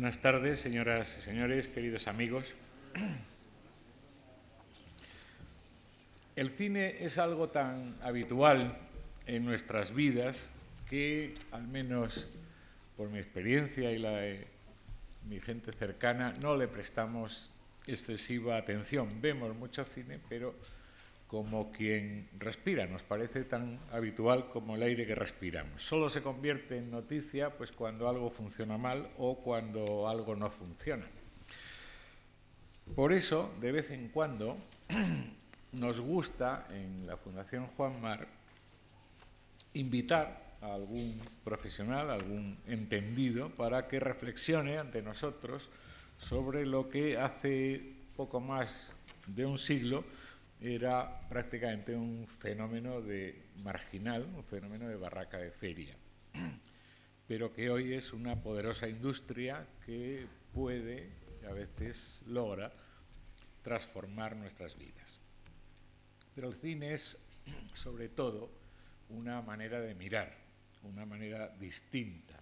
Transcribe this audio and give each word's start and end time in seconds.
Buenas 0.00 0.20
tardes, 0.20 0.58
señoras 0.58 1.14
y 1.18 1.20
señores, 1.20 1.68
queridos 1.68 2.08
amigos. 2.08 2.54
El 6.36 6.48
cine 6.48 7.04
es 7.04 7.18
algo 7.18 7.50
tan 7.50 7.96
habitual 8.00 8.78
en 9.26 9.44
nuestras 9.44 9.94
vidas 9.94 10.48
que, 10.88 11.34
al 11.50 11.68
menos 11.68 12.28
por 12.96 13.10
mi 13.10 13.18
experiencia 13.18 13.92
y 13.92 13.98
la 13.98 14.12
de 14.12 14.46
mi 15.28 15.38
gente 15.38 15.70
cercana, 15.70 16.32
no 16.40 16.56
le 16.56 16.66
prestamos 16.66 17.50
excesiva 17.86 18.56
atención. 18.56 19.20
Vemos 19.20 19.54
mucho 19.54 19.84
cine, 19.84 20.18
pero 20.30 20.54
como 21.30 21.70
quien 21.70 22.28
respira, 22.40 22.86
nos 22.86 23.04
parece 23.04 23.44
tan 23.44 23.78
habitual 23.92 24.48
como 24.48 24.74
el 24.74 24.82
aire 24.82 25.06
que 25.06 25.14
respiramos. 25.14 25.80
Solo 25.80 26.10
se 26.10 26.24
convierte 26.24 26.78
en 26.78 26.90
noticia 26.90 27.56
pues 27.56 27.70
cuando 27.70 28.08
algo 28.08 28.30
funciona 28.30 28.76
mal 28.78 29.08
o 29.16 29.38
cuando 29.38 30.08
algo 30.08 30.34
no 30.34 30.50
funciona. 30.50 31.06
Por 32.96 33.12
eso, 33.12 33.54
de 33.60 33.70
vez 33.70 33.92
en 33.92 34.08
cuando, 34.08 34.56
nos 35.72 36.00
gusta 36.00 36.66
en 36.72 37.06
la 37.06 37.16
Fundación 37.16 37.68
Juan 37.68 38.00
Mar 38.00 38.26
invitar 39.74 40.56
a 40.62 40.74
algún 40.74 41.16
profesional, 41.44 42.10
algún 42.10 42.58
entendido, 42.66 43.50
para 43.50 43.86
que 43.86 44.00
reflexione 44.00 44.78
ante 44.78 45.00
nosotros 45.00 45.70
sobre 46.18 46.66
lo 46.66 46.88
que 46.88 47.18
hace 47.18 47.94
poco 48.16 48.40
más 48.40 48.92
de 49.28 49.46
un 49.46 49.58
siglo 49.58 50.04
era 50.60 51.26
prácticamente 51.28 51.96
un 51.96 52.26
fenómeno 52.26 53.00
de 53.00 53.50
marginal, 53.56 54.24
un 54.34 54.44
fenómeno 54.44 54.88
de 54.88 54.96
barraca 54.96 55.38
de 55.38 55.50
feria, 55.50 55.96
pero 57.26 57.52
que 57.52 57.70
hoy 57.70 57.94
es 57.94 58.12
una 58.12 58.42
poderosa 58.42 58.86
industria 58.88 59.66
que 59.86 60.26
puede, 60.52 61.10
a 61.48 61.52
veces 61.52 62.22
logra, 62.26 62.72
transformar 63.62 64.36
nuestras 64.36 64.76
vidas. 64.76 65.20
Pero 66.34 66.48
el 66.48 66.54
cine 66.54 66.92
es, 66.94 67.18
sobre 67.72 68.08
todo, 68.08 68.50
una 69.08 69.40
manera 69.40 69.80
de 69.80 69.94
mirar, 69.94 70.36
una 70.82 71.06
manera 71.06 71.48
distinta 71.48 72.38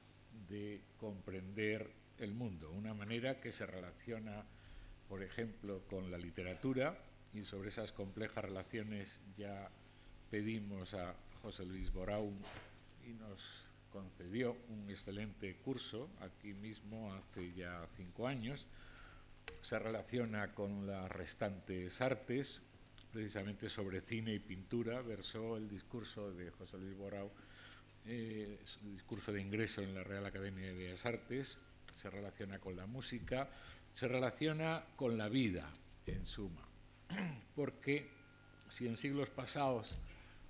de 0.48 0.82
comprender 0.96 1.90
el 2.18 2.32
mundo, 2.32 2.70
una 2.72 2.94
manera 2.94 3.38
que 3.38 3.52
se 3.52 3.64
relaciona, 3.64 4.44
por 5.08 5.22
ejemplo, 5.22 5.82
con 5.86 6.10
la 6.10 6.18
literatura, 6.18 6.98
y 7.32 7.44
sobre 7.44 7.68
esas 7.68 7.92
complejas 7.92 8.44
relaciones 8.44 9.20
ya 9.36 9.70
pedimos 10.30 10.94
a 10.94 11.14
José 11.42 11.64
Luis 11.64 11.92
Borau 11.92 12.32
y 13.04 13.12
nos 13.14 13.64
concedió 13.90 14.56
un 14.68 14.90
excelente 14.90 15.56
curso 15.56 16.10
aquí 16.20 16.52
mismo 16.52 17.12
hace 17.14 17.52
ya 17.54 17.86
cinco 17.96 18.26
años. 18.26 18.66
Se 19.60 19.78
relaciona 19.78 20.54
con 20.54 20.86
las 20.86 21.10
restantes 21.10 22.00
artes, 22.00 22.60
precisamente 23.12 23.68
sobre 23.68 24.00
cine 24.00 24.34
y 24.34 24.38
pintura. 24.38 25.00
Versó 25.00 25.56
el 25.56 25.68
discurso 25.68 26.32
de 26.32 26.50
José 26.50 26.78
Luis 26.78 26.96
Borau, 26.96 27.30
eh, 28.04 28.58
discurso 28.84 29.32
de 29.32 29.40
ingreso 29.40 29.82
en 29.82 29.94
la 29.94 30.04
Real 30.04 30.26
Academia 30.26 30.66
de 30.66 30.74
Bellas 30.74 31.06
Artes. 31.06 31.58
Se 31.94 32.10
relaciona 32.10 32.58
con 32.58 32.76
la 32.76 32.86
música, 32.86 33.48
se 33.90 34.06
relaciona 34.06 34.84
con 34.96 35.16
la 35.16 35.28
vida, 35.28 35.72
en 36.06 36.24
suma 36.24 36.67
porque 37.54 38.10
si 38.68 38.86
en 38.86 38.96
siglos 38.96 39.30
pasados 39.30 39.96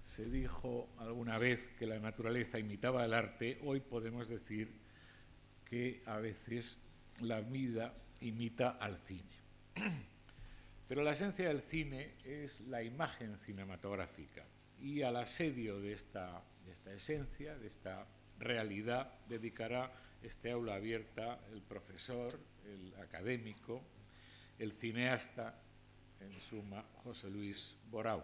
se 0.02 0.24
dijo 0.24 0.88
alguna 0.98 1.38
vez 1.38 1.68
que 1.78 1.86
la 1.86 1.98
naturaleza 1.98 2.58
imitaba 2.58 3.04
el 3.04 3.14
arte, 3.14 3.58
hoy 3.64 3.80
podemos 3.80 4.28
decir 4.28 4.72
que 5.64 6.02
a 6.06 6.16
veces 6.18 6.80
la 7.20 7.40
vida 7.40 7.94
imita 8.20 8.70
al 8.70 8.96
cine. 8.96 9.36
Pero 10.88 11.02
la 11.02 11.12
esencia 11.12 11.48
del 11.48 11.60
cine 11.60 12.14
es 12.24 12.62
la 12.62 12.82
imagen 12.82 13.38
cinematográfica 13.38 14.42
y 14.80 15.02
al 15.02 15.16
asedio 15.16 15.80
de 15.80 15.92
esta, 15.92 16.42
de 16.64 16.72
esta 16.72 16.92
esencia, 16.92 17.58
de 17.58 17.66
esta 17.66 18.06
realidad, 18.38 19.12
dedicará 19.28 19.92
este 20.22 20.50
aula 20.50 20.76
abierta 20.76 21.40
el 21.52 21.60
profesor, 21.60 22.40
el 22.64 22.94
académico, 23.00 23.82
el 24.58 24.72
cineasta 24.72 25.60
en 26.20 26.40
suma, 26.40 26.84
José 27.04 27.30
Luis 27.30 27.76
Borau, 27.90 28.22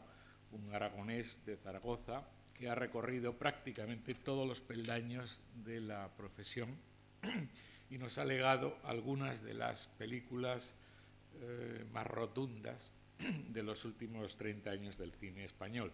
un 0.52 0.74
aragonés 0.74 1.44
de 1.46 1.56
Zaragoza 1.56 2.26
que 2.54 2.68
ha 2.68 2.74
recorrido 2.74 3.36
prácticamente 3.36 4.14
todos 4.14 4.46
los 4.46 4.60
peldaños 4.60 5.40
de 5.64 5.80
la 5.80 6.08
profesión 6.16 6.76
y 7.90 7.98
nos 7.98 8.18
ha 8.18 8.24
legado 8.24 8.78
algunas 8.84 9.42
de 9.42 9.54
las 9.54 9.88
películas 9.88 10.74
eh, 11.40 11.84
más 11.92 12.06
rotundas 12.06 12.92
de 13.48 13.62
los 13.62 13.84
últimos 13.84 14.36
30 14.36 14.70
años 14.70 14.98
del 14.98 15.12
cine 15.12 15.44
español 15.44 15.92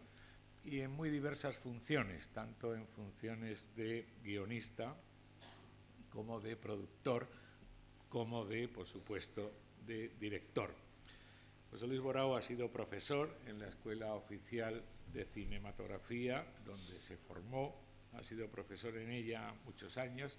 y 0.65 0.81
en 0.81 0.91
muy 0.91 1.09
diversas 1.09 1.56
funciones, 1.56 2.28
tanto 2.31 2.75
en 2.75 2.87
funciones 2.88 3.75
de 3.77 4.06
guionista 4.22 4.94
como 6.11 6.41
de 6.41 6.56
productor, 6.56 7.27
como 8.09 8.44
de, 8.44 8.69
por 8.69 8.87
supuesto, 8.87 9.53
de 9.87 10.11
director. 10.21 10.75
José 11.70 11.86
Luis 11.86 12.00
Borao 12.00 12.34
ha 12.34 12.42
sido 12.42 12.72
profesor 12.72 13.32
en 13.47 13.60
la 13.60 13.69
Escuela 13.69 14.14
Oficial 14.14 14.82
de 15.12 15.25
Cinematografía, 15.25 16.44
donde 16.66 17.00
se 17.00 17.16
formó, 17.16 17.81
ha 18.12 18.25
sido 18.25 18.48
profesor 18.48 18.97
en 18.97 19.12
ella 19.12 19.54
muchos 19.64 19.97
años 19.97 20.36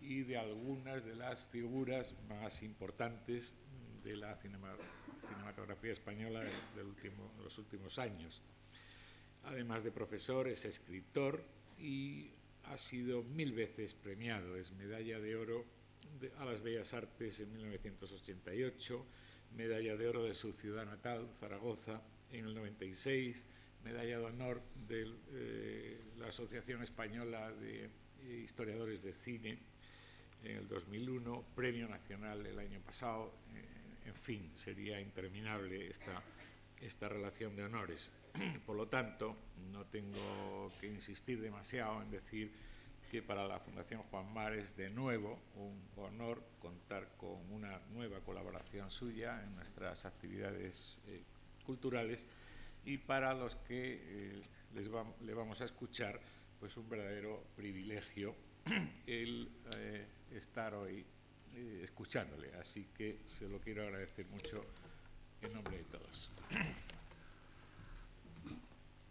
y 0.00 0.22
de 0.22 0.38
algunas 0.38 1.04
de 1.04 1.14
las 1.14 1.44
figuras 1.44 2.16
más 2.28 2.64
importantes 2.64 3.54
de 4.02 4.16
la 4.16 4.36
cinematografía 4.36 5.92
española 5.92 6.40
de, 6.40 7.12
los 7.44 7.58
últimos 7.58 8.00
años. 8.00 8.42
Además 9.44 9.84
de 9.84 9.92
profesor, 9.92 10.48
es 10.48 10.64
escritor 10.64 11.44
y 11.78 12.32
ha 12.64 12.76
sido 12.76 13.22
mil 13.22 13.52
veces 13.52 13.94
premiado. 13.94 14.56
Es 14.56 14.72
medalla 14.72 15.20
de 15.20 15.36
oro 15.36 15.64
a 16.38 16.44
las 16.44 16.60
Bellas 16.60 16.92
Artes 16.92 17.38
en 17.38 17.52
1988 17.52 19.06
medalla 19.56 19.96
de 19.96 20.08
oro 20.08 20.24
de 20.24 20.34
su 20.34 20.52
ciudad 20.52 20.84
natal, 20.84 21.28
Zaragoza, 21.32 22.02
en 22.30 22.46
el 22.46 22.54
96, 22.54 23.46
medalla 23.84 24.18
de 24.18 24.24
honor 24.24 24.62
de 24.88 25.12
eh, 25.32 26.00
la 26.18 26.28
Asociación 26.28 26.82
Española 26.82 27.52
de 27.52 27.90
Historiadores 28.44 29.02
de 29.02 29.12
Cine 29.12 29.58
en 30.44 30.56
el 30.56 30.68
2001, 30.68 31.44
premio 31.54 31.88
nacional 31.88 32.44
el 32.46 32.58
año 32.58 32.80
pasado, 32.80 33.32
eh, 33.54 34.08
en 34.08 34.14
fin, 34.14 34.50
sería 34.54 35.00
interminable 35.00 35.88
esta, 35.88 36.22
esta 36.80 37.08
relación 37.08 37.54
de 37.56 37.64
honores. 37.64 38.10
Por 38.66 38.76
lo 38.76 38.88
tanto, 38.88 39.36
no 39.70 39.84
tengo 39.86 40.72
que 40.80 40.88
insistir 40.88 41.40
demasiado 41.40 42.02
en 42.02 42.10
decir 42.10 42.52
que 43.12 43.20
para 43.20 43.46
la 43.46 43.60
Fundación 43.60 44.02
Juan 44.04 44.32
Mar 44.32 44.54
es 44.54 44.74
de 44.74 44.88
nuevo 44.88 45.38
un 45.56 45.86
honor 46.02 46.42
contar 46.58 47.14
con 47.18 47.36
una 47.52 47.78
nueva 47.92 48.20
colaboración 48.20 48.90
suya 48.90 49.44
en 49.44 49.54
nuestras 49.54 50.06
actividades 50.06 50.96
eh, 51.06 51.22
culturales 51.66 52.24
y 52.86 52.96
para 52.96 53.34
los 53.34 53.56
que 53.56 54.00
eh, 54.02 54.42
les 54.74 54.88
le 55.20 55.34
vamos 55.34 55.60
a 55.60 55.66
escuchar, 55.66 56.18
pues 56.58 56.78
un 56.78 56.88
verdadero 56.88 57.44
privilegio 57.54 58.34
el 59.06 59.46
eh, 59.76 60.06
estar 60.30 60.72
hoy 60.72 61.04
escuchándole. 61.82 62.54
Así 62.54 62.88
que 62.94 63.18
se 63.26 63.46
lo 63.46 63.60
quiero 63.60 63.82
agradecer 63.82 64.24
mucho 64.28 64.64
en 65.42 65.52
nombre 65.52 65.76
de 65.76 65.84
todos. 65.84 66.32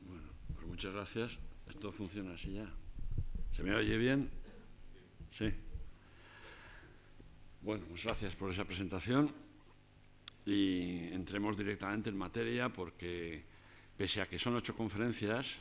Bueno, 0.08 0.30
pues 0.56 0.66
muchas 0.66 0.92
gracias. 0.92 1.38
Esto 1.70 1.92
funciona 1.92 2.34
así 2.34 2.54
ya. 2.54 2.81
¿Se 3.52 3.64
me 3.64 3.76
oye 3.76 3.98
bien? 3.98 4.30
Sí. 5.30 5.54
Bueno, 7.62 7.84
pues 7.90 8.06
gracias 8.06 8.34
por 8.34 8.50
esa 8.50 8.64
presentación 8.64 9.30
y 10.46 11.12
entremos 11.12 11.58
directamente 11.58 12.10
en 12.10 12.18
materia 12.18 12.70
porque 12.70 13.44
pese 13.98 14.22
a 14.22 14.26
que 14.26 14.40
son 14.40 14.56
ocho 14.56 14.74
conferencias, 14.74 15.60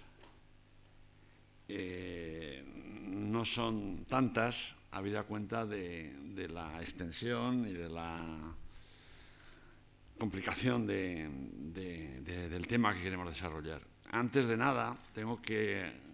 eh, 1.66 2.64
no 3.08 3.44
son 3.44 4.04
tantas, 4.04 4.76
habida 4.92 5.24
cuenta 5.24 5.66
de, 5.66 6.14
la 6.48 6.80
extensión 6.80 7.66
y 7.66 7.72
de 7.72 7.88
la 7.88 8.54
complicación 10.16 10.86
del 10.86 12.66
tema 12.68 12.94
que 12.94 13.02
queremos 13.02 13.28
desarrollar. 13.28 13.82
Antes 14.12 14.46
de 14.46 14.56
nada, 14.56 14.96
tengo 15.12 15.42
que 15.42 16.09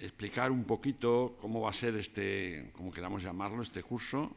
explicar 0.00 0.50
un 0.50 0.64
poquito 0.64 1.36
cómo 1.40 1.60
va 1.60 1.70
a 1.70 1.74
ser 1.74 1.94
este, 1.96 2.70
como 2.72 2.90
queramos 2.90 3.22
llamarlo, 3.22 3.62
este 3.62 3.82
curso, 3.82 4.34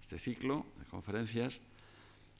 este 0.00 0.18
ciclo 0.18 0.66
de 0.78 0.84
conferencias, 0.86 1.60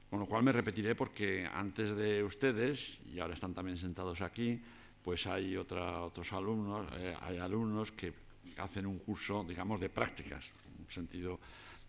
con 0.09 0.19
lo 0.19 0.25
cual 0.25 0.43
me 0.43 0.51
repetiré 0.51 0.95
porque 0.95 1.47
antes 1.51 1.95
de 1.95 2.23
ustedes, 2.23 2.99
y 3.11 3.19
ahora 3.19 3.33
están 3.33 3.53
también 3.53 3.77
sentados 3.77 4.21
aquí, 4.21 4.61
pues 5.03 5.27
hay 5.27 5.55
otros 5.55 6.33
alumnos, 6.33 6.87
eh, 6.97 7.15
hay 7.21 7.37
alumnos 7.37 7.91
que 7.91 8.13
hacen 8.57 8.85
un 8.85 8.99
curso, 8.99 9.43
digamos, 9.47 9.79
de 9.79 9.89
prácticas, 9.89 10.51
un 10.79 10.89
sentido 10.89 11.39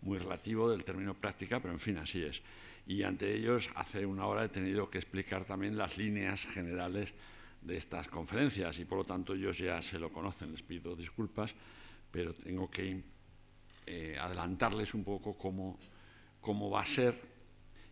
muy 0.01 0.17
relativo 0.17 0.69
del 0.69 0.83
término 0.83 1.13
práctica, 1.13 1.59
pero 1.59 1.73
en 1.73 1.79
fin, 1.79 1.97
así 1.97 2.23
es. 2.23 2.41
Y 2.85 3.03
ante 3.03 3.33
ellos, 3.35 3.69
hace 3.75 4.05
una 4.05 4.25
hora 4.25 4.45
he 4.45 4.49
tenido 4.49 4.89
que 4.89 4.97
explicar 4.97 5.43
también 5.45 5.77
las 5.77 5.97
líneas 5.97 6.45
generales 6.45 7.13
de 7.61 7.77
estas 7.77 8.07
conferencias 8.07 8.79
y 8.79 8.85
por 8.85 8.99
lo 8.99 9.03
tanto 9.03 9.33
ellos 9.33 9.57
ya 9.57 9.81
se 9.81 9.99
lo 9.99 10.11
conocen, 10.11 10.51
les 10.51 10.61
pido 10.61 10.95
disculpas, 10.95 11.53
pero 12.11 12.33
tengo 12.33 12.69
que 12.69 13.03
eh, 13.85 14.17
adelantarles 14.19 14.93
un 14.93 15.03
poco 15.03 15.37
cómo, 15.37 15.77
cómo, 16.41 16.69
va 16.69 16.81
a 16.81 16.85
ser 16.85 17.19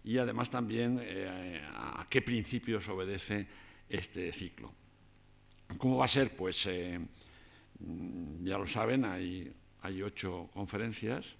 y 0.04 0.18
además 0.18 0.50
también 0.50 1.00
eh, 1.02 1.62
a 1.74 2.06
qué 2.10 2.22
principios 2.22 2.88
obedece 2.90 3.48
este 3.90 4.32
ciclo. 4.32 4.74
¿Cómo 5.78 5.98
va 5.98 6.06
a 6.06 6.10
ser? 6.10 6.36
Pues 6.36 6.66
eh, 6.68 7.00
ya 8.42 8.58
lo 8.58 8.66
saben, 8.66 9.06
hay, 9.06 9.54
hay 9.82 10.02
ocho 10.02 10.50
conferencias 10.54 11.36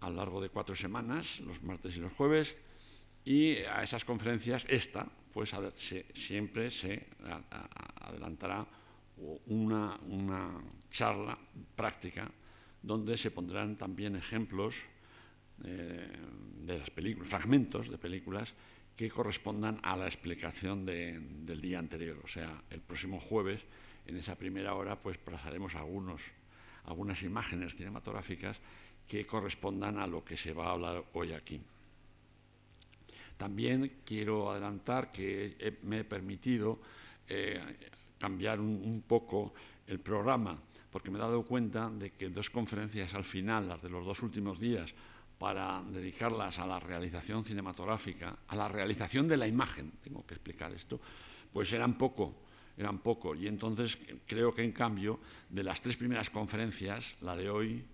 a 0.00 0.10
lo 0.10 0.16
largo 0.16 0.40
de 0.40 0.48
cuatro 0.48 0.74
semanas, 0.74 1.40
los 1.40 1.62
martes 1.62 1.96
y 1.96 2.00
los 2.00 2.12
jueves, 2.12 2.56
y 3.24 3.56
a 3.64 3.82
esas 3.82 4.04
conferencias, 4.04 4.66
esta, 4.68 5.08
pues 5.32 5.54
siempre 6.14 6.70
se 6.70 7.06
adelantará 8.00 8.66
una, 9.46 9.98
una, 10.08 10.60
charla 10.90 11.38
práctica 11.76 12.30
donde 12.82 13.16
se 13.16 13.30
pondrán 13.30 13.76
también 13.76 14.16
ejemplos 14.16 14.76
eh, 15.64 16.08
de 16.64 16.78
las 16.78 16.90
películas, 16.90 17.28
fragmentos 17.28 17.90
de 17.90 17.98
películas 17.98 18.54
que 18.96 19.10
correspondan 19.10 19.78
a 19.82 19.96
la 19.96 20.06
explicación 20.06 20.84
del 20.84 21.60
día 21.60 21.78
anterior. 21.78 22.18
O 22.24 22.26
sea, 22.26 22.62
el 22.70 22.80
próximo 22.80 23.20
jueves, 23.20 23.64
en 24.06 24.16
esa 24.16 24.34
primera 24.34 24.74
hora, 24.74 25.00
pues 25.00 25.22
trazaremos 25.22 25.76
algunos, 25.76 26.22
algunas 26.84 27.22
imágenes 27.22 27.76
cinematográficas 27.76 28.60
que 29.06 29.24
correspondan 29.24 29.98
a 29.98 30.06
lo 30.06 30.24
que 30.24 30.36
se 30.36 30.52
va 30.52 30.66
a 30.66 30.72
hablar 30.72 31.04
hoy 31.12 31.32
aquí. 31.32 31.60
También 33.38 34.02
quiero 34.04 34.50
adelantar 34.50 35.10
que 35.10 35.78
me 35.84 36.00
he 36.00 36.04
permitido 36.04 36.80
eh, 37.28 37.60
cambiar 38.18 38.58
un, 38.58 39.04
poco 39.06 39.54
el 39.86 40.00
programa, 40.00 40.58
porque 40.90 41.10
me 41.10 41.18
he 41.18 41.20
dado 41.20 41.44
cuenta 41.44 41.88
de 41.88 42.10
que 42.10 42.28
dos 42.30 42.50
conferencias 42.50 43.14
al 43.14 43.22
final, 43.22 43.68
las 43.68 43.80
de 43.80 43.88
los 43.88 44.04
dos 44.04 44.22
últimos 44.22 44.58
días, 44.58 44.92
para 45.38 45.84
dedicarlas 45.88 46.58
a 46.58 46.66
la 46.66 46.80
realización 46.80 47.44
cinematográfica, 47.44 48.36
a 48.48 48.56
la 48.56 48.66
realización 48.66 49.28
de 49.28 49.36
la 49.36 49.46
imagen, 49.46 49.92
tengo 50.02 50.26
que 50.26 50.34
explicar 50.34 50.72
esto, 50.72 51.00
pues 51.52 51.72
eran 51.72 51.96
poco, 51.96 52.34
eran 52.76 52.98
poco. 52.98 53.36
Y 53.36 53.46
entonces 53.46 53.98
creo 54.26 54.52
que 54.52 54.64
en 54.64 54.72
cambio 54.72 55.20
de 55.48 55.62
las 55.62 55.80
tres 55.80 55.96
primeras 55.96 56.28
conferencias, 56.28 57.16
la 57.20 57.36
de 57.36 57.48
hoy, 57.48 57.84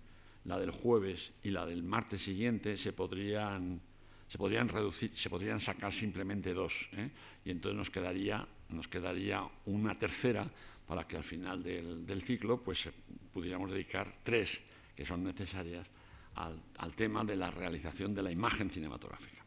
la 0.45 0.57
del 0.57 0.71
jueves 0.71 1.33
y 1.43 1.51
la 1.51 1.67
del 1.67 1.83
martes 1.83 2.23
siguiente 2.23 2.77
se 2.77 2.93
podrían, 2.93 3.79
se 4.27 4.37
podrían 4.37 4.67
reducir, 4.67 5.15
se 5.15 5.29
podrían 5.29 5.59
sacar 5.59 5.93
simplemente 5.93 6.53
dos, 6.53 6.89
¿eh? 6.93 7.09
y 7.45 7.51
entonces 7.51 7.77
nos 7.77 7.89
quedaría, 7.89 8.47
nos 8.69 8.87
quedaría 8.87 9.47
una 9.65 9.97
tercera 9.97 10.49
para 10.87 11.07
que 11.07 11.17
al 11.17 11.23
final 11.23 11.63
del, 11.63 12.21
ciclo 12.21 12.61
pues 12.61 12.89
pudiéramos 13.33 13.71
dedicar 13.71 14.11
tres 14.23 14.61
que 14.95 15.05
son 15.05 15.23
necesarias 15.23 15.89
al, 16.35 16.93
tema 16.95 17.23
de 17.23 17.35
la 17.35 17.51
realización 17.51 18.13
de 18.13 18.23
la 18.23 18.31
imagen 18.31 18.69
cinematográfica. 18.69 19.43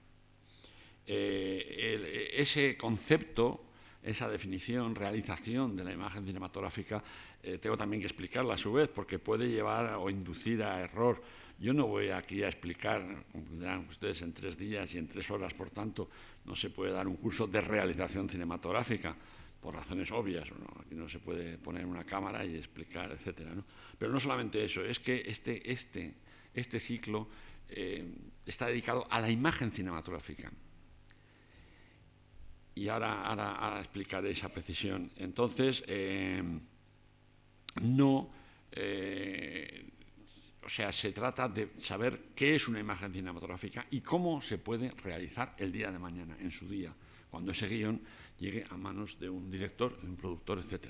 Eh, 1.07 2.35
ese 2.35 2.77
concepto 2.77 3.68
esa 4.03 4.29
definición, 4.29 4.95
realización 4.95 5.77
de 5.77 5.85
la 5.85 5.93
imagen 5.93 6.25
cinematográfica, 6.25 7.03
eh, 7.43 7.59
tengo 7.59 7.77
también 7.77 8.01
que 8.01 8.07
explicarla 8.07 8.55
a 8.55 8.59
su 8.59 8.73
vez, 8.73 8.89
porque 8.89 9.19
puede 9.19 9.49
llevar 9.49 9.95
o 9.97 10.09
inducir 10.11 10.63
a 10.63 10.81
error. 10.81 11.23
Yo 11.59 11.75
no 11.75 11.87
voy 11.87 12.11
aquí 12.11 12.43
a 12.43 12.49
explicar, 12.49 13.03
como 13.33 13.89
ustedes, 13.89 14.23
en 14.23 14.33
tres 14.33 14.57
días 14.57 14.95
y 14.95 14.99
en 14.99 15.09
tres 15.09 15.31
horas, 15.31 15.55
por 15.55 15.71
tanto, 15.71 16.09
no 16.45 16.55
se 16.55 16.71
puede 16.71 16.93
dar 16.93 17.09
un 17.09 17.17
curso 17.17 17.47
de 17.47 17.61
realización 17.61 18.29
cinematográfica, 18.29 19.17
por 19.61 19.75
razones 19.75 20.13
obvias. 20.13 20.49
Aquí 20.81 20.95
no 20.95 21.09
se 21.09 21.19
puede 21.19 21.59
poner 21.59 21.85
una 21.85 22.05
cámara 22.05 22.45
y 22.45 22.57
explicar, 22.57 23.11
etc. 23.11 23.51
Pero 23.99 24.13
no 24.13 24.21
solamente 24.21 24.65
eso, 24.65 24.85
es 24.85 25.01
que 25.01 25.25
este, 25.27 25.71
este, 25.71 26.15
este 26.55 26.79
ciclo 26.79 27.29
eh, 27.69 28.05
está 28.47 28.67
dedicado 28.67 29.07
a 29.11 29.21
la 29.21 29.29
imagen 29.29 29.73
cinematográfica 29.73 30.53
y 32.79 32.89
ahora, 32.89 33.77
explicaré 33.81 34.31
esa 34.31 34.49
precisión. 34.49 35.11
Entonces, 35.17 35.83
eh, 35.89 36.43
no, 37.83 38.31
eh, 38.71 39.91
o 40.65 40.69
sea, 40.69 40.93
se 40.93 41.11
trata 41.11 41.49
de 41.49 41.71
saber 41.81 42.31
qué 42.37 42.55
es 42.55 42.69
una 42.69 42.79
imagen 42.79 43.13
cinematográfica 43.13 43.87
y 43.91 44.01
cómo 44.01 44.41
se 44.41 44.59
puede 44.59 44.91
realizar 45.03 45.55
el 45.59 45.73
día 45.73 45.91
de 45.91 45.99
mañana, 45.99 46.37
en 46.39 46.53
su 46.53 46.69
día, 46.69 46.95
cuando 47.31 47.51
ese 47.51 47.67
guion 47.67 48.01
llegue 48.39 48.65
a 48.71 48.77
manos 48.77 49.19
de 49.19 49.29
un 49.29 49.51
director, 49.51 50.01
de 50.01 50.09
un 50.09 50.17
productor, 50.17 50.61
etc. 50.61 50.87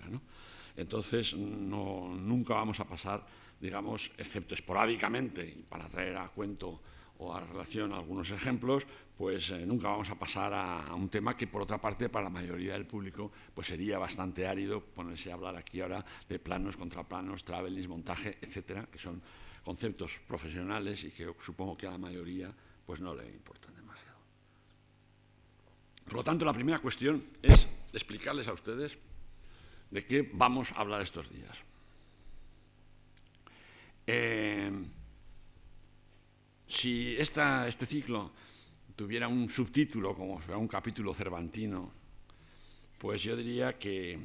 Entonces, 0.77 1.35
no, 1.35 2.15
nunca 2.15 2.55
vamos 2.55 2.81
a 2.81 2.87
pasar, 2.87 3.27
digamos, 3.61 4.11
excepto 4.19 4.55
esporádicamente, 4.55 5.65
para 5.69 5.89
traer 5.89 6.19
a 6.19 6.29
cuento 6.29 6.83
o 7.19 7.35
a 7.35 7.41
relación 7.41 7.93
algunos 7.93 8.31
ejemplos, 8.31 8.87
pues 9.19 9.51
eh, 9.51 9.67
nunca 9.67 9.89
vamos 9.89 10.09
a 10.11 10.15
pasar 10.15 10.55
a, 10.55 10.95
un 10.95 11.09
tema 11.09 11.35
que 11.35 11.49
por 11.49 11.63
otra 11.63 11.81
parte 11.81 12.09
para 12.09 12.27
la 12.27 12.31
mayoría 12.31 12.75
del 12.75 12.87
público 12.87 13.33
pues 13.53 13.67
sería 13.67 13.99
bastante 13.99 14.47
árido 14.47 14.81
ponerse 14.81 15.33
a 15.33 15.35
hablar 15.35 15.57
aquí 15.57 15.81
ahora 15.81 16.05
de 16.29 16.39
planos, 16.39 16.77
contraplanos, 16.77 17.43
travelings, 17.43 17.89
montaje, 17.89 18.39
etcétera, 18.41 18.87
que 18.87 18.99
son 19.01 19.21
conceptos 19.65 20.21
profesionales 20.25 21.03
y 21.03 21.11
que 21.11 21.35
supongo 21.41 21.77
que 21.77 21.89
a 21.89 21.91
la 21.91 21.99
mayoría 21.99 22.55
pues 22.87 23.01
no 23.01 23.13
le 23.13 23.27
importan 23.27 23.75
demasiado. 23.75 24.19
Por 26.05 26.15
lo 26.15 26.23
tanto, 26.23 26.45
la 26.45 26.53
primera 26.53 26.79
cuestión 26.79 27.21
es 27.43 27.67
explicarles 27.93 28.47
a 28.47 28.53
ustedes 28.53 28.99
de 29.91 30.07
qué 30.07 30.31
vamos 30.33 30.71
a 30.73 30.77
hablar 30.77 31.03
estos 31.03 31.29
días. 31.29 31.59
Eh, 34.07 34.71
si 36.69 37.17
este 37.19 37.85
ciclo 37.85 38.31
tuviera 38.99 39.29
un 39.29 39.49
subtítulo, 39.49 40.13
como 40.13 40.41
fuera 40.41 40.59
un 40.59 40.67
capítulo 40.67 41.15
cervantino, 41.15 41.89
pues 42.99 43.23
yo 43.23 43.37
diría 43.37 43.79
que, 43.79 44.19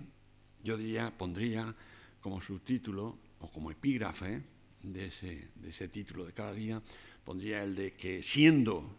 yo 0.64 0.78
diría, 0.78 1.16
pondría 1.16 1.76
como 2.20 2.42
subtítulo 2.42 3.20
o 3.40 3.52
como 3.52 3.70
epígrafe 3.70 4.42
de 4.82 5.06
ese, 5.06 5.50
de 5.54 5.70
ese 5.70 5.90
título 5.90 6.26
de 6.26 6.34
cada 6.34 6.54
día, 6.54 6.82
pondría 7.24 7.62
el 7.62 7.76
de 7.76 7.94
que 7.94 8.24
siendo 8.24 8.98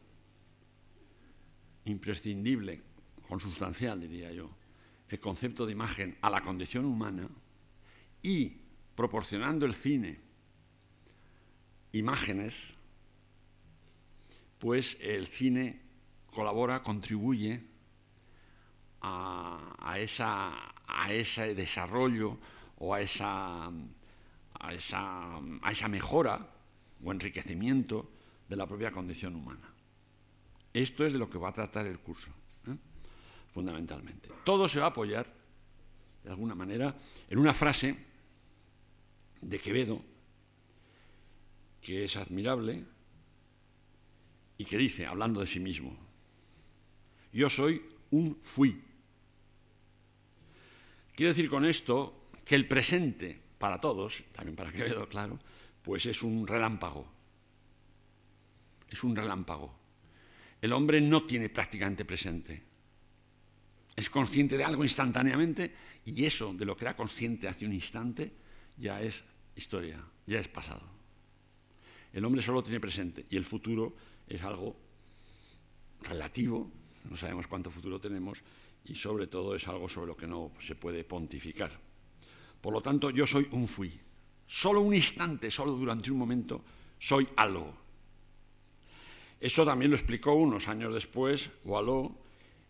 imprescindible, 1.87 2.81
consustancial 3.27 4.01
diría 4.01 4.31
yo, 4.31 4.55
el 5.09 5.19
concepto 5.19 5.67
de 5.67 5.73
imagen 5.73 6.17
a 6.21 6.31
la 6.31 6.41
condición 6.41 6.85
humana 6.85 7.29
y 8.23 8.59
proporcionando 8.95 9.67
el 9.67 9.75
cine 9.75 10.21
imágenes 11.91 12.75
pues 14.65 14.97
el 15.03 15.27
cine 15.27 15.79
colabora, 16.33 16.83
contribuye 16.83 17.63
a, 19.03 19.99
ese 21.11 21.55
desarrollo 21.55 22.39
o 22.79 22.95
a 22.95 23.03
esa, 23.03 23.71
mejora 25.91 26.49
o 27.05 27.13
enriquecimiento 27.13 28.11
de 28.49 28.57
la 28.57 28.67
propia 28.67 28.91
condición 28.91 29.37
humana. 29.37 29.71
Esto 30.73 31.05
es 31.05 31.13
de 31.13 31.19
lo 31.19 31.29
que 31.29 31.37
va 31.37 31.51
a 31.51 31.53
tratar 31.53 31.87
el 31.87 31.99
curso, 31.99 32.31
¿eh? 32.67 32.79
fundamentalmente. 33.51 34.31
Todo 34.45 34.67
se 34.67 34.81
va 34.81 34.87
a 34.87 34.89
apoyar, 34.89 35.31
de 36.23 36.31
alguna 36.31 36.55
manera, 36.55 36.97
en 37.29 37.39
una 37.39 37.53
frase 37.53 37.99
de 39.43 39.59
Quevedo, 39.59 40.01
que 41.83 42.07
es 42.07 42.17
admirable, 42.17 42.94
y 44.59 44.65
que 44.65 44.79
dice, 44.79 45.07
hablando 45.07 45.41
de 45.41 45.47
sí 45.47 45.61
mismo, 45.61 45.97
yo 47.33 47.51
soy 47.51 47.83
un 48.11 48.39
fui. 48.41 48.81
Quiero 51.15 51.33
decir 51.33 51.51
con 51.51 51.65
esto 51.65 52.27
que 52.45 52.55
el 52.55 52.69
presente 52.69 53.41
para 53.59 53.81
todos, 53.81 54.23
también 54.33 54.57
para 54.57 54.71
que 54.71 54.79
quede 54.79 55.09
claro, 55.09 55.39
pues 55.83 56.07
es 56.07 56.23
un 56.23 56.47
relámpago. 56.47 57.07
Es 58.89 59.03
un 59.03 59.17
relámpago. 59.17 59.75
El 60.61 60.73
hombre 60.73 61.01
no 61.01 61.25
tiene 61.25 61.49
prácticamente 61.49 62.05
presente. 62.05 62.63
Es 63.97 64.11
consciente 64.11 64.57
de 64.57 64.65
algo 64.65 64.83
instantáneamente 64.83 65.75
y 66.05 66.25
eso 66.25 66.53
de 66.53 66.65
lo 66.65 66.77
que 66.77 66.85
era 66.85 66.97
consciente 66.97 67.49
hace 67.49 67.67
un 67.67 67.73
instante 67.73 68.33
ya 68.77 69.01
es 69.01 69.25
historia, 69.55 70.05
ya 70.27 70.41
es 70.41 70.49
pasado. 70.49 70.83
El 72.13 72.25
hombre 72.25 72.43
solo 72.43 72.63
tiene 72.63 72.81
presente 72.81 73.27
y 73.29 73.37
el 73.37 73.45
futuro 73.45 73.95
es 74.29 74.43
algo 74.43 74.77
relativo, 76.03 76.71
no 77.11 77.17
sabemos 77.17 77.47
cuánto 77.47 77.71
futuro 77.71 78.01
tenemos 78.01 78.43
y 78.85 78.95
sobre 78.95 79.27
todo 79.27 79.55
es 79.55 79.67
algo 79.69 79.89
sobre 79.89 80.09
lo 80.09 80.17
que 80.17 80.27
no 80.27 80.53
se 80.59 80.75
puede 80.75 81.05
pontificar. 81.05 81.71
Por 82.61 82.73
lo 82.73 82.81
tanto, 82.81 83.11
yo 83.11 83.27
soy 83.27 83.49
un 83.53 83.69
fui. 83.69 83.93
Solo 84.47 84.81
un 84.81 84.95
instante, 84.95 85.51
solo 85.51 85.73
durante 85.73 86.11
un 86.11 86.19
momento, 86.19 86.63
soy 86.99 87.29
algo. 87.37 87.75
Eso 89.41 89.65
también 89.65 89.91
lo 89.91 89.97
explicó 89.97 90.35
unos 90.35 90.69
años 90.69 90.95
después 90.95 91.51
Wallo 91.65 92.13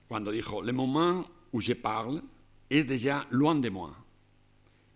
cuando 0.08 0.30
dijo 0.30 0.62
Le 0.62 0.73
moment 0.73 1.26
où 1.52 1.61
je 1.61 1.75
parle 1.75 2.20
es 2.68 2.87
déjà 2.87 3.26
loin 3.30 3.61
de 3.61 3.70
moi. 3.70 3.94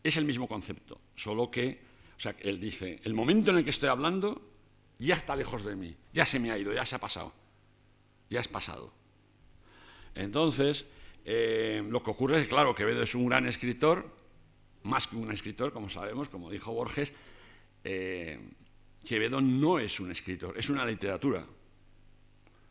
Es 0.03 0.17
el 0.17 0.25
mismo 0.25 0.49
concepto, 0.49 1.00
solo 1.15 1.50
que, 1.50 1.81
o 2.17 2.21
sea, 2.21 2.35
él 2.41 2.59
dice, 2.59 3.00
el 3.05 3.15
momento 3.15 3.50
en 3.50 3.59
el 3.59 3.65
que 3.65 3.71
estoy 3.71 3.88
hablando 3.88 4.43
ya 4.99 5.14
está 5.14 5.37
lejos 5.37 5.64
de 5.64 5.76
mí, 5.76 5.97
ya 6.12 6.26
se 6.26 6.38
me 6.38 6.50
ha 6.50 6.59
ido, 6.59 6.73
ya 6.73 6.85
se 6.85 6.97
ha 6.97 6.99
pasado, 6.99 7.33
ya 8.28 8.40
es 8.40 8.49
pasado. 8.49 8.93
Entonces, 10.14 10.87
eh, 11.25 11.85
lo 11.88 12.02
que 12.02 12.11
ocurre 12.11 12.40
es, 12.40 12.49
claro, 12.49 12.75
Quevedo 12.75 13.02
es 13.02 13.14
un 13.14 13.26
gran 13.26 13.47
escritor, 13.47 14.11
más 14.83 15.07
que 15.07 15.17
un 15.17 15.31
escritor, 15.31 15.73
como 15.73 15.88
sabemos, 15.88 16.28
como 16.28 16.50
dijo 16.50 16.73
Borges, 16.73 17.12
eh, 17.85 18.38
Quevedo 19.05 19.40
no 19.40 19.78
es 19.78 20.00
un 20.00 20.11
escritor, 20.11 20.59
es 20.59 20.69
una 20.69 20.85
literatura. 20.85 21.47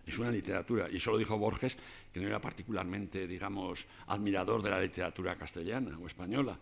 Es 0.06 0.18
una 0.18 0.32
literatura. 0.32 0.88
Y 0.90 0.98
eso 0.98 1.12
lo 1.12 1.18
dijo 1.18 1.38
Borges, 1.38 1.78
que 2.14 2.20
no 2.20 2.28
era 2.28 2.40
particularmente, 2.40 3.28
digamos, 3.28 3.86
admirador 4.08 4.62
de 4.62 4.70
la 4.70 4.80
literatura 4.80 5.36
castellana 5.36 5.98
o 5.98 6.08
española, 6.08 6.58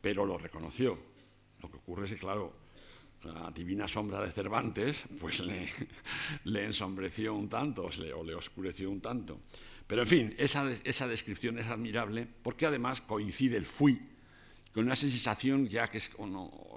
pero 0.00 0.26
lo 0.26 0.36
reconoció. 0.36 0.98
Lo 1.62 1.70
que 1.70 1.78
ocurre 1.78 2.04
es 2.04 2.12
que, 2.12 2.18
claro, 2.18 2.52
la 3.24 3.50
divina 3.50 3.86
sombra 3.86 4.20
de 4.20 4.30
Cervantes, 4.30 5.04
pues 5.20 5.40
le, 5.40 6.64
ensombreció 6.64 7.34
un 7.34 7.48
tanto, 7.48 7.88
o 8.14 8.24
le 8.24 8.34
oscureció 8.34 8.90
un 8.90 9.00
tanto. 9.00 9.40
Pero, 9.86 10.02
en 10.02 10.08
fin, 10.08 10.34
esa, 10.38 10.70
esa 10.70 11.06
descripción 11.06 11.58
es 11.58 11.68
admirable 11.68 12.26
porque 12.42 12.66
además 12.66 13.00
coincide 13.00 13.56
el 13.56 13.66
fui 13.66 14.00
con 14.72 14.84
una 14.84 14.96
sensación 14.96 15.68
ya 15.68 15.88
que 15.88 15.98
es, 15.98 16.10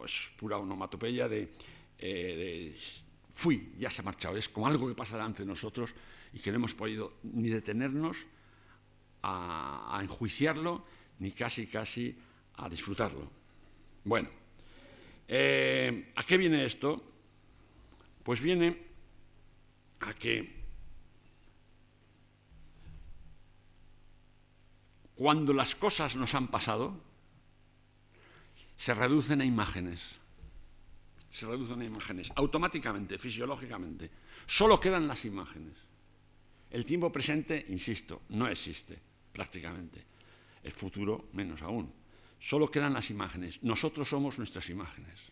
es 0.05 0.31
pura 0.35 0.57
onomatopeya 0.57 1.29
de, 1.29 1.53
eh, 1.97 2.73
de, 2.73 2.75
fui, 3.29 3.73
ya 3.79 3.89
se 3.89 4.01
ha 4.01 4.03
marchado, 4.03 4.35
es 4.35 4.49
como 4.49 4.67
algo 4.67 4.87
que 4.87 4.95
pasa 4.95 5.15
delante 5.15 5.43
de 5.43 5.47
nosotros 5.47 5.93
y 6.33 6.39
que 6.39 6.51
no 6.51 6.57
hemos 6.57 6.73
podido 6.73 7.13
ni 7.23 7.47
detenernos 7.47 8.25
a, 9.21 9.97
a 9.97 10.03
enjuiciarlo, 10.03 10.85
ni 11.19 11.31
casi, 11.31 11.67
casi 11.67 12.17
a 12.55 12.67
disfrutarlo. 12.67 13.31
Bueno, 14.03 14.29
eh, 15.27 16.11
¿a 16.15 16.23
qué 16.23 16.37
viene 16.37 16.65
esto? 16.65 17.03
Pues 18.23 18.39
viene 18.41 18.85
a 20.01 20.13
que 20.13 20.65
cuando 25.15 25.53
las 25.53 25.75
cosas 25.75 26.15
nos 26.15 26.35
han 26.35 26.47
pasado, 26.49 27.01
se 28.75 28.93
reducen 28.93 29.41
a 29.41 29.45
imágenes. 29.45 30.01
Se 31.29 31.45
reducen 31.45 31.81
a 31.81 31.85
imágenes, 31.85 32.31
automáticamente, 32.35 33.17
fisiológicamente. 33.17 34.09
Solo 34.45 34.79
quedan 34.79 35.07
las 35.07 35.25
imágenes. 35.25 35.73
El 36.69 36.85
tiempo 36.85 37.11
presente, 37.11 37.65
insisto, 37.69 38.21
no 38.29 38.47
existe 38.47 38.99
prácticamente. 39.31 40.03
El 40.63 40.71
futuro, 40.71 41.29
menos 41.33 41.61
aún. 41.61 41.91
Solo 42.39 42.69
quedan 42.69 42.93
las 42.93 43.09
imágenes. 43.09 43.61
Nosotros 43.63 44.09
somos 44.09 44.37
nuestras 44.37 44.69
imágenes. 44.69 45.31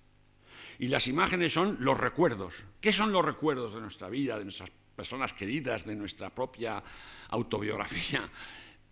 Y 0.79 0.87
las 0.87 1.07
imágenes 1.07 1.53
son 1.53 1.77
los 1.79 1.99
recuerdos. 1.99 2.63
¿Qué 2.81 2.91
son 2.91 3.11
los 3.11 3.23
recuerdos 3.23 3.73
de 3.73 3.81
nuestra 3.81 4.09
vida, 4.09 4.37
de 4.37 4.45
nuestras 4.45 4.71
personas 4.95 5.33
queridas, 5.33 5.85
de 5.85 5.95
nuestra 5.95 6.33
propia 6.33 6.83
autobiografía? 7.29 8.29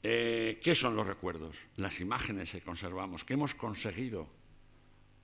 Eh, 0.04 0.60
¿Qué 0.64 0.74
son 0.74 0.96
los 0.96 1.06
recuerdos? 1.06 1.56
Las 1.76 2.02
imágenes 2.02 2.54
que 2.54 2.62
conservamos, 2.62 3.24
que 3.24 3.36
hemos 3.36 3.54
conseguido 3.54 4.28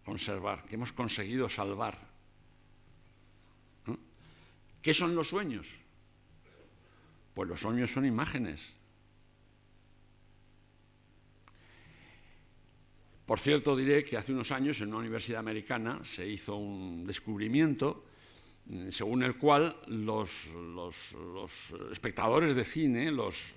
conservar, 0.05 0.65
que 0.65 0.75
hemos 0.75 0.93
conseguido 0.93 1.49
salvar. 1.49 1.97
¿Qué 4.83 4.93
son 4.93 5.15
los 5.15 5.29
sueños? 5.29 5.67
Pues 7.33 7.49
los 7.49 7.59
sueños 7.59 7.91
son 7.91 8.05
imágenes. 8.05 8.76
Por 13.27 13.39
cierto, 13.39 13.75
diré 13.75 14.05
que 14.05 14.15
hace 14.15 14.31
unos 14.31 14.53
años 14.53 14.79
en 14.79 14.87
una 14.87 14.99
universidad 14.99 15.41
americana 15.41 15.99
se 16.05 16.25
hizo 16.25 16.55
un 16.55 17.05
descubrimiento 17.05 18.05
mm, 18.67 18.87
según 18.89 19.21
el 19.21 19.35
cual 19.35 19.75
los, 19.87 20.47
los, 20.55 21.11
los 21.11 21.51
espectadores 21.91 22.55
de 22.55 22.63
cine, 22.63 23.11
los, 23.11 23.51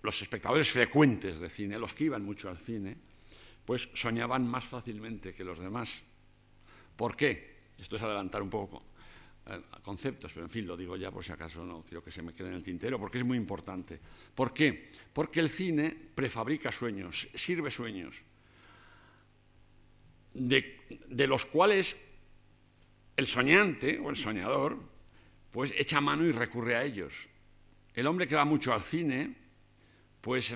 los, 0.00 0.22
espectadores 0.22 0.70
frecuentes 0.70 1.40
de 1.40 1.50
cine, 1.50 1.76
los 1.76 1.92
que 1.92 2.04
iban 2.04 2.24
mucho 2.24 2.48
al 2.48 2.56
cine, 2.56 2.96
pues 3.64 3.90
soñaban 3.94 4.46
más 4.46 4.62
fácilmente 4.62 5.34
que 5.34 5.42
los 5.42 5.58
demás. 5.58 6.04
¿Por 6.94 7.16
qué? 7.16 7.72
Esto 7.76 7.96
es 7.96 8.02
adelantar 8.02 8.42
un 8.42 8.50
poco 8.50 8.80
eh, 9.46 9.60
conceptos, 9.82 10.32
pero 10.32 10.46
en 10.46 10.50
fin, 10.50 10.68
lo 10.68 10.76
digo 10.76 10.96
ya 10.96 11.10
por 11.10 11.24
si 11.24 11.32
acaso 11.32 11.66
no 11.66 11.82
quiero 11.82 12.04
que 12.04 12.12
se 12.12 12.22
me 12.22 12.32
quede 12.32 12.50
en 12.50 12.54
el 12.54 12.62
tintero, 12.62 13.00
porque 13.00 13.18
es 13.18 13.24
muy 13.24 13.38
importante. 13.38 13.98
¿Por 14.36 14.54
qué? 14.54 14.88
Porque 15.12 15.40
el 15.40 15.48
cine 15.48 15.96
prefabrica 16.14 16.70
sueños, 16.70 17.26
sirve 17.34 17.72
sueños, 17.72 18.22
de, 20.34 21.26
los 21.26 21.46
cuales 21.46 22.04
el 23.16 23.26
soñante 23.26 23.98
o 23.98 24.10
el 24.10 24.16
soñador 24.16 24.78
pues 25.50 25.72
echa 25.78 26.00
mano 26.00 26.26
y 26.26 26.32
recurre 26.32 26.76
a 26.76 26.82
ellos. 26.82 27.28
El 27.94 28.08
hombre 28.08 28.26
que 28.26 28.34
va 28.34 28.44
mucho 28.44 28.74
al 28.74 28.82
cine 28.82 29.36
pues 30.20 30.54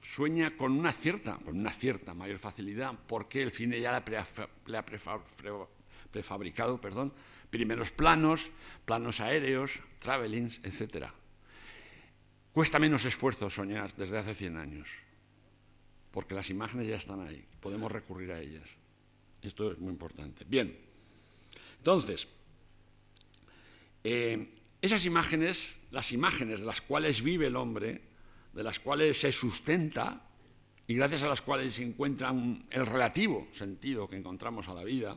sueña 0.00 0.56
con 0.56 0.72
una 0.72 0.92
cierta, 0.92 1.38
con 1.44 1.58
una 1.58 1.72
cierta 1.72 2.14
mayor 2.14 2.38
facilidad, 2.38 2.94
porque 3.06 3.42
el 3.42 3.50
cine 3.50 3.80
ya 3.80 3.90
le 3.90 4.16
ha, 4.16 4.86
prefabricado 6.12 6.80
perdón, 6.80 7.12
primeros 7.50 7.90
planos, 7.90 8.50
planos 8.84 9.20
aéreos, 9.20 9.80
travelings, 9.98 10.60
etc. 10.64 11.08
Cuesta 12.52 12.78
menos 12.78 13.04
esfuerzo 13.04 13.50
soñar 13.50 13.92
desde 13.96 14.18
hace 14.18 14.36
100 14.36 14.56
años, 14.56 14.88
porque 16.12 16.36
las 16.36 16.48
imágenes 16.50 16.86
ya 16.86 16.96
están 16.96 17.20
ahí, 17.20 17.44
podemos 17.60 17.90
recurrir 17.90 18.30
a 18.30 18.40
ellas. 18.40 18.78
Esto 19.42 19.72
es 19.72 19.78
muy 19.78 19.90
importante. 19.90 20.44
Bien, 20.46 20.76
entonces, 21.78 22.26
eh, 24.04 24.48
esas 24.80 25.04
imágenes, 25.06 25.78
las 25.90 26.12
imágenes 26.12 26.60
de 26.60 26.66
las 26.66 26.80
cuales 26.80 27.22
vive 27.22 27.46
el 27.46 27.56
hombre, 27.56 28.02
de 28.52 28.62
las 28.62 28.78
cuales 28.78 29.18
se 29.18 29.32
sustenta 29.32 30.22
y 30.86 30.94
gracias 30.94 31.22
a 31.22 31.28
las 31.28 31.42
cuales 31.42 31.74
se 31.74 31.82
encuentra 31.82 32.30
el 32.70 32.86
relativo 32.86 33.46
sentido 33.52 34.08
que 34.08 34.16
encontramos 34.16 34.68
a 34.68 34.74
la 34.74 34.84
vida, 34.84 35.16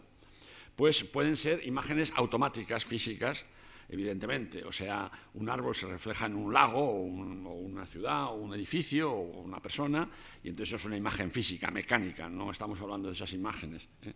pues 0.75 1.03
pueden 1.03 1.37
ser 1.37 1.65
imágenes 1.65 2.11
automáticas, 2.15 2.85
físicas, 2.85 3.45
evidentemente. 3.91 4.63
O 4.63 4.71
sea, 4.71 5.12
un 5.33 5.50
árbol 5.50 5.75
se 5.75 5.86
refleja 5.86 6.25
en 6.25 6.36
un 6.36 6.53
lago, 6.53 6.79
o, 6.79 7.01
una 7.01 7.86
ciudad, 7.86 8.27
o 8.27 8.36
un 8.36 8.53
edificio, 8.53 9.12
o 9.12 9.41
una 9.41 9.62
persona, 9.62 10.10
y 10.41 10.50
entonces 10.50 10.79
es 10.79 10.86
una 10.86 10.95
imagen 10.95 11.29
física, 11.29 11.69
mecánica, 11.69 12.29
no 12.29 12.50
estamos 12.50 12.79
hablando 12.79 13.10
de 13.10 13.15
esas 13.15 13.33
imágenes. 13.33 13.88
¿eh? 14.03 14.13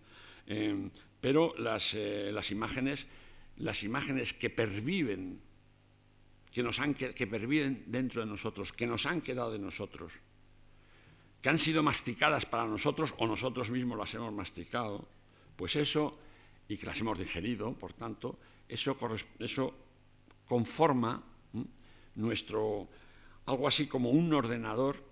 Eh, 0.48 0.89
pero 1.20 1.53
las, 1.58 1.94
eh, 1.94 2.32
las, 2.32 2.51
imágenes, 2.51 3.08
las 3.58 3.84
imágenes 3.84 4.34
que 4.34 4.50
perviven 4.50 5.41
que, 6.51 6.63
nos 6.63 6.79
han, 6.79 6.94
que, 6.94 7.27
perviven 7.27 7.84
dentro 7.88 8.22
de 8.22 8.27
nosotros, 8.27 8.72
que 8.72 8.88
nos 8.88 9.05
han 9.05 9.20
quedado 9.20 9.51
de 9.51 9.60
nosotros, 9.60 10.13
que 11.41 11.50
han 11.50 11.58
sido 11.58 11.84
masticadas 11.84 12.46
para 12.46 12.65
nosotros 12.65 13.13
o 13.17 13.27
nosotros 13.27 13.70
mismos 13.72 13.98
las 13.98 14.13
hemos 14.13 14.32
masticado, 14.32 15.05
pues 15.58 15.75
eso, 15.75 16.17
y 16.70 16.77
que 16.77 16.86
las 16.86 17.00
hemos 17.01 17.20
digerido, 17.20 17.74
por 17.74 17.91
tanto, 17.91 18.38
eso, 18.67 18.98
conforma 20.45 21.24
nuestro, 22.15 22.88
algo 23.45 23.67
así 23.67 23.88
como 23.88 24.10
un 24.10 24.34
ordenador, 24.34 25.03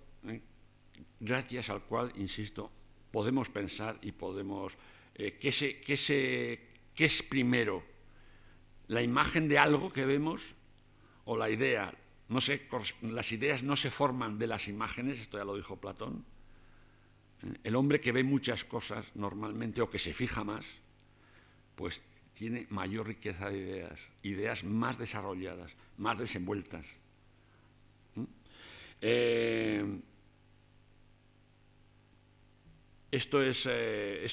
gracias 1.20 1.70
al 1.70 1.84
cual, 1.84 2.12
insisto, 2.16 2.72
podemos 3.12 3.50
pensar 3.50 3.98
y 4.02 4.12
podemos... 4.12 4.78
Eh, 5.16 5.38
¿qué, 5.40 5.52
se, 5.52 5.80
qué, 5.80 5.96
se, 5.96 6.60
¿Qué 6.96 7.06
es 7.06 7.22
primero? 7.22 7.84
¿La 8.88 9.02
imagen 9.02 9.48
de 9.48 9.60
algo 9.60 9.92
que 9.92 10.06
vemos 10.06 10.56
o 11.26 11.38
la 11.38 11.50
idea, 11.50 11.94
no 12.30 12.40
las 13.02 13.32
ideas 13.32 13.64
no 13.64 13.76
se 13.76 13.92
forman 13.92 14.38
de 14.40 14.48
las 14.48 14.68
imágenes, 14.68 15.20
esto 15.20 15.38
ya 15.38 15.46
lo 15.46 15.56
dijo 15.56 15.78
Platón. 15.78 16.26
El 17.64 17.76
hombre 17.76 18.00
que 18.00 18.12
ve 18.12 18.24
muchas 18.24 18.64
cosas 18.64 19.16
normalmente 19.16 19.82
o 19.82 19.90
que 19.90 20.00
se 20.00 20.14
fija 20.14 20.44
más, 20.44 20.66
pues 21.76 22.02
tiene 22.34 22.68
mayor 22.70 23.08
riqueza 23.08 23.50
de 23.50 23.60
ideas, 23.60 24.10
ideas 24.24 24.64
más 24.64 24.98
desarrolladas, 24.98 25.76
más 25.98 26.18
desenvueltas. 26.18 26.98
¿eh? 28.16 28.26
Eh, 29.02 30.00
esto 33.12 33.42
es, 33.44 33.68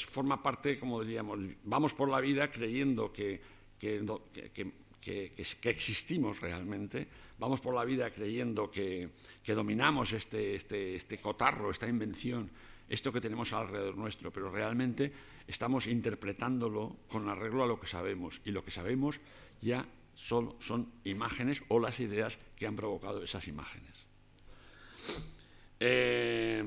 forma 0.07 0.43
parte, 0.43 0.79
como 0.79 1.03
diríamos, 1.03 1.39
vamos 1.65 1.93
por 1.93 2.09
la 2.09 2.21
vida 2.21 2.51
creyendo 2.51 3.13
que, 3.13 3.41
que 3.79 4.01
que, 5.01 5.33
existimos 5.65 6.41
realmente, 6.41 7.09
vamos 7.39 7.61
por 7.61 7.75
la 7.75 7.85
vida 7.85 8.11
creyendo 8.11 8.71
que, 8.71 9.09
dominamos 9.47 10.13
este, 10.13 10.55
este, 10.55 10.95
este, 10.95 11.19
cotarro, 11.19 11.71
esta 11.71 11.89
invención, 11.89 12.51
esto 12.89 13.13
que 13.13 13.21
tenemos 13.21 13.53
alrededor 13.53 13.97
nuestro, 13.97 14.33
pero 14.33 14.51
realmente 14.51 15.13
estamos 15.51 15.87
interpretándolo 15.89 16.97
con 17.09 17.29
arreglo 17.29 17.65
a 17.65 17.67
lo 17.67 17.79
que 17.79 17.89
sabemos 17.89 18.41
y 18.45 18.53
lo 18.53 18.63
que 18.63 18.71
sabemos 18.71 19.21
ya 19.61 19.85
solo 20.15 20.57
son 20.61 20.93
imágenes 21.05 21.63
o 21.69 21.81
las 21.81 21.99
ideas 21.99 22.39
que 22.57 22.67
han 22.67 22.77
provocado 22.77 23.23
esas 23.23 23.49
imágenes. 23.49 24.07
Eh, 25.81 26.63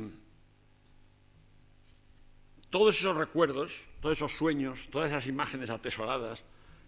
todos 2.69 2.99
esos 2.99 3.15
recuerdos, 3.15 3.79
todos 4.01 4.17
esos 4.17 4.33
sueños, 4.33 4.89
todas 4.91 5.11
esas 5.11 5.27
imágenes 5.27 5.69
atesoradas, 5.69 6.43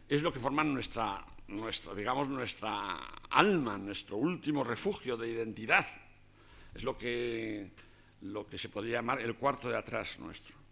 es 0.09 0.21
lo 0.21 0.31
que 0.33 0.39
forman 0.39 0.73
nuestra, 0.73 1.25
nuestra, 1.47 1.95
digamos, 1.95 2.27
nuestra 2.27 2.97
alma, 3.29 3.77
nuestro 3.77 4.17
último 4.17 4.63
refugio 4.63 5.15
de 5.15 5.29
identidad. 5.29 5.85
Es 6.73 6.83
lo 6.83 6.97
que, 6.97 7.71
lo 8.21 8.45
que 8.47 8.57
se 8.57 8.67
podría 8.67 8.97
llamar 8.97 9.21
el 9.21 9.35
cuarto 9.35 9.69
de 9.69 9.77
atrás 9.77 10.19
nuestro. 10.19 10.64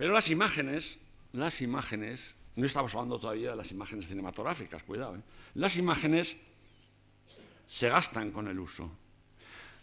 Pero 0.00 0.14
las 0.14 0.30
imágenes, 0.30 0.98
las 1.32 1.60
imágenes, 1.60 2.34
no 2.56 2.64
estamos 2.64 2.94
hablando 2.94 3.18
todavía 3.18 3.50
de 3.50 3.56
las 3.56 3.70
imágenes 3.70 4.08
cinematográficas, 4.08 4.82
cuidado, 4.82 5.16
¿eh? 5.16 5.20
las 5.56 5.76
imágenes 5.76 6.38
se 7.66 7.90
gastan 7.90 8.30
con 8.30 8.48
el 8.48 8.58
uso. 8.58 8.90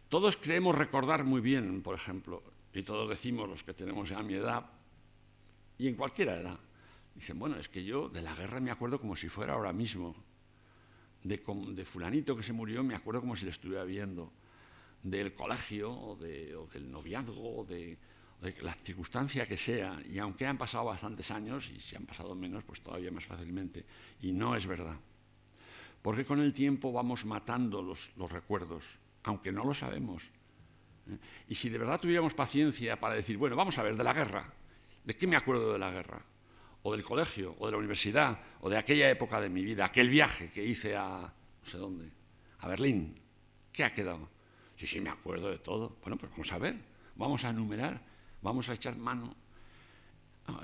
Todos 0.10 0.36
creemos 0.38 0.74
recordar 0.74 1.24
muy 1.24 1.40
bien, 1.40 1.84
por 1.84 1.94
ejemplo, 1.94 2.42
y 2.74 2.82
todos 2.82 3.08
decimos 3.08 3.48
los 3.48 3.64
que 3.64 3.76
tenemos 3.76 4.10
ya 4.10 4.24
mi 4.24 4.34
edad, 4.34 4.66
y 5.78 5.88
en 5.88 5.94
cualquier 5.94 6.30
edad, 6.30 6.60
dicen, 7.14 7.38
bueno, 7.38 7.56
es 7.58 7.70
que 7.70 7.84
yo 7.84 8.10
de 8.10 8.24
la 8.24 8.34
guerra 8.34 8.60
me 8.60 8.72
acuerdo 8.72 9.00
como 9.00 9.16
si 9.16 9.30
fuera 9.30 9.54
ahora 9.54 9.72
mismo, 9.72 10.16
de, 11.22 11.44
de 11.74 11.86
fulanito 11.86 12.36
que 12.36 12.42
se 12.42 12.54
murió 12.54 12.84
me 12.84 12.96
acuerdo 12.96 13.22
como 13.22 13.36
si 13.36 13.46
lo 13.46 13.52
estuviera 13.52 13.84
viendo, 13.84 14.34
del 15.04 15.36
colegio, 15.36 15.92
o, 15.92 16.16
del 16.16 16.90
noviazgo, 16.90 17.60
o 17.60 17.66
de, 17.66 17.86
de 17.86 17.98
la 18.62 18.74
circunstancia 18.74 19.46
que 19.46 19.58
sea, 19.58 20.00
y 20.08 20.20
aunque 20.20 20.46
han 20.46 20.58
pasado 20.58 20.86
bastantes 20.86 21.32
años, 21.32 21.70
y 21.72 21.80
si 21.80 21.96
han 21.96 22.06
pasado 22.06 22.36
menos, 22.36 22.64
pues 22.64 22.82
todavía 22.82 23.12
más 23.12 23.26
fácilmente, 23.26 23.86
y 24.22 24.32
no 24.32 24.56
es 24.56 24.68
verdad. 24.68 24.98
Porque 26.02 26.24
con 26.24 26.40
el 26.40 26.54
tiempo 26.54 26.92
vamos 26.92 27.26
matando 27.26 27.82
los, 27.82 28.12
los 28.16 28.32
recuerdos, 28.32 29.00
aunque 29.24 29.52
no 29.52 29.64
lo 29.64 29.74
sabemos. 29.74 30.24
¿eh? 31.10 31.18
Y 31.50 31.56
si 31.56 31.70
de 31.70 31.80
verdad 31.80 32.00
tuviéramos 32.00 32.34
paciencia 32.34 33.00
para 33.00 33.16
decir, 33.16 33.38
bueno, 33.38 33.56
vamos 33.56 33.78
a 33.78 33.84
ver, 33.84 33.98
de 33.98 34.04
la 34.04 34.14
guerra, 34.14 34.54
¿de 35.04 35.16
qué 35.16 35.26
me 35.26 35.36
acuerdo 35.36 35.74
de 35.74 35.80
la 35.80 35.92
guerra? 35.92 36.24
O 36.84 36.92
del 36.92 37.04
colegio, 37.04 37.56
o 37.60 37.66
de 37.66 37.72
la 37.72 37.80
universidad, 37.80 38.40
o 38.62 38.70
de 38.70 38.78
aquella 38.78 39.10
época 39.10 39.42
de 39.42 39.50
mi 39.50 39.64
vida, 39.64 39.86
aquel 39.86 40.10
viaje 40.10 40.50
que 40.50 40.64
hice 40.64 40.96
a, 40.96 41.22
no 41.22 41.70
sé 41.70 41.78
dónde, 41.78 42.12
a 42.60 42.68
Berlín. 42.68 43.20
¿Qué 43.74 43.84
ha 43.84 43.92
quedado? 43.92 44.30
Sí, 44.76 44.86
sí, 44.86 45.02
me 45.02 45.10
acuerdo 45.10 45.50
de 45.50 45.58
todo. 45.58 45.98
Bueno, 46.02 46.18
pues 46.18 46.32
vamos 46.32 46.52
a 46.54 46.58
ver, 46.60 46.78
vamos 47.16 47.44
a 47.44 47.50
enumerar, 47.50 48.02
vamos 48.42 48.70
a 48.70 48.74
echar 48.74 48.98
mano, 48.98 49.36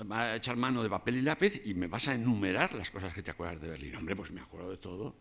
a 0.10 0.36
echar 0.36 0.56
mano 0.56 0.84
de 0.84 0.90
papel 0.90 1.18
y 1.18 1.22
lápiz 1.22 1.66
y 1.66 1.74
me 1.74 1.88
vas 1.88 2.08
a 2.08 2.16
enumerar 2.16 2.74
las 2.74 2.90
cosas 2.92 3.14
que 3.14 3.24
te 3.24 3.32
acuerdas 3.32 3.62
de 3.62 3.70
Berlín. 3.70 3.96
Hombre, 3.96 4.16
pues 4.16 4.32
me 4.32 4.42
acuerdo 4.42 4.70
de 4.70 4.78
todo. 4.78 5.16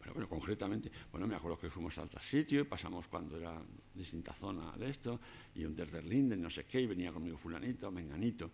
Pero 0.00 0.14
bueno, 0.14 0.28
concretamente, 0.28 0.90
bueno, 1.12 1.26
me 1.26 1.36
acuerdo 1.36 1.58
que 1.58 1.68
fuimos 1.68 1.98
a 1.98 2.02
otro 2.02 2.20
sitio 2.20 2.60
y 2.60 2.64
pasamos 2.64 3.06
cuando 3.06 3.36
era 3.36 3.60
distinta 3.94 4.32
zona 4.32 4.72
de 4.78 4.88
esto, 4.88 5.20
y 5.54 5.64
un 5.64 5.76
Linden, 6.04 6.40
no 6.40 6.48
sé 6.48 6.64
qué, 6.64 6.80
y 6.80 6.86
venía 6.86 7.12
conmigo 7.12 7.36
fulanito, 7.36 7.90
menganito. 7.90 8.50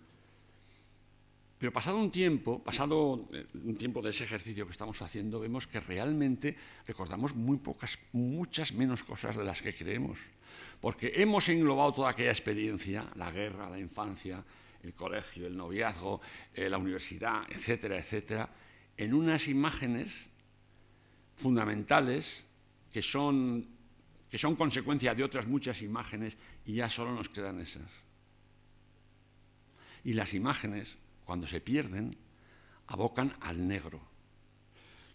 Pero 1.59 1.73
pasado 1.73 1.97
un 1.97 2.11
tiempo, 2.11 2.63
pasado 2.63 3.27
eh, 3.33 3.47
un 3.65 3.77
tiempo 3.77 4.03
de 4.03 4.11
ese 4.11 4.25
ejercicio 4.25 4.67
que 4.67 4.73
estamos 4.73 5.01
haciendo, 5.01 5.41
vemos 5.41 5.67
que 5.67 5.81
realmente 5.81 6.57
recordamos 6.87 7.35
muy 7.35 7.57
pocas, 7.57 7.99
muchas 8.13 8.73
menos 8.73 9.03
cosas 9.03 9.37
de 9.37 9.45
las 9.45 9.63
que 9.63 9.75
creemos. 9.75 10.21
Porque 10.81 11.13
hemos 11.17 11.49
englobado 11.49 11.95
toda 11.95 12.11
aquella 12.11 12.31
experiencia, 12.31 13.09
la 13.15 13.31
guerra, 13.31 13.71
la 13.71 13.79
infancia, 13.79 14.45
el 14.83 14.93
colegio, 14.93 15.47
el 15.47 15.57
noviazgo, 15.57 16.21
eh, 16.53 16.69
la 16.69 16.77
universidad, 16.77 17.43
etcétera, 17.49 17.99
etcétera, 17.99 18.51
en 18.97 19.15
unas 19.15 19.49
imágenes 19.49 20.29
fundamentales 21.37 22.45
que 22.93 23.03
son, 23.03 23.67
que 24.31 24.39
son 24.39 24.57
consecuencia 24.57 25.15
de 25.15 25.25
otras 25.25 25.47
muchas 25.47 25.83
imágenes 25.83 26.37
y 26.65 26.75
ya 26.75 26.89
solo 26.89 27.15
nos 27.15 27.29
quedan 27.29 27.61
esas. 27.61 27.89
Y 30.05 30.15
las 30.15 30.35
imágenes, 30.35 30.97
cuando 31.27 31.47
se 31.47 31.61
pierden, 31.61 32.17
abocan 32.87 33.37
al 33.41 33.69
negro. 33.69 34.01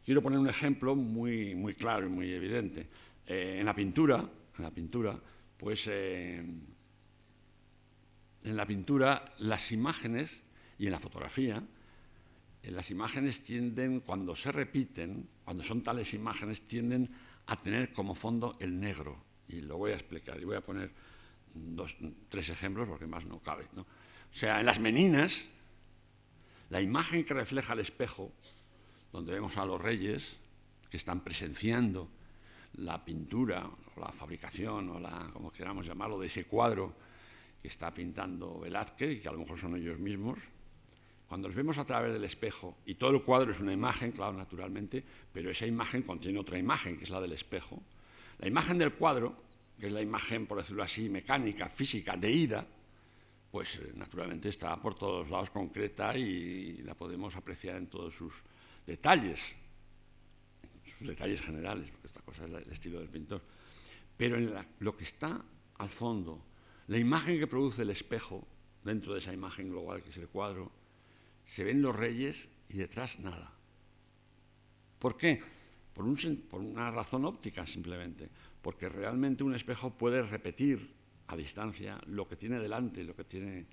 Quiero 0.06 0.22
poner 0.22 0.38
un 0.38 0.50
ejemplo 0.50 0.96
muy, 0.96 1.56
muy 1.56 1.74
claro 1.74 2.06
y 2.06 2.10
muy 2.10 2.32
evidente. 2.32 2.88
Eh, 3.26 3.58
en 3.60 3.66
la 3.66 3.74
pintura, 3.74 4.18
en 4.58 4.64
la 4.64 4.72
pintura, 4.72 5.20
pues 5.58 5.88
eh, 5.88 6.38
en 8.44 8.56
la 8.56 8.66
pintura 8.68 9.34
las 9.40 9.72
imágenes 9.72 10.44
y 10.78 10.86
en 10.86 10.92
la 10.92 11.00
fotografía 11.00 11.64
las 12.70 12.92
imágenes 12.92 13.42
tienden, 13.44 14.02
cuando 14.02 14.36
se 14.36 14.52
repiten, 14.52 15.28
cuando 15.44 15.64
son 15.64 15.82
tales 15.82 16.14
imágenes, 16.14 16.62
tienden 16.62 17.10
a 17.48 17.60
tener 17.60 17.92
como 17.92 18.14
fondo 18.14 18.56
el 18.60 18.80
negro. 18.80 19.24
Y 19.48 19.62
lo 19.62 19.78
voy 19.78 19.92
a 19.92 19.96
explicar, 19.96 20.40
y 20.40 20.46
voy 20.46 20.58
a 20.58 20.62
poner 20.62 20.92
dos, 21.56 21.98
tres 22.30 22.50
ejemplos 22.50 22.88
porque 22.88 23.08
más 23.08 23.26
no 23.26 23.40
cabe. 23.40 23.66
O 23.76 23.86
sea, 24.30 24.60
en 24.60 24.66
las 24.68 24.80
meninas, 24.80 25.48
la 26.72 26.82
imagen 26.82 27.26
que 27.26 27.34
refleja 27.34 27.74
el 27.74 27.80
espejo, 27.80 28.32
donde 29.12 29.34
vemos 29.34 29.58
a 29.58 29.66
los 29.66 29.80
reyes 29.80 30.38
que 30.90 30.96
están 30.96 31.20
presenciando 31.20 32.08
la 32.76 33.04
pintura, 33.04 33.70
o 33.96 34.00
la 34.00 34.14
fabricación, 34.14 34.90
o 34.90 34.98
la, 34.98 35.30
como 35.34 35.52
queramos 35.52 35.86
llamarlo, 35.86 36.18
de 36.18 36.28
ese 36.28 36.46
cuadro 36.46 36.96
que 37.62 37.68
está 37.68 37.92
pintando 37.92 38.62
Velázquez, 38.62 39.18
y 39.18 39.20
que 39.20 39.28
a 39.28 39.34
lo 39.34 39.40
mejor 39.40 39.60
son 39.60 39.76
ellos 39.76 40.00
mismos, 40.00 40.40
cuando 41.28 41.50
los 41.50 41.58
vemos 41.58 41.78
a 41.78 41.84
través 41.84 42.14
del 42.14 42.24
espejo, 42.24 42.78
y 42.86 42.96
todo 42.96 43.12
el 43.12 43.22
cuadro 43.22 43.52
es 43.52 43.60
una 43.60 43.74
imagen, 43.74 44.14
claro, 44.14 44.38
naturalmente, 44.38 45.04
pero 45.34 45.52
esa 45.52 45.66
imagen 45.66 46.04
contiene 46.04 46.40
otra 46.40 46.58
imagen, 46.58 46.98
que 46.98 47.04
es 47.04 47.10
la 47.10 47.20
del 47.20 47.34
espejo. 47.34 47.84
La 48.40 48.48
imagen 48.48 48.78
del 48.78 48.94
cuadro, 48.94 49.36
que 49.78 49.88
es 49.88 49.92
la 49.92 50.02
imagen, 50.02 50.48
por 50.48 50.60
decirlo 50.60 50.84
así, 50.84 51.10
mecánica, 51.10 51.68
física, 51.68 52.16
de 52.16 52.32
ida, 52.32 52.66
pues 53.52 53.76
eh, 53.76 53.92
naturalmente 53.96 54.50
está 54.50 54.76
por 54.78 54.96
todos 54.96 55.30
lados 55.30 55.52
concreta 55.52 56.18
y 56.18 56.78
la 56.84 56.96
podemos 56.96 57.36
apreciar 57.36 57.76
en 57.76 57.88
todos 57.88 58.16
sus 58.16 58.34
detalles, 58.88 59.58
sus 60.86 61.08
detalles 61.08 61.42
generales, 61.42 61.92
porque 61.92 62.08
esta 62.08 62.22
cosa 62.22 62.46
es 62.46 62.66
el 62.66 62.72
estilo 62.72 63.00
del 63.00 63.10
pintor. 63.10 63.42
Pero 64.16 64.38
en 64.38 64.54
lo 64.80 64.96
que 64.96 65.04
está 65.04 65.44
al 65.78 65.90
fondo, 65.90 66.46
la 66.88 66.98
imagen 66.98 67.38
que 67.38 67.48
produce 67.48 67.82
el 67.82 67.90
espejo, 67.90 68.48
dentro 68.84 69.14
de 69.14 69.20
esa 69.20 69.34
imagen 69.34 69.70
global 69.70 70.02
que 70.02 70.10
es 70.10 70.18
el 70.18 70.30
cuadro, 70.30 70.72
se 71.44 71.64
ven 71.64 71.82
los 71.82 71.96
reyes 71.96 72.50
y 72.70 72.78
detrás 72.78 73.20
nada. 73.20 73.54
¿Por 74.98 75.18
qué? 75.18 75.42
Por, 75.94 76.06
una 76.06 76.90
razón 76.90 77.26
óptica 77.26 77.66
simplemente, 77.66 78.30
porque 78.62 78.88
realmente 78.88 79.44
un 79.44 79.54
espejo 79.54 79.92
puede 79.98 80.22
repetir 80.24 80.94
a 81.32 81.36
distancia 81.36 82.00
lo 82.08 82.28
que 82.28 82.36
tiene 82.36 82.60
delante, 82.60 83.04
lo 83.04 83.16
que 83.16 83.24
tiene, 83.24 83.66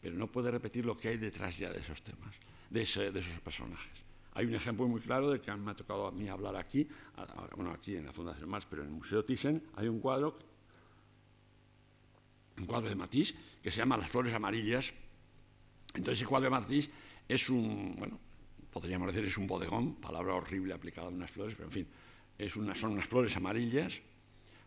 pero 0.00 0.16
no 0.16 0.30
puede 0.30 0.50
repetir 0.50 0.84
lo 0.84 0.96
que 0.96 1.08
hay 1.08 1.16
detrás 1.16 1.58
ya 1.58 1.70
de 1.70 1.78
esos 1.78 2.02
temas, 2.02 2.34
de, 2.70 2.82
esos 2.82 3.40
personajes. 3.42 4.04
Hay 4.34 4.46
un 4.46 4.54
ejemplo 4.54 4.86
muy 4.86 5.00
claro 5.00 5.30
del 5.30 5.40
que 5.40 5.54
me 5.54 5.70
ha 5.70 5.74
tocado 5.74 6.08
a 6.08 6.12
mí 6.12 6.28
hablar 6.28 6.56
aquí, 6.56 6.86
bueno, 7.54 7.70
aquí 7.70 7.96
en 7.96 8.06
la 8.06 8.12
Fundación 8.12 8.48
Mars, 8.48 8.66
pero 8.68 8.82
en 8.82 8.88
el 8.88 8.94
Museo 8.94 9.24
Thyssen 9.24 9.62
hay 9.76 9.88
un 9.88 10.00
cuadro, 10.00 10.36
un 12.58 12.66
cuadro 12.66 12.88
de 12.88 12.96
Matisse 12.96 13.34
que 13.62 13.70
se 13.70 13.78
llama 13.78 13.96
Las 13.96 14.10
flores 14.10 14.34
amarillas, 14.34 14.92
entonces 15.94 16.18
ese 16.18 16.26
cuadro 16.26 16.44
de 16.44 16.50
matriz 16.50 16.90
es 17.28 17.48
un, 17.48 17.94
bueno, 17.96 18.18
podríamos 18.70 19.08
decir 19.08 19.24
es 19.24 19.38
un 19.38 19.46
bodegón, 19.46 19.94
palabra 19.94 20.34
horrible 20.34 20.74
aplicada 20.74 21.06
a 21.06 21.10
unas 21.10 21.30
flores, 21.30 21.54
pero 21.54 21.68
en 21.68 21.72
fin, 21.72 21.88
es 22.36 22.56
una, 22.56 22.74
son 22.74 22.92
unas 22.92 23.08
flores 23.08 23.34
amarillas, 23.36 24.02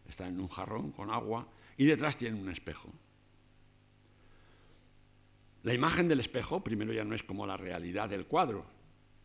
están 0.07 0.29
en 0.29 0.39
un 0.39 0.47
jarrón 0.47 0.91
con 0.91 1.11
agua 1.11 1.47
y 1.79 1.85
detrás 1.85 2.17
tienen 2.17 2.41
un 2.41 2.49
espejo. 2.49 2.93
La 5.63 5.73
imagen 5.73 6.09
del 6.09 6.19
espejo, 6.19 6.61
primero 6.61 6.91
ya 6.91 7.05
no 7.05 7.15
es 7.15 7.23
como 7.23 7.47
la 7.47 7.55
realidad 7.55 8.09
del 8.09 8.25
cuadro, 8.25 8.65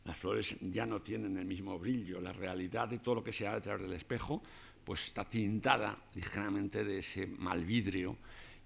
las 0.05 0.17
flores 0.17 0.57
ya 0.61 0.87
no 0.87 1.03
tienen 1.03 1.37
el 1.37 1.47
mismo 1.47 1.77
brillo, 1.81 2.21
la 2.21 2.33
realidad 2.33 2.89
de 2.89 3.01
todo 3.01 3.17
lo 3.17 3.25
que 3.25 3.33
se 3.33 3.49
ha 3.49 3.55
detrás 3.55 3.81
del 3.81 3.93
espejo, 3.93 4.41
pues 4.85 5.09
está 5.09 5.25
tintada 5.25 5.99
ligeramente 6.15 6.85
de 6.85 7.01
ese 7.01 7.27
mal 7.27 7.65
vidrio 7.65 8.17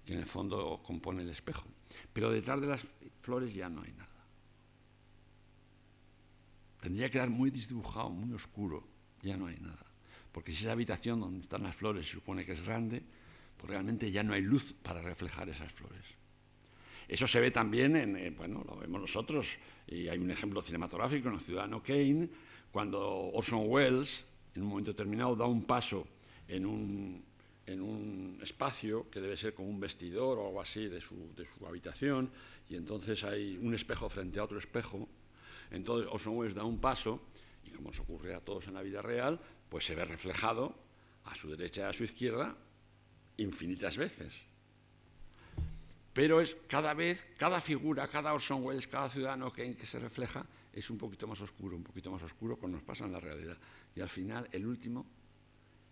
que 0.05 0.13
en 0.13 0.19
el 0.19 0.27
fondo 0.27 0.83
compone 0.83 1.23
el 1.23 1.29
espejo. 1.31 1.65
Pero 2.13 2.29
detrás 2.29 2.61
de 2.61 2.67
las 2.67 2.85
flores 3.21 3.55
ya 3.55 3.69
no 3.69 3.81
hay 3.81 3.93
nada. 3.93 4.07
Tendría 6.79 7.07
que 7.07 7.13
quedar 7.13 7.31
muy 7.31 7.49
desdibujado, 7.49 8.11
muy 8.11 8.31
oscuro, 8.33 8.87
ya 9.23 9.35
no 9.35 9.47
hay 9.47 9.57
nada. 9.57 9.85
Porque 10.31 10.51
si 10.51 10.65
esa 10.65 10.73
habitación 10.73 11.19
donde 11.19 11.39
están 11.39 11.63
las 11.63 11.75
flores 11.75 12.05
se 12.05 12.11
supone 12.11 12.45
que 12.45 12.51
es 12.51 12.63
grande, 12.63 13.03
pues 13.59 13.69
realmente 13.69 14.09
ya 14.09 14.23
no 14.23 14.33
hay 14.33 14.41
luz 14.41 14.73
para 14.81 15.01
reflejar 15.01 15.49
esas 15.49 15.71
flores. 15.71 16.03
Eso 17.07 17.27
se 17.27 17.39
ve 17.41 17.51
también 17.51 17.95
en, 17.95 18.15
eh, 18.15 18.29
bueno, 18.29 18.63
lo 18.65 18.77
vemos 18.77 19.01
nosotros, 19.01 19.57
y 19.87 20.07
hay 20.07 20.17
un 20.17 20.31
ejemplo 20.31 20.61
cinematográfico 20.61 21.27
en 21.27 21.33
el 21.33 21.41
Ciudadano 21.41 21.83
Kane, 21.83 22.29
cuando 22.71 23.01
Orson 23.33 23.63
Welles, 23.65 24.23
en 24.55 24.61
un 24.61 24.69
momento 24.69 24.91
determinado, 24.91 25.35
da 25.35 25.45
un 25.45 25.65
paso 25.65 26.07
en 26.47 26.65
un, 26.65 27.23
en 27.65 27.81
un 27.81 28.39
espacio 28.41 29.09
que 29.09 29.19
debe 29.19 29.35
ser 29.35 29.53
como 29.53 29.67
un 29.67 29.79
vestidor 29.79 30.37
o 30.37 30.47
algo 30.47 30.61
así 30.61 30.87
de 30.87 31.01
su, 31.01 31.33
de 31.35 31.45
su 31.45 31.65
habitación, 31.67 32.31
y 32.69 32.75
entonces 32.75 33.23
hay 33.23 33.57
un 33.57 33.73
espejo 33.73 34.07
frente 34.07 34.39
a 34.39 34.43
otro 34.43 34.57
espejo, 34.57 35.09
entonces 35.71 36.07
Orson 36.11 36.37
Welles 36.37 36.55
da 36.55 36.63
un 36.63 36.79
paso 36.79 37.19
y 37.65 37.71
como 37.71 37.89
nos 37.89 37.99
ocurre 37.99 38.35
a 38.35 38.39
todos 38.39 38.67
en 38.67 38.75
la 38.75 38.81
vida 38.83 39.01
real, 39.01 39.39
pues 39.67 39.85
se 39.85 39.95
ve 39.95 40.05
reflejado 40.05 40.75
a 41.25 41.35
su 41.35 41.49
derecha 41.49 41.81
y 41.81 41.83
a 41.85 41.93
su 41.93 42.03
izquierda 42.03 42.55
infinitas 43.39 43.97
veces. 43.97 44.33
Pero 46.13 46.41
es 46.41 46.57
cada 46.67 46.93
vez, 46.93 47.27
cada 47.37 47.61
figura, 47.61 48.07
cada 48.07 48.33
Orson 48.33 48.63
Welles, 48.63 48.87
cada 48.87 49.09
ciudadano 49.09 49.53
que, 49.53 49.63
en 49.63 49.75
que 49.75 49.85
se 49.85 49.99
refleja 49.99 50.45
es 50.73 50.89
un 50.89 50.97
poquito 50.97 51.27
más 51.27 51.39
oscuro, 51.41 51.75
un 51.75 51.83
poquito 51.83 52.11
más 52.11 52.21
oscuro, 52.23 52.57
como 52.57 52.73
nos 52.73 52.83
pasa 52.83 53.05
en 53.05 53.13
la 53.13 53.19
realidad. 53.19 53.57
Y 53.95 54.01
al 54.01 54.09
final, 54.09 54.47
el 54.51 54.65
último 54.65 55.05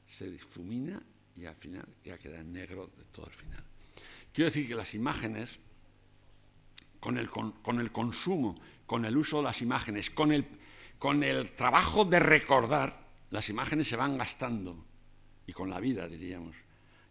se 0.06 0.30
difumina 0.30 1.02
y 1.36 1.46
al 1.46 1.56
final 1.56 1.86
ya 2.04 2.18
queda 2.18 2.44
negro 2.44 2.90
de 2.98 3.04
todo 3.06 3.28
el 3.28 3.34
final. 3.34 3.64
Quiero 4.34 4.46
decir 4.46 4.68
que 4.68 4.76
las 4.76 4.94
imágenes, 4.96 5.60
con 7.00 7.18
el, 7.18 7.30
con, 7.30 7.80
el 7.80 7.92
consumo, 7.92 8.60
con 8.86 9.06
el 9.06 9.18
uso 9.18 9.38
de 9.38 9.44
las 9.44 9.62
imágenes, 9.62 10.10
con 10.10 10.32
el, 10.32 10.46
con 11.00 11.24
el 11.24 11.52
trabajo 11.52 12.06
de 12.06 12.20
recordar, 12.20 13.08
las 13.30 13.50
imágenes 13.50 13.88
se 13.88 13.96
van 13.96 14.18
gastando, 14.18 14.86
y 15.46 15.54
con 15.54 15.70
la 15.70 15.80
vida, 15.80 16.08
diríamos. 16.08 16.56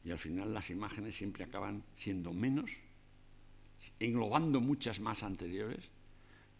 Y 0.06 0.12
al 0.12 0.18
final 0.18 0.54
las 0.54 0.70
imágenes 0.70 1.16
siempre 1.16 1.42
acaban 1.42 1.82
siendo 1.92 2.32
menos, 2.32 2.70
englobando 3.98 4.60
muchas 4.60 5.00
más 5.00 5.24
anteriores, 5.24 5.90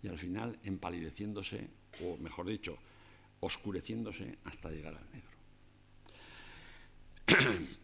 y 0.03 0.09
al 0.09 0.19
final 0.19 0.59
empalideciéndose, 0.65 1.71
o 2.03 2.17
mejor 2.17 2.47
dicho, 2.49 2.77
oscureciéndose 3.39 4.39
hasta 4.43 4.69
llegar 4.71 4.97
al 4.97 5.07
negro. 5.13 5.31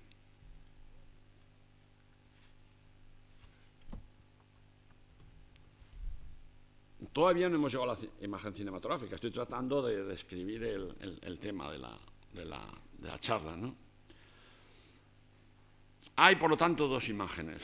Todavía 7.12 7.48
no 7.48 7.54
hemos 7.54 7.70
llegado 7.70 7.92
a 7.92 7.94
la 7.94 8.00
imagen 8.20 8.52
cinematográfica, 8.52 9.14
estoy 9.14 9.30
tratando 9.30 9.80
de 9.80 10.02
describir 10.02 10.64
el, 10.64 11.38
tema 11.38 11.70
de 11.70 11.78
la, 11.78 13.18
charla. 13.20 13.56
¿no? 13.56 13.81
Hay, 16.16 16.36
por 16.36 16.50
lo 16.50 16.56
tanto, 16.56 16.88
dos 16.88 17.08
imágenes. 17.08 17.62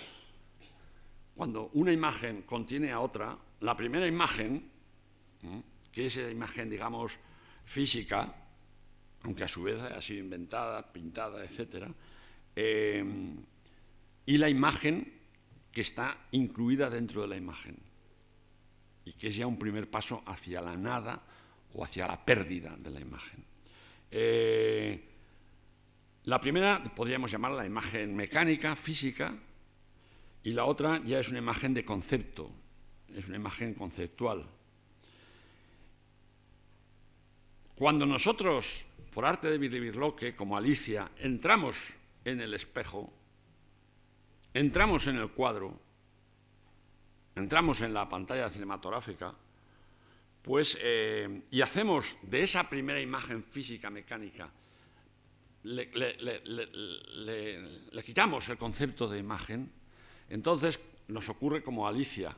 Cuando 1.35 1.71
una 1.75 1.93
imagen 1.93 2.43
contiene 2.43 2.91
a 2.91 3.01
otra, 3.01 3.37
la 3.61 3.77
primera 3.77 4.07
imagen, 4.07 4.71
que 5.93 6.07
es 6.07 6.17
la 6.17 6.31
imagen, 6.31 6.71
digamos, 6.71 7.19
física, 7.65 8.35
aunque 9.23 9.45
a 9.45 9.49
su 9.49 9.63
vez 9.63 9.81
haya 9.81 10.01
sido 10.01 10.21
inventada, 10.21 10.93
pintada, 10.93 11.45
etc., 11.45 11.87
eh, 12.57 13.05
y 14.27 14.37
la 14.37 14.49
imagen 14.49 15.13
que 15.71 15.81
está 15.81 16.27
incluida 16.33 16.91
dentro 16.91 17.23
de 17.23 17.29
la 17.29 17.37
imagen, 17.37 17.77
y 19.05 19.13
que 19.13 19.29
es 19.29 19.37
ya 19.37 19.47
un 19.47 19.59
primer 19.59 19.91
paso 19.91 20.23
hacia 20.27 20.61
la 20.61 20.77
nada 20.77 21.23
o 21.75 21.85
hacia 21.85 22.07
la 22.07 22.25
pérdida 22.25 22.77
de 22.77 22.91
la 22.91 23.01
imagen. 23.01 23.45
Eh, 24.11 25.09
la 26.29 26.39
primera 26.39 26.85
podríamos 26.95 27.31
llamarla 27.31 27.63
la 27.63 27.67
imagen 27.67 28.15
mecánica, 28.15 28.77
física, 28.77 29.35
y 30.43 30.51
la 30.51 30.67
otra 30.67 31.03
ya 31.03 31.21
es 31.21 31.31
una 31.31 31.39
imagen 31.39 31.73
de 31.73 31.87
concepto, 31.87 32.51
es 33.15 33.29
una 33.29 33.37
imagen 33.37 33.73
conceptual. 33.73 34.47
Cuando 37.75 38.05
nosotros 38.05 38.85
por 39.11 39.25
arte 39.25 39.49
de 39.49 39.57
Birloque, 39.57 40.37
como 40.37 40.55
Alicia, 40.55 41.11
entramos 41.17 41.95
en 42.27 42.43
el 42.43 42.53
espejo, 42.53 43.11
entramos 44.53 45.07
en 45.07 45.17
el 45.17 45.31
cuadro, 45.31 45.81
entramos 47.37 47.81
en 47.81 47.95
la 47.95 48.07
pantalla 48.07 48.51
cinematográfica, 48.51 49.35
pues, 50.43 50.77
eh, 50.83 51.45
y 51.51 51.63
hacemos 51.63 52.19
de 52.21 52.43
esa 52.43 52.69
primera 52.69 53.01
imagen 53.01 53.43
física 53.43 53.89
mecánica, 53.89 54.53
le, 55.63 55.91
quitamos 58.05 58.49
el 58.49 58.59
concepto 58.59 59.09
de 59.09 59.19
imagen, 59.19 59.73
entonces 60.29 60.81
nos 61.09 61.29
ocurre 61.29 61.63
como 61.63 61.89
Alicia, 61.89 62.37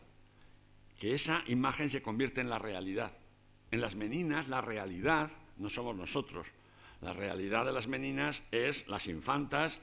que 0.98 1.14
esa 1.14 1.42
imagen 1.46 1.88
se 1.88 2.02
convierte 2.02 2.40
en 2.40 2.50
la 2.50 2.58
realidad. 2.58 3.12
En 3.70 3.80
las 3.80 3.94
meninas 3.94 4.48
la 4.48 4.60
realidad 4.60 5.30
no 5.56 5.70
somos 5.70 5.96
nosotros, 5.96 6.48
la 7.00 7.12
realidad 7.12 7.64
de 7.64 7.72
las 7.72 7.88
meninas 7.88 8.42
es 8.50 8.86
las 8.88 9.06
infantas, 9.06 9.80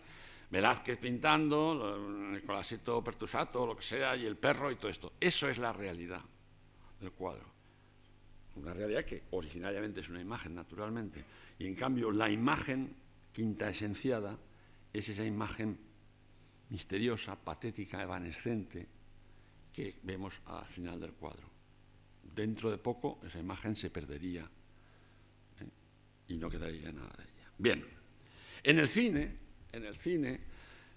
Velázquez 0.49 0.97
pintando, 0.97 1.97
Nicolásito 2.31 3.03
Pertusato, 3.03 3.67
lo 3.67 3.75
que 3.75 3.83
sea, 3.83 4.15
y 4.15 4.25
el 4.25 4.37
perro 4.37 4.71
y 4.71 4.75
todo 4.75 4.89
esto. 4.89 5.13
Eso 5.19 5.49
es 5.49 5.57
la 5.57 5.73
realidad 5.73 6.21
del 7.01 7.11
cuadro. 7.11 7.45
Una 8.55 8.73
realidad 8.73 9.03
que 9.03 9.23
originariamente 9.31 9.99
es 9.99 10.09
una 10.09 10.21
imagen, 10.21 10.55
naturalmente. 10.55 11.23
Y 11.59 11.67
en 11.67 11.75
cambio, 11.75 12.11
la 12.11 12.29
imagen 12.29 12.95
quinta 13.37 13.69
esenciada 13.69 14.33
es 14.91 15.09
esa 15.09 15.23
imagen 15.23 15.77
misteriosa, 16.69 17.35
patética, 17.37 18.01
evanescente 18.01 18.87
que 19.71 19.99
vemos 20.01 20.41
al 20.47 20.65
final 20.65 20.99
del 20.99 21.13
cuadro. 21.13 21.45
Dentro 22.33 22.71
de 22.71 22.79
poco 22.79 23.19
esa 23.21 23.37
imagen 23.37 23.75
se 23.75 23.91
perdería 23.91 24.49
y 26.27 26.35
no 26.35 26.49
quedaría 26.49 26.91
nada 26.91 27.13
de 27.15 27.23
ella. 27.25 27.51
Bien, 27.59 27.85
en 28.63 28.79
el 28.79 28.87
cine, 28.87 29.37
en 29.71 29.85
el 29.85 29.95
cine, 29.95 30.41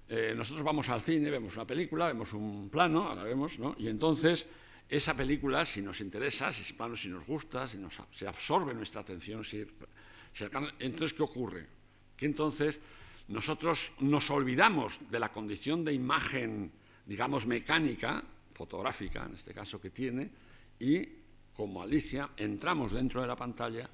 eh, 0.09 0.33
nosotros 0.35 0.65
vamos 0.65 0.89
al 0.89 1.03
cine, 1.03 1.29
vemos 1.29 1.55
una 1.57 1.67
película, 1.67 2.07
vemos 2.07 2.33
un 2.33 2.71
plano, 2.71 3.07
ahora 3.07 3.25
vemos, 3.25 3.59
¿no? 3.59 3.77
Y 3.79 3.89
entonces 3.89 4.47
esa 4.89 5.13
película, 5.15 5.67
si 5.67 5.83
nos 5.83 6.01
interesa, 6.01 6.51
si 6.55 6.63
ese 6.63 6.73
plano 6.73 6.97
si 6.97 7.11
nos 7.11 7.27
gusta, 7.27 7.69
si 7.69 7.77
nos, 7.77 8.01
se 8.11 8.27
absorbe 8.27 8.73
nuestra 8.73 9.03
atención, 9.03 9.45
si, 9.45 9.63
entonces 10.79 11.13
¿qué 11.13 11.23
ocurre? 11.23 11.80
Que 12.21 12.27
entonces 12.27 12.79
nosotros 13.29 13.93
nos 14.01 14.31
olvidamos 14.31 15.01
de 15.11 15.19
la 15.19 15.33
condición 15.33 15.87
de 15.87 15.95
imagen, 15.95 16.71
digamos, 17.07 17.47
mecánica, 17.47 18.23
fotográfica 18.53 19.25
en 19.25 19.33
este 19.33 19.55
caso 19.55 19.81
que 19.81 19.89
tiene, 19.89 20.31
y 20.79 21.01
como 21.55 21.81
Alicia 21.81 22.29
entramos 22.37 22.93
dentro 22.93 23.23
de 23.23 23.27
la 23.27 23.37
pantalla 23.37 23.89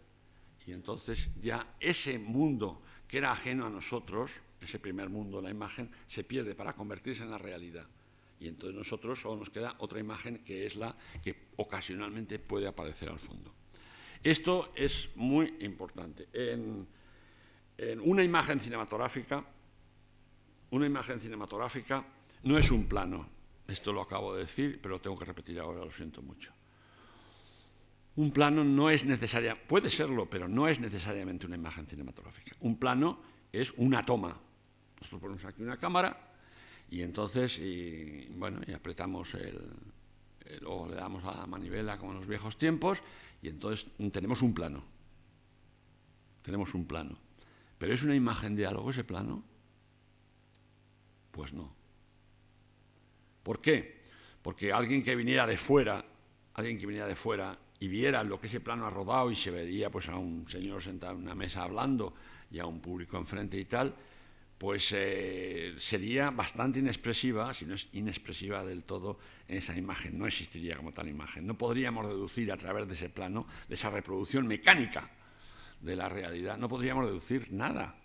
y 0.66 0.72
entonces 0.72 1.30
ya 1.40 1.76
ese 1.78 2.18
mundo 2.18 2.82
que 3.06 3.18
era 3.18 3.30
ajeno 3.30 3.66
a 3.66 3.70
nosotros, 3.70 4.32
ese 4.60 4.80
primer 4.80 5.08
mundo, 5.08 5.40
la 5.40 5.50
imagen, 5.50 5.88
se 6.08 6.24
pierde 6.24 6.56
para 6.56 6.72
convertirse 6.72 7.22
en 7.22 7.30
la 7.30 7.38
realidad. 7.38 7.86
Y 8.40 8.48
entonces 8.48 8.76
nosotros 8.76 9.20
solo 9.20 9.36
nos 9.36 9.50
queda 9.50 9.76
otra 9.78 10.00
imagen 10.00 10.38
que 10.38 10.66
es 10.66 10.74
la 10.74 10.96
que 11.22 11.46
ocasionalmente 11.54 12.40
puede 12.40 12.66
aparecer 12.66 13.08
al 13.08 13.20
fondo. 13.20 13.54
Esto 14.20 14.72
es 14.74 15.10
muy 15.14 15.54
importante. 15.60 16.26
En, 16.32 16.88
en 17.78 18.00
una 18.00 18.22
imagen 18.22 18.60
cinematográfica, 18.60 19.44
una 20.70 20.86
imagen 20.86 21.20
cinematográfica 21.20 22.04
no 22.42 22.58
es 22.58 22.70
un 22.70 22.86
plano. 22.86 23.28
Esto 23.66 23.92
lo 23.92 24.02
acabo 24.02 24.34
de 24.34 24.42
decir, 24.42 24.78
pero 24.80 24.94
lo 24.96 25.00
tengo 25.00 25.18
que 25.18 25.24
repetir 25.24 25.58
ahora, 25.58 25.84
lo 25.84 25.90
siento 25.90 26.22
mucho. 26.22 26.52
Un 28.16 28.30
plano 28.30 28.64
no 28.64 28.88
es 28.88 29.04
necesaria, 29.04 29.56
puede 29.66 29.90
serlo, 29.90 30.30
pero 30.30 30.48
no 30.48 30.68
es 30.68 30.80
necesariamente 30.80 31.46
una 31.46 31.56
imagen 31.56 31.86
cinematográfica. 31.86 32.56
Un 32.60 32.78
plano 32.78 33.20
es 33.52 33.74
una 33.76 34.04
toma. 34.04 34.40
Nosotros 34.98 35.20
ponemos 35.20 35.44
aquí 35.44 35.62
una 35.62 35.76
cámara 35.76 36.34
y 36.88 37.02
entonces, 37.02 37.60
bueno, 38.30 38.60
y 38.66 38.72
apretamos 38.72 39.34
el, 39.34 39.60
o 40.64 40.88
le 40.88 40.94
damos 40.94 41.24
a 41.24 41.36
la 41.36 41.46
manivela 41.46 41.98
como 41.98 42.12
en 42.12 42.18
los 42.18 42.26
viejos 42.26 42.56
tiempos 42.56 43.02
y 43.42 43.48
entonces 43.48 43.88
tenemos 44.12 44.40
un 44.40 44.54
plano. 44.54 44.82
Tenemos 46.42 46.72
un 46.74 46.86
plano. 46.86 47.25
¿Pero 47.78 47.94
es 47.94 48.02
una 48.02 48.14
imagen 48.14 48.56
de 48.56 48.66
algo 48.66 48.90
ese 48.90 49.04
plano? 49.04 49.44
Pues 51.30 51.52
no. 51.52 51.74
¿Por 53.42 53.60
qué? 53.60 54.00
Porque 54.42 54.72
alguien 54.72 55.02
que 55.02 55.14
viniera 55.14 55.46
de 55.46 55.56
fuera, 55.56 56.04
alguien 56.54 56.78
que 56.78 56.86
viniera 56.86 57.06
de 57.06 57.16
fuera 57.16 57.58
y 57.78 57.88
viera 57.88 58.24
lo 58.24 58.40
que 58.40 58.46
ese 58.46 58.60
plano 58.60 58.86
ha 58.86 58.90
rodado 58.90 59.30
y 59.30 59.36
se 59.36 59.50
vería 59.50 59.90
pues 59.90 60.08
a 60.08 60.16
un 60.16 60.48
señor 60.48 60.82
sentado 60.82 61.14
en 61.14 61.22
una 61.22 61.34
mesa 61.34 61.62
hablando 61.62 62.12
y 62.50 62.58
a 62.58 62.66
un 62.66 62.80
público 62.80 63.18
enfrente 63.18 63.58
y 63.58 63.66
tal, 63.66 63.94
pues 64.56 64.92
eh, 64.96 65.74
sería 65.76 66.30
bastante 66.30 66.78
inexpresiva, 66.78 67.52
si 67.52 67.66
no 67.66 67.74
es 67.74 67.88
inexpresiva 67.92 68.64
del 68.64 68.84
todo, 68.84 69.18
esa 69.46 69.76
imagen. 69.76 70.16
No 70.16 70.26
existiría 70.26 70.76
como 70.76 70.94
tal 70.94 71.08
imagen. 71.08 71.46
No 71.46 71.58
podríamos 71.58 72.06
deducir 72.08 72.50
a 72.50 72.56
través 72.56 72.88
de 72.88 72.94
ese 72.94 73.10
plano, 73.10 73.46
de 73.68 73.74
esa 73.74 73.90
reproducción 73.90 74.46
mecánica 74.46 75.10
de 75.80 75.96
la 75.96 76.08
realidad, 76.08 76.58
no 76.58 76.68
podríamos 76.68 77.06
deducir 77.06 77.52
nada 77.52 77.96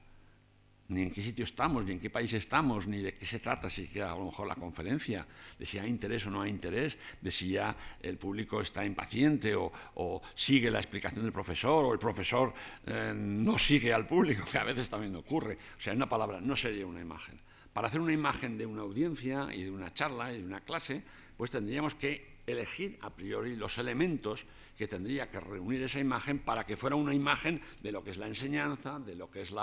ni 0.92 1.04
en 1.04 1.12
qué 1.12 1.22
sitio 1.22 1.46
estamos, 1.46 1.86
ni 1.86 1.94
en 1.94 2.00
qué 2.00 2.10
país 2.10 2.34
estamos, 2.34 2.86
ni 2.86 3.00
de 3.00 3.14
qué 3.14 3.26
se 3.26 3.40
trata, 3.40 3.70
si 3.70 3.88
a 4.00 4.10
lo 4.10 4.26
mejor 4.26 4.46
la 4.46 4.56
conferencia, 4.56 5.26
de 5.58 5.66
si 5.66 5.80
hay 5.80 5.90
interés 5.90 6.28
o 6.28 6.30
no 6.30 6.42
hay 6.42 6.50
interés, 6.50 6.98
de 7.22 7.32
si 7.32 7.52
ya 7.52 7.76
el 8.02 8.18
público 8.18 8.60
está 8.60 8.84
impaciente 8.84 9.56
o, 9.56 10.22
sigue 10.36 10.70
la 10.70 10.80
explicación 10.80 11.24
del 11.24 11.32
profesor 11.32 11.86
o 11.86 11.94
el 11.94 12.00
profesor 12.00 12.54
eh, 12.86 13.14
no 13.16 13.58
sigue 13.58 13.94
al 13.94 14.06
público, 14.06 14.44
que 14.52 14.58
a 14.58 14.66
veces 14.66 14.90
también 14.90 15.16
ocurre. 15.16 15.58
O 15.78 15.82
sea, 15.82 15.94
en 15.94 16.00
una 16.00 16.10
palabra, 16.10 16.42
no 16.42 16.58
sería 16.58 16.86
una 16.86 17.00
imagen. 17.00 17.40
Para 17.72 17.88
hacer 17.88 18.02
una 18.02 18.12
imagen 18.12 18.58
de 18.58 18.66
una 18.66 18.82
audiencia 18.82 19.48
y 19.54 19.64
de 19.64 19.72
una 19.72 19.94
charla 19.94 20.34
y 20.34 20.40
de 20.40 20.46
una 20.46 20.60
clase, 20.60 21.04
pues 21.38 21.52
tendríamos 21.52 21.96
que 21.96 22.31
elegir 22.48 22.98
a 23.02 23.10
priori 23.10 23.56
los 23.56 23.78
elementos 23.78 24.46
que 24.78 24.88
tendría 24.88 25.30
que 25.30 25.40
reunir 25.40 25.84
esa 25.84 26.00
imagen 26.00 26.40
para 26.40 26.66
que 26.66 26.78
fuera 26.78 26.96
una 26.96 27.14
imagen 27.14 27.62
de 27.82 27.92
lo 27.92 28.04
que 28.04 28.12
es 28.12 28.18
la 28.18 28.28
enseñanza, 28.28 29.00
de 29.00 29.16
lo 29.16 29.30
que 29.30 29.42
es 29.42 29.54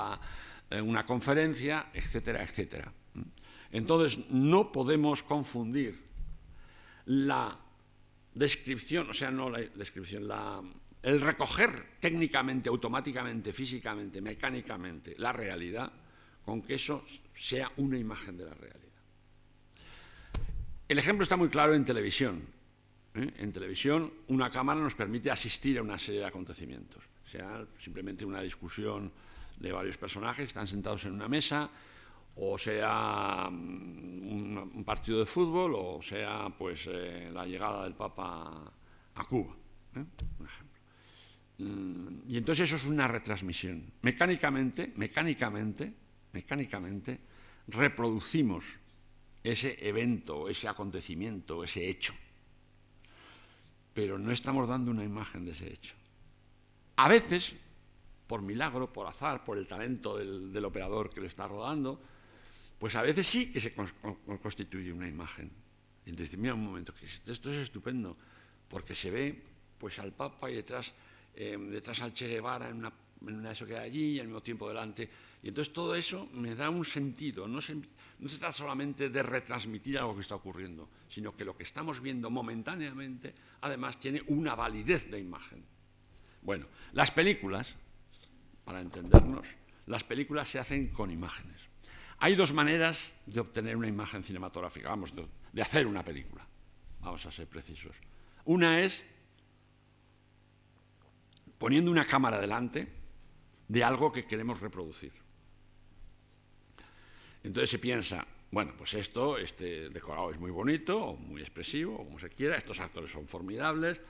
eh, 0.70 0.80
una 0.80 1.04
conferencia, 1.04 1.90
etcétera, 1.92 2.42
etcétera. 2.42 2.92
Entonces, 3.70 4.30
no 4.30 4.72
podemos 4.72 5.22
confundir 5.22 6.00
la 7.06 7.58
descripción, 8.34 9.10
o 9.10 9.14
sea, 9.14 9.30
no 9.30 9.50
la 9.50 9.58
descripción, 9.58 10.30
el 11.02 11.20
recoger 11.20 11.98
técnicamente, 12.00 12.68
automáticamente, 12.68 13.52
físicamente, 13.52 14.20
mecánicamente 14.20 15.14
la 15.18 15.32
realidad, 15.32 15.92
con 16.44 16.62
que 16.62 16.74
eso 16.74 17.04
sea 17.34 17.70
una 17.76 17.98
imagen 17.98 18.36
de 18.36 18.44
la 18.44 18.54
realidad. 18.54 18.88
El 20.88 20.98
ejemplo 20.98 21.22
está 21.22 21.36
muy 21.36 21.48
claro 21.48 21.74
en 21.74 21.84
televisión. 21.84 22.42
¿Eh? 23.14 23.32
En 23.38 23.52
televisión, 23.52 24.12
una 24.28 24.50
cámara 24.50 24.80
nos 24.80 24.94
permite 24.94 25.30
asistir 25.30 25.78
a 25.78 25.82
una 25.82 25.98
serie 25.98 26.20
de 26.20 26.26
acontecimientos, 26.26 27.04
sea 27.24 27.66
simplemente 27.78 28.24
una 28.24 28.40
discusión 28.40 29.12
de 29.58 29.72
varios 29.72 29.98
personajes 29.98 30.44
que 30.44 30.48
están 30.48 30.66
sentados 30.66 31.04
en 31.04 31.12
una 31.12 31.28
mesa, 31.28 31.70
o 32.36 32.56
sea 32.56 33.48
mm, 33.50 34.76
un, 34.76 34.84
partido 34.84 35.18
de 35.18 35.26
fútbol, 35.26 35.74
o 35.74 36.00
sea 36.00 36.48
pues 36.56 36.88
eh, 36.90 37.30
la 37.32 37.44
llegada 37.44 37.84
del 37.84 37.94
Papa 37.94 38.72
a 39.14 39.24
Cuba, 39.24 39.54
¿eh? 39.96 40.04
un 40.38 40.46
ejemplo. 40.46 40.80
Mm, 41.58 42.30
y 42.30 42.36
entonces 42.36 42.68
eso 42.68 42.76
es 42.76 42.84
una 42.84 43.08
retransmisión. 43.08 43.92
Mecánicamente, 44.02 44.92
mecánicamente, 44.96 45.92
mecánicamente, 46.32 47.20
reproducimos 47.66 48.78
ese 49.42 49.76
evento, 49.86 50.48
ese 50.48 50.68
acontecimiento, 50.68 51.64
ese 51.64 51.88
hecho. 51.88 52.14
Pero 53.98 54.16
no 54.16 54.30
estamos 54.30 54.68
dando 54.68 54.92
una 54.92 55.02
imagen 55.02 55.44
de 55.44 55.50
ese 55.50 55.66
hecho. 55.66 55.92
A 56.94 57.08
veces, 57.08 57.56
por 58.28 58.42
milagro, 58.42 58.92
por 58.92 59.08
azar, 59.08 59.42
por 59.42 59.58
el 59.58 59.66
talento 59.66 60.16
del, 60.16 60.64
operador 60.64 61.10
que 61.10 61.20
lo 61.20 61.26
está 61.26 61.48
rodando, 61.48 62.00
pues 62.78 62.94
a 62.94 63.02
veces 63.02 63.26
sí 63.26 63.50
que 63.50 63.58
se 63.58 63.74
constituye 64.40 64.92
una 64.92 65.08
imagen. 65.08 65.50
Y 66.06 66.10
entonces, 66.10 66.38
mira 66.38 66.54
un 66.54 66.62
momento, 66.62 66.94
que 66.94 67.06
esto 67.06 67.50
es 67.50 67.56
estupendo, 67.56 68.16
porque 68.68 68.94
se 68.94 69.10
ve 69.10 69.42
pues 69.78 69.98
al 69.98 70.12
Papa 70.12 70.48
y 70.48 70.54
detrás, 70.54 70.94
eh, 71.34 71.58
detrás 71.58 72.00
al 72.00 72.12
Che 72.12 72.28
Guevara 72.28 72.68
en 72.68 72.76
una, 72.76 72.92
en 73.26 73.34
una 73.34 73.50
eso 73.50 73.66
que 73.66 73.76
hay 73.76 73.90
allí 73.90 74.06
y 74.10 74.20
al 74.20 74.28
mismo 74.28 74.44
tiempo 74.44 74.68
delante. 74.68 75.10
Y 75.42 75.48
entonces 75.48 75.74
todo 75.74 75.96
eso 75.96 76.28
me 76.34 76.54
da 76.54 76.70
un 76.70 76.84
sentido. 76.84 77.48
No 77.48 77.60
no 78.20 78.28
se 78.28 78.38
trata 78.38 78.52
solamente 78.52 79.10
de 79.10 79.22
retransmitir 79.22 79.98
algo 79.98 80.14
que 80.14 80.22
está 80.22 80.34
ocurriendo, 80.34 80.88
sino 81.08 81.36
que 81.36 81.44
lo 81.44 81.56
que 81.56 81.62
estamos 81.62 82.00
viendo 82.00 82.30
momentáneamente 82.30 83.34
además 83.60 83.98
tiene 83.98 84.22
una 84.26 84.54
validez 84.54 85.10
de 85.10 85.20
imagen. 85.20 85.64
Bueno, 86.42 86.66
las 86.92 87.10
películas, 87.10 87.76
para 88.64 88.80
entendernos, 88.80 89.54
las 89.86 90.04
películas 90.04 90.48
se 90.48 90.58
hacen 90.58 90.88
con 90.88 91.10
imágenes. 91.10 91.68
Hay 92.18 92.34
dos 92.34 92.52
maneras 92.52 93.14
de 93.26 93.40
obtener 93.40 93.76
una 93.76 93.86
imagen 93.86 94.24
cinematográfica, 94.24 94.88
vamos, 94.88 95.14
de, 95.14 95.26
de 95.52 95.62
hacer 95.62 95.86
una 95.86 96.02
película, 96.02 96.46
vamos 97.00 97.24
a 97.24 97.30
ser 97.30 97.46
precisos. 97.46 97.96
Una 98.44 98.80
es 98.80 99.04
poniendo 101.58 101.90
una 101.90 102.06
cámara 102.06 102.40
delante 102.40 102.88
de 103.68 103.84
algo 103.84 104.10
que 104.10 104.24
queremos 104.24 104.60
reproducir. 104.60 105.12
Entonces 107.48 107.70
se 107.70 107.78
piensa, 107.78 108.26
bueno, 108.50 108.74
pues 108.76 108.92
esto, 108.92 109.38
este 109.38 109.88
decorado 109.88 110.30
es 110.30 110.38
muy 110.38 110.50
bonito, 110.50 111.02
o 111.02 111.16
muy 111.16 111.40
expresivo, 111.40 111.94
o 111.94 112.04
como 112.04 112.18
se 112.18 112.28
quiera, 112.28 112.58
estos 112.58 112.78
actores 112.78 113.10
son 113.10 113.26
formidables, 113.26 114.02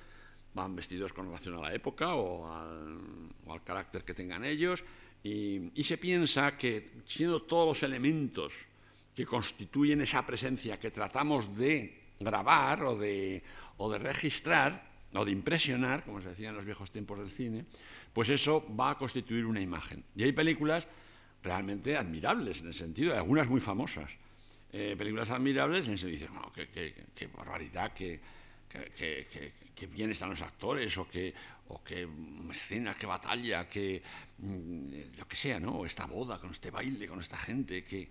van 0.55 0.75
vestidos 0.75 1.13
con 1.13 1.27
relación 1.27 1.55
a 1.55 1.61
la 1.61 1.73
época 1.73 2.17
o 2.17 2.51
al, 2.51 3.63
carácter 3.63 4.03
que 4.03 4.13
tengan 4.13 4.45
ellos, 4.45 4.83
y, 5.23 5.71
se 5.85 5.99
piensa 5.99 6.57
que 6.57 7.03
siendo 7.05 7.43
todos 7.43 7.69
los 7.69 7.83
elementos 7.85 8.55
que 9.15 9.25
constituyen 9.25 10.01
esa 10.01 10.27
presencia 10.27 10.81
que 10.81 10.91
tratamos 10.91 11.57
de 11.57 12.15
grabar 12.19 12.83
o 12.83 12.97
de, 12.97 13.41
o 13.77 13.89
de 13.89 13.99
registrar, 13.99 14.83
o 15.15 15.25
de 15.25 15.31
impresionar, 15.31 16.05
como 16.05 16.21
se 16.21 16.31
decía 16.31 16.49
en 16.49 16.57
los 16.57 16.65
viejos 16.65 16.91
tiempos 16.91 17.21
del 17.21 17.31
cine, 17.31 17.67
pues 18.13 18.31
eso 18.31 18.67
va 18.75 18.91
a 18.91 18.99
constituir 18.99 19.47
una 19.47 19.61
imagen. 19.61 20.03
Y 20.17 20.25
hay 20.25 20.33
películas 20.33 20.89
realmente 21.43 21.97
admirables 21.97 22.63
en 22.63 22.69
el 22.69 22.75
sentido, 22.75 23.17
algunas 23.17 23.49
muy 23.49 23.61
famosas. 23.61 24.17
Eh, 24.71 24.95
películas 24.99 25.31
admirables 25.31 25.87
en 25.87 25.93
el 25.93 25.99
sentido, 25.99 26.29
oh, 26.45 26.53
qué, 26.53 27.27
barbaridad, 27.35 27.93
qué, 27.95 28.21
bien 29.91 30.11
están 30.11 30.31
los 30.31 30.43
actores, 30.43 30.97
o 30.99 31.09
qué, 31.09 31.33
o 31.69 31.83
qué 31.83 32.07
escena, 32.51 32.95
qué 32.95 33.07
batalla, 33.07 33.67
qué 33.67 34.03
mm, 34.39 35.17
lo 35.19 35.27
que 35.27 35.37
sea, 35.37 35.59
¿no? 35.59 35.87
Esta 35.87 36.07
boda, 36.07 36.39
con 36.39 36.51
este 36.51 36.71
baile, 36.71 37.07
con 37.07 37.21
esta 37.21 37.39
gente, 37.39 37.83
que... 37.83 38.11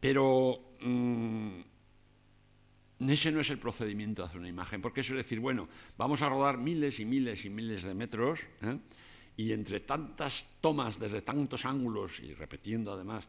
Pero 0.00 0.76
mm, 0.80 1.60
ese 3.08 3.30
no 3.30 3.40
es 3.40 3.50
el 3.50 3.58
procedimiento 3.58 4.22
de 4.22 4.28
hacer 4.28 4.40
una 4.40 4.48
imagen, 4.48 4.82
porque 4.82 5.02
eso 5.02 5.12
es 5.12 5.18
decir, 5.18 5.38
bueno, 5.38 5.68
vamos 5.96 6.22
a 6.22 6.28
rodar 6.28 6.58
miles 6.58 6.98
y 6.98 7.04
miles 7.04 7.44
y 7.44 7.50
miles 7.50 7.84
de 7.84 7.94
metros, 7.94 8.40
¿eh? 8.62 8.78
Y 9.36 9.52
entre 9.52 9.80
tantas 9.80 10.46
tomas 10.60 10.98
desde 10.98 11.22
tantos 11.22 11.64
ángulos 11.64 12.20
y 12.20 12.34
repitiendo 12.34 12.92
además 12.92 13.28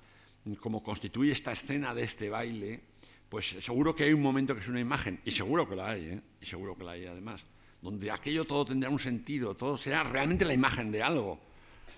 cómo 0.60 0.82
constituye 0.82 1.34
esta 1.34 1.52
escena 1.52 1.94
de 1.94 2.04
este 2.04 2.30
baile, 2.30 2.82
pues 3.28 3.58
seguro 3.60 3.94
que 3.94 4.06
hay 4.06 4.14
un 4.14 4.22
momento 4.22 4.54
que 4.54 4.62
es 4.62 4.68
una 4.70 4.80
imagen, 4.80 5.20
y 5.26 5.32
seguro 5.32 5.68
que 5.68 5.76
la 5.76 5.90
hay, 5.90 6.06
¿eh? 6.06 6.22
y 6.40 6.46
seguro 6.46 6.78
que 6.78 6.86
la 6.86 6.92
hay 6.92 7.06
además, 7.06 7.46
donde 7.82 8.10
aquello 8.10 8.46
todo 8.46 8.64
tendrá 8.64 8.90
un 8.90 9.00
sentido, 9.00 9.56
todo 9.56 9.76
será 9.76 10.04
realmente 10.04 10.46
la 10.46 10.54
imagen 10.54 10.92
de 10.92 11.04
algo, 11.04 11.40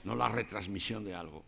no 0.04 0.16
la 0.16 0.30
retransmisión 0.30 1.06
de 1.06 1.14
algo. 1.14 1.46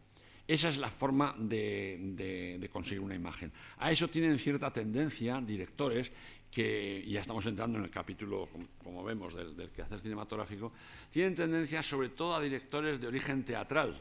Esa 0.47 0.67
es 0.67 0.77
la 0.77 0.89
forma 0.89 1.33
de 1.39 2.69
conseguir 2.71 2.99
una 2.99 3.15
imagen. 3.15 3.51
A 3.77 3.89
eso 3.89 4.09
tienen 4.09 4.37
cierta 4.37 4.71
tendencia 4.71 5.39
directores 5.39 6.11
que 6.51 7.03
ya 7.07 7.21
estamos 7.21 7.45
entrando 7.45 7.77
en 7.77 7.85
el 7.85 7.89
capítulo, 7.89 8.49
como, 8.83 9.03
vemos, 9.05 9.33
del, 9.33 9.71
quehacer 9.71 10.01
cinematográfico, 10.01 10.73
tienen 11.09 11.33
tendencia 11.33 11.81
sobre 11.81 12.09
todo 12.09 12.35
a 12.35 12.41
directores 12.41 12.99
de 12.99 13.07
origen 13.07 13.45
teatral, 13.45 13.99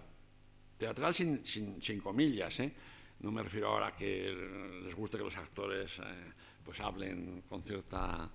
teatral 0.76 1.14
sin, 1.14 2.00
comillas, 2.02 2.58
¿eh? 2.58 2.74
no 3.20 3.30
me 3.30 3.44
refiero 3.44 3.68
ahora 3.68 3.88
a 3.88 3.96
que 3.96 4.34
les 4.82 4.94
guste 4.96 5.16
que 5.16 5.24
los 5.24 5.36
actores 5.36 6.00
eh, 6.00 6.02
pues 6.64 6.80
hablen 6.80 7.42
con 7.48 7.62
cierta, 7.62 8.28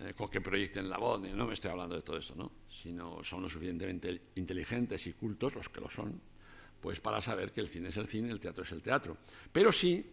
eh, 0.00 0.12
con 0.14 0.28
que 0.28 0.40
proyecten 0.40 0.90
la 0.90 0.98
voz, 0.98 1.20
no 1.20 1.46
me 1.46 1.54
estoy 1.54 1.70
hablando 1.70 1.94
de 1.94 2.02
todo 2.02 2.16
esto, 2.16 2.34
¿no? 2.34 2.50
sino 2.68 3.22
son 3.22 3.42
lo 3.42 3.48
suficientemente 3.48 4.22
inteligentes 4.34 5.06
y 5.06 5.12
cultos, 5.12 5.54
los 5.54 5.68
que 5.68 5.80
lo 5.80 5.88
son, 5.88 6.20
pues 6.80 6.98
para 6.98 7.20
saber 7.20 7.52
que 7.52 7.60
el 7.60 7.68
cine 7.68 7.90
es 7.90 7.96
el 7.96 8.08
cine, 8.08 8.32
el 8.32 8.40
teatro 8.40 8.64
es 8.64 8.72
el 8.72 8.82
teatro. 8.82 9.16
Pero 9.52 9.70
sí, 9.70 10.04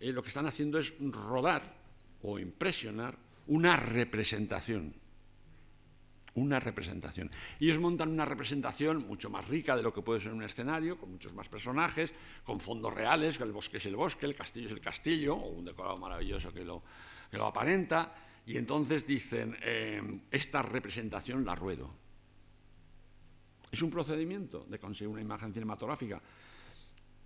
lo 0.00 0.22
que 0.22 0.28
están 0.28 0.46
haciendo 0.46 0.78
es 0.78 0.94
rodar 0.98 1.79
o 2.22 2.38
impresionar 2.38 3.16
una 3.46 3.76
representación. 3.76 4.94
Una 6.34 6.60
representación. 6.60 7.30
Y 7.58 7.66
ellos 7.66 7.80
montan 7.80 8.08
una 8.08 8.24
representación 8.24 9.06
mucho 9.06 9.30
más 9.30 9.48
rica 9.48 9.76
de 9.76 9.82
lo 9.82 9.92
que 9.92 10.02
puede 10.02 10.20
ser 10.20 10.32
un 10.32 10.44
escenario, 10.44 10.96
con 10.96 11.10
muchos 11.10 11.34
más 11.34 11.48
personajes, 11.48 12.14
con 12.44 12.60
fondos 12.60 12.94
reales, 12.94 13.40
el 13.40 13.52
bosque 13.52 13.78
es 13.78 13.86
el 13.86 13.96
bosque, 13.96 14.26
el 14.26 14.34
castillo 14.34 14.66
es 14.66 14.72
el 14.72 14.80
castillo, 14.80 15.34
o 15.34 15.48
un 15.48 15.64
decorado 15.64 15.96
maravilloso 15.96 16.52
que 16.52 16.64
lo, 16.64 16.82
que 17.30 17.36
lo 17.36 17.46
aparenta. 17.46 18.14
Y 18.46 18.56
entonces 18.56 19.06
dicen, 19.06 19.56
eh, 19.62 20.20
esta 20.30 20.62
representación 20.62 21.44
la 21.44 21.54
ruedo. 21.54 21.92
Es 23.70 23.82
un 23.82 23.90
procedimiento 23.90 24.64
de 24.68 24.78
conseguir 24.78 25.08
una 25.08 25.20
imagen 25.20 25.52
cinematográfica 25.52 26.20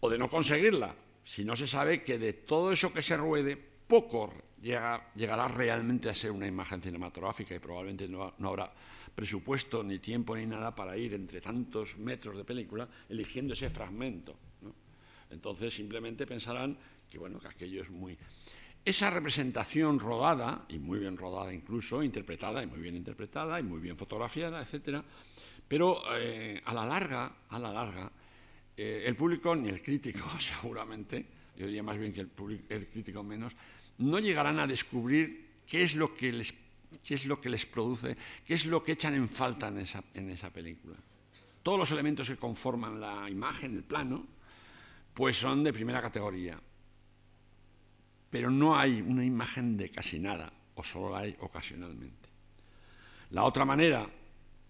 o 0.00 0.10
de 0.10 0.18
no 0.18 0.28
conseguirla, 0.28 0.94
si 1.24 1.44
no 1.44 1.56
se 1.56 1.66
sabe 1.66 2.02
que 2.02 2.18
de 2.18 2.34
todo 2.34 2.72
eso 2.72 2.92
que 2.92 3.00
se 3.00 3.16
ruede, 3.16 3.56
poco 3.56 4.30
llegará 4.64 5.48
realmente 5.48 6.08
a 6.08 6.14
ser 6.14 6.30
una 6.30 6.46
imagen 6.46 6.80
cinematográfica 6.80 7.54
y 7.54 7.58
probablemente 7.58 8.08
no, 8.08 8.32
habrá 8.48 8.72
presupuesto 9.14 9.84
ni 9.84 9.98
tiempo 9.98 10.34
ni 10.34 10.46
nada 10.46 10.74
para 10.74 10.96
ir 10.96 11.12
entre 11.12 11.40
tantos 11.40 11.98
metros 11.98 12.36
de 12.36 12.44
película 12.44 12.88
eligiendo 13.08 13.52
ese 13.52 13.68
fragmento. 13.68 14.34
Entonces 15.30 15.74
simplemente 15.74 16.26
pensarán 16.26 16.78
que 17.10 17.18
bueno 17.18 17.38
que 17.38 17.48
aquello 17.48 17.82
es 17.82 17.90
muy 17.90 18.16
esa 18.84 19.10
representación 19.10 19.98
rodada 19.98 20.64
y 20.68 20.78
muy 20.78 20.98
bien 20.98 21.16
rodada 21.16 21.52
incluso 21.52 22.02
interpretada 22.02 22.62
y 22.62 22.66
muy 22.66 22.80
bien 22.80 22.96
interpretada 22.96 23.60
y 23.60 23.62
muy 23.62 23.80
bien 23.80 23.96
fotografiada 23.96 24.60
etcétera 24.60 25.04
pero 25.68 26.02
eh, 26.16 26.60
a 26.64 26.74
la 26.74 26.84
larga 26.84 27.36
a 27.48 27.58
la 27.58 27.72
larga 27.72 28.10
eh, 28.76 29.04
el 29.06 29.16
público 29.16 29.54
ni 29.54 29.68
el 29.68 29.82
crítico 29.82 30.28
seguramente 30.38 31.26
yo 31.56 31.66
diría 31.66 31.82
más 31.82 31.98
bien 31.98 32.12
que 32.12 32.20
el, 32.20 32.30
el 32.68 32.88
crítico 32.88 33.22
menos 33.22 33.54
no 33.98 34.18
llegarán 34.18 34.58
a 34.58 34.66
descubrir 34.66 35.62
qué 35.66 35.82
es 35.82 35.96
lo 35.96 36.14
que 36.14 36.32
les, 36.32 36.54
es 37.08 37.26
lo 37.26 37.40
que 37.40 37.48
les 37.48 37.66
produce, 37.66 38.16
qué 38.44 38.54
es 38.54 38.66
lo 38.66 38.82
que 38.82 38.92
echan 38.92 39.14
en 39.14 39.28
falta 39.28 39.68
en 39.68 39.78
esa, 39.78 40.02
en 40.14 40.30
esa 40.30 40.50
película. 40.50 40.96
Todos 41.62 41.78
los 41.78 41.90
elementos 41.92 42.28
que 42.28 42.36
conforman 42.36 43.00
la 43.00 43.28
imagen, 43.30 43.74
el 43.74 43.84
plano, 43.84 44.26
pues 45.14 45.36
son 45.36 45.64
de 45.64 45.72
primera 45.72 46.02
categoría. 46.02 46.60
Pero 48.30 48.50
no 48.50 48.76
hay 48.76 49.00
una 49.00 49.24
imagen 49.24 49.76
de 49.76 49.90
casi 49.90 50.18
nada. 50.18 50.52
o 50.76 50.82
solo 50.82 51.12
la 51.12 51.20
hay 51.20 51.36
ocasionalmente. 51.40 52.28
La 53.30 53.44
otra 53.44 53.64
manera, 53.64 54.08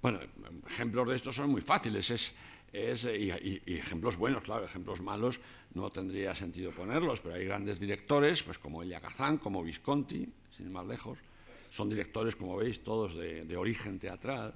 bueno, 0.03 0.21
ejemplos 0.67 1.09
de 1.09 1.17
estos 1.17 1.35
son 1.35 1.51
muy 1.51 1.63
fáciles, 1.63 2.11
es, 2.11 2.35
y, 2.75 3.63
ejemplos 3.79 4.17
buenos, 4.17 4.43
claro, 4.43 4.65
ejemplos 4.65 5.01
malos 5.01 5.39
no 5.75 5.91
tendría 5.91 6.35
sentido 6.35 6.73
ponerlos, 6.73 7.21
pero 7.21 7.37
hay 7.37 7.45
grandes 7.45 7.79
directores, 7.79 8.43
pues 8.43 8.59
como 8.59 8.83
Elia 8.83 9.01
Kazan, 9.01 9.39
como 9.39 9.63
Visconti, 9.63 10.29
sin 10.57 10.67
ir 10.67 10.73
más 10.73 10.87
lejos, 10.87 11.19
son 11.71 11.89
directores, 11.89 12.35
como 12.35 12.57
veis, 12.57 12.83
todos 12.83 13.15
de, 13.15 13.57
origen 13.57 13.99
teatral, 13.99 14.55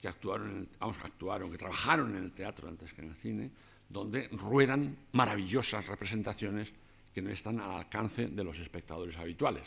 que 0.00 0.08
actuaron, 0.08 0.68
vamos, 0.78 0.98
actuaron, 1.02 1.50
que 1.50 1.58
trabajaron 1.58 2.16
en 2.16 2.24
el 2.24 2.32
teatro 2.32 2.68
antes 2.68 2.92
que 2.92 3.02
en 3.02 3.08
el 3.08 3.16
cine, 3.16 3.50
donde 3.88 4.28
ruedan 4.28 4.96
maravillosas 5.12 5.86
representaciones 5.86 6.72
que 7.12 7.22
no 7.22 7.30
están 7.30 7.60
al 7.60 7.72
alcance 7.72 8.28
de 8.28 8.44
los 8.44 8.58
espectadores 8.58 9.16
habituales, 9.18 9.64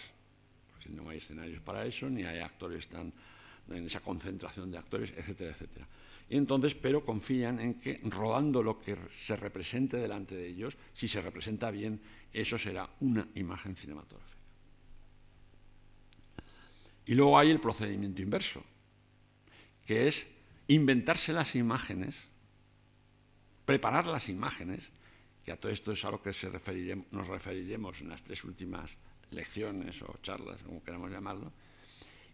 porque 0.72 0.90
no 0.90 1.10
hay 1.10 1.18
escenarios 1.18 1.60
para 1.62 1.86
eso, 1.86 2.10
ni 2.10 2.24
hay 2.24 2.40
actores 2.40 2.88
tan 2.88 3.12
en 3.70 3.86
esa 3.86 4.00
concentración 4.00 4.72
de 4.72 4.78
actores, 4.78 5.14
etcétera, 5.16 5.52
etcétera. 5.52 5.88
Entonces, 6.30 6.76
pero 6.76 7.04
confían 7.04 7.60
en 7.60 7.76
que 7.76 8.02
rodando 8.04 8.62
lo 8.62 8.80
que 8.80 8.98
se 9.10 9.36
represente 9.38 9.98
delante 9.98 10.36
de 10.36 10.48
ellos, 10.48 10.78
si 10.92 11.08
se 11.08 11.22
representa 11.22 11.72
bien, 11.72 12.02
eso 12.34 12.58
será 12.58 12.90
una 13.00 13.28
imagen 13.36 13.76
cinematográfica. 13.76 14.42
Y 17.06 17.16
luego 17.16 17.40
hay 17.40 17.50
el 17.50 17.62
procedimiento 17.62 18.22
inverso, 18.22 18.64
que 19.86 20.08
es 20.08 20.28
inventarse 20.68 21.32
las 21.32 21.56
imágenes, 21.56 22.20
preparar 23.66 24.08
las 24.08 24.28
imágenes 24.28 24.92
que 25.46 25.54
a 25.54 25.58
todo 25.58 25.72
esto 25.72 25.94
es 25.94 26.04
a 26.04 26.12
lo 26.12 26.22
que 26.22 26.34
nos 27.12 27.28
referiremos 27.28 28.02
en 28.02 28.10
las 28.10 28.22
tres 28.22 28.44
últimas 28.44 28.98
lecciones 29.32 30.02
o 30.02 30.14
charlas, 30.22 30.62
como 30.64 30.84
queramos 30.84 31.10
llamarlo, 31.10 31.54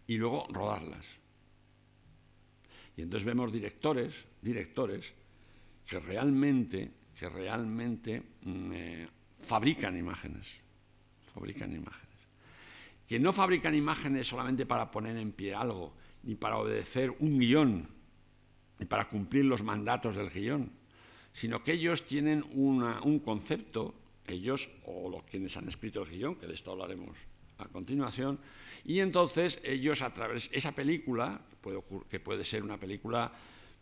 y 0.08 0.16
luego 0.16 0.48
rodarlas. 0.50 1.06
Y 2.96 3.02
entonces 3.02 3.24
vemos 3.24 3.52
directores, 3.52 4.24
directores 4.40 5.12
que 5.86 5.98
realmente, 6.00 6.90
que 7.18 7.28
realmente 7.28 8.22
mm, 8.42 8.72
eh, 8.72 9.08
fabrican 9.38 9.96
imágenes, 9.96 10.60
fabrican 11.20 11.74
imágenes. 11.74 12.04
Que 13.06 13.18
no 13.18 13.32
fabrican 13.32 13.74
imágenes 13.74 14.26
solamente 14.26 14.64
para 14.64 14.90
poner 14.90 15.16
en 15.16 15.32
pie 15.32 15.54
algo, 15.54 15.94
ni 16.22 16.36
para 16.36 16.56
obedecer 16.56 17.14
un 17.18 17.38
guion, 17.38 17.88
ni 18.78 18.86
para 18.86 19.08
cumplir 19.08 19.44
los 19.44 19.62
mandatos 19.62 20.16
del 20.16 20.30
guion, 20.30 20.72
sino 21.32 21.62
que 21.62 21.72
ellos 21.72 22.06
tienen 22.06 22.44
un 22.52 23.18
concepto, 23.18 23.94
ellos 24.26 24.70
o 24.86 25.10
los 25.10 25.24
quienes 25.24 25.56
han 25.56 25.68
escrito 25.68 26.02
el 26.02 26.10
guion, 26.10 26.36
que 26.36 26.46
de 26.46 26.54
esto 26.54 26.72
hablaremos 26.72 27.16
a 27.58 27.68
continuación, 27.68 28.38
y 28.84 29.00
entonces 29.00 29.60
ellos 29.64 30.02
a 30.02 30.10
través 30.10 30.50
de 30.50 30.58
esa 30.58 30.72
película, 30.72 31.40
que 32.08 32.20
puede 32.20 32.44
ser 32.44 32.62
una 32.62 32.78
película 32.78 33.32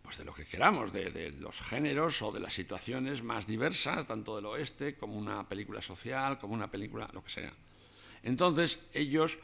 pues 0.02 0.18
de 0.18 0.24
lo 0.24 0.32
que 0.32 0.44
queramos, 0.44 0.92
de, 0.92 1.10
de, 1.10 1.30
los 1.30 1.60
géneros 1.60 2.22
o 2.22 2.32
de 2.32 2.40
las 2.40 2.52
situaciones 2.52 3.22
más 3.22 3.46
diversas, 3.46 4.06
tanto 4.06 4.34
del 4.36 4.46
oeste 4.46 4.96
como 4.96 5.16
una 5.16 5.48
película 5.48 5.80
social, 5.80 6.38
como 6.38 6.54
una 6.54 6.70
película, 6.70 7.08
lo 7.12 7.22
que 7.22 7.30
sea. 7.30 7.52
Entonces 8.22 8.80
ellos 8.92 9.38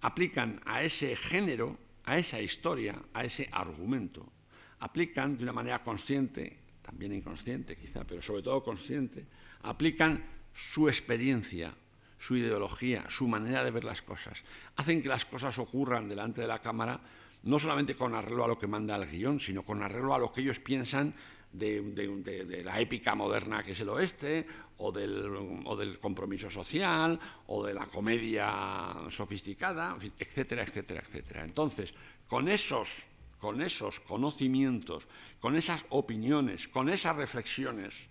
aplican 0.00 0.60
a 0.66 0.82
ese 0.82 1.14
género, 1.14 1.78
a 2.04 2.18
esa 2.18 2.40
historia, 2.40 3.00
a 3.14 3.24
ese 3.24 3.48
argumento, 3.52 4.32
aplican 4.80 5.36
de 5.36 5.44
una 5.44 5.52
manera 5.52 5.82
consciente 5.82 6.60
también 6.90 7.12
inconsciente 7.12 7.76
quizá, 7.76 8.04
pero 8.04 8.20
sobre 8.20 8.42
todo 8.42 8.62
consciente, 8.62 9.24
aplican 9.62 10.24
su 10.52 10.88
experiencia, 10.88 11.72
su 12.20 12.36
ideología, 12.36 13.08
su 13.08 13.26
manera 13.26 13.64
de 13.64 13.70
ver 13.70 13.84
las 13.84 14.02
cosas. 14.02 14.44
Hacen 14.76 15.00
que 15.00 15.08
las 15.08 15.24
cosas 15.24 15.58
ocurran 15.58 16.06
delante 16.06 16.42
de 16.42 16.46
la 16.46 16.60
cámara, 16.60 17.00
no 17.44 17.58
solamente 17.58 17.94
con 17.94 18.14
arreglo 18.14 18.44
a 18.44 18.48
lo 18.48 18.58
que 18.58 18.66
manda 18.66 18.94
el 18.96 19.10
guion, 19.10 19.40
sino 19.40 19.62
con 19.62 19.82
arreglo 19.82 20.14
a 20.14 20.18
lo 20.18 20.30
que 20.30 20.42
ellos 20.42 20.60
piensan 20.60 21.14
de, 21.50 22.62
la 22.62 22.78
épica 22.78 23.14
moderna 23.14 23.62
que 23.62 23.72
es 23.72 23.80
el 23.80 23.88
oeste, 23.88 24.46
o 24.76 24.92
del, 24.92 25.34
o 25.64 25.76
del, 25.76 25.98
compromiso 25.98 26.50
social, 26.50 27.18
o 27.46 27.64
de 27.64 27.72
la 27.72 27.86
comedia 27.86 28.94
sofisticada, 29.08 29.96
etcétera, 30.18 30.62
etcétera, 30.62 31.00
etcétera. 31.00 31.44
Entonces, 31.44 31.94
con 32.28 32.48
esos 32.48 33.06
con 33.38 33.62
esos 33.62 34.00
conocimientos, 34.00 35.08
con 35.40 35.56
esas 35.56 35.86
opiniones, 35.88 36.68
con 36.68 36.90
esas 36.90 37.16
reflexiones, 37.16 38.10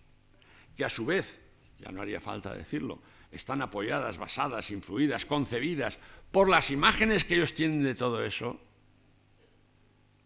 que 0.75 0.83
a 0.83 0.89
su 0.89 1.05
vez, 1.05 1.39
ya 1.77 1.91
no 1.91 2.01
haría 2.01 2.19
falta 2.19 2.51
decirlo, 2.51 2.99
están 3.31 3.61
apoyadas, 3.61 4.17
basadas, 4.17 4.71
influidas, 4.71 5.25
concebidas 5.25 5.99
por 6.31 6.49
las 6.49 6.71
imágenes 6.71 7.23
que 7.23 7.35
ellos 7.35 7.53
tienen 7.53 7.83
de 7.83 7.95
todo 7.95 8.23
eso. 8.23 8.59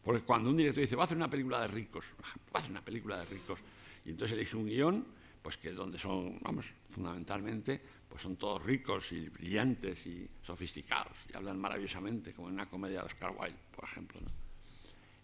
Porque 0.04 0.22
cuando 0.22 0.50
un 0.50 0.58
director 0.58 0.82
dice, 0.82 0.96
va 0.96 1.04
a 1.04 1.06
hacer 1.06 1.18
una 1.18 1.30
película 1.30 1.62
de 1.62 1.68
ricos, 1.68 2.14
va 2.22 2.52
a 2.54 2.58
hacer 2.60 2.72
una 2.72 2.84
película 2.84 3.18
de 3.18 3.26
ricos, 3.26 3.60
y 4.06 4.12
entonces 4.12 4.38
elige 4.38 4.58
un 4.58 4.66
guion, 4.66 5.06
pues 5.42 5.58
que 5.58 5.72
donde 5.72 5.98
son, 5.98 6.40
vamos, 6.42 6.66
fundamentalmente, 6.90 7.82
pues 8.08 8.22
son 8.22 8.36
todos 8.36 8.64
ricos 8.64 9.12
y 9.12 9.30
brillantes 9.30 10.08
y 10.08 10.30
sofisticados, 10.42 11.18
y 11.32 11.36
hablan 11.36 11.60
maravillosamente, 11.60 12.34
como 12.34 12.50
en 12.50 12.56
una 12.56 12.70
comedia 12.70 13.00
de 13.00 13.06
Oscar 13.06 13.34
Wilde, 13.38 13.58
por 13.76 13.86
ejemplo. 13.86 14.20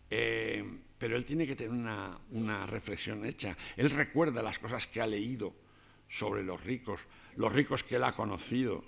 Eh, 0.09 0.63
pero 0.97 1.15
él 1.15 1.23
tiene 1.23 1.47
que 1.47 1.55
tener 1.55 1.71
una, 1.71 2.65
reflexión 2.65 3.25
hecha. 3.25 3.55
Él 3.77 3.89
recuerda 3.89 4.43
las 4.43 4.59
cosas 4.59 4.87
que 4.87 5.01
ha 5.01 5.07
leído 5.07 5.53
sobre 6.07 6.43
los 6.43 6.61
ricos, 6.63 7.01
los 7.35 7.51
ricos 7.53 7.83
que 7.83 7.95
él 7.95 8.03
ha 8.03 8.11
conocido, 8.11 8.83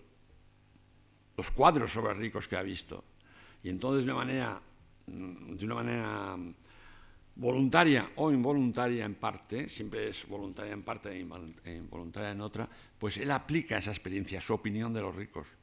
los 1.37 1.51
cuadros 1.51 1.91
sobre 1.91 2.13
ricos 2.13 2.47
que 2.47 2.57
ha 2.57 2.61
visto. 2.61 3.03
Y 3.63 3.69
entonces 3.69 4.05
de 4.05 4.13
manera, 4.13 4.61
mm, 5.07 5.55
de 5.55 5.65
una 5.65 5.75
manera 5.75 6.37
voluntaria 7.35 8.11
o 8.17 8.31
involuntaria 8.31 9.05
en 9.05 9.15
parte, 9.15 9.69
siempre 9.69 10.09
es 10.09 10.27
voluntaria 10.27 10.73
en 10.73 10.83
parte 10.83 11.09
e 11.11 11.75
involuntaria 11.75 12.31
en 12.31 12.41
otra, 12.41 12.69
pues 12.97 13.17
él 13.17 13.31
aplica 13.31 13.77
esa 13.77 13.91
experiencia, 13.91 14.41
su 14.41 14.53
opinión 14.53 14.93
de 14.93 15.01
los 15.01 15.15
ricos. 15.15 15.57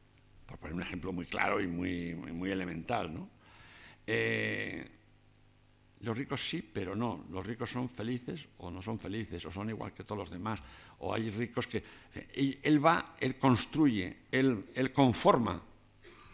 Por 0.46 0.58
poner 0.58 0.74
un 0.74 0.82
ejemplo 0.82 1.12
muy 1.12 1.26
claro 1.26 1.60
y 1.60 1.66
muy, 1.66 2.14
muy 2.14 2.50
elemental, 2.50 3.12
¿no? 3.12 3.28
Eh, 4.06 4.97
los 6.00 6.16
ricos 6.16 6.48
sí, 6.48 6.62
pero 6.62 6.94
no. 6.94 7.26
Los 7.30 7.44
ricos 7.44 7.70
son 7.70 7.88
felices 7.88 8.46
o 8.58 8.70
no 8.70 8.80
son 8.80 8.98
felices, 8.98 9.44
o 9.44 9.50
son 9.50 9.68
igual 9.70 9.92
que 9.92 10.04
todos 10.04 10.18
los 10.18 10.30
demás. 10.30 10.62
O 11.00 11.12
hay 11.12 11.30
ricos 11.30 11.66
que... 11.66 11.82
Él 12.62 12.84
va, 12.84 13.16
él 13.18 13.36
construye, 13.38 14.16
él, 14.30 14.92
conforma, 14.92 15.60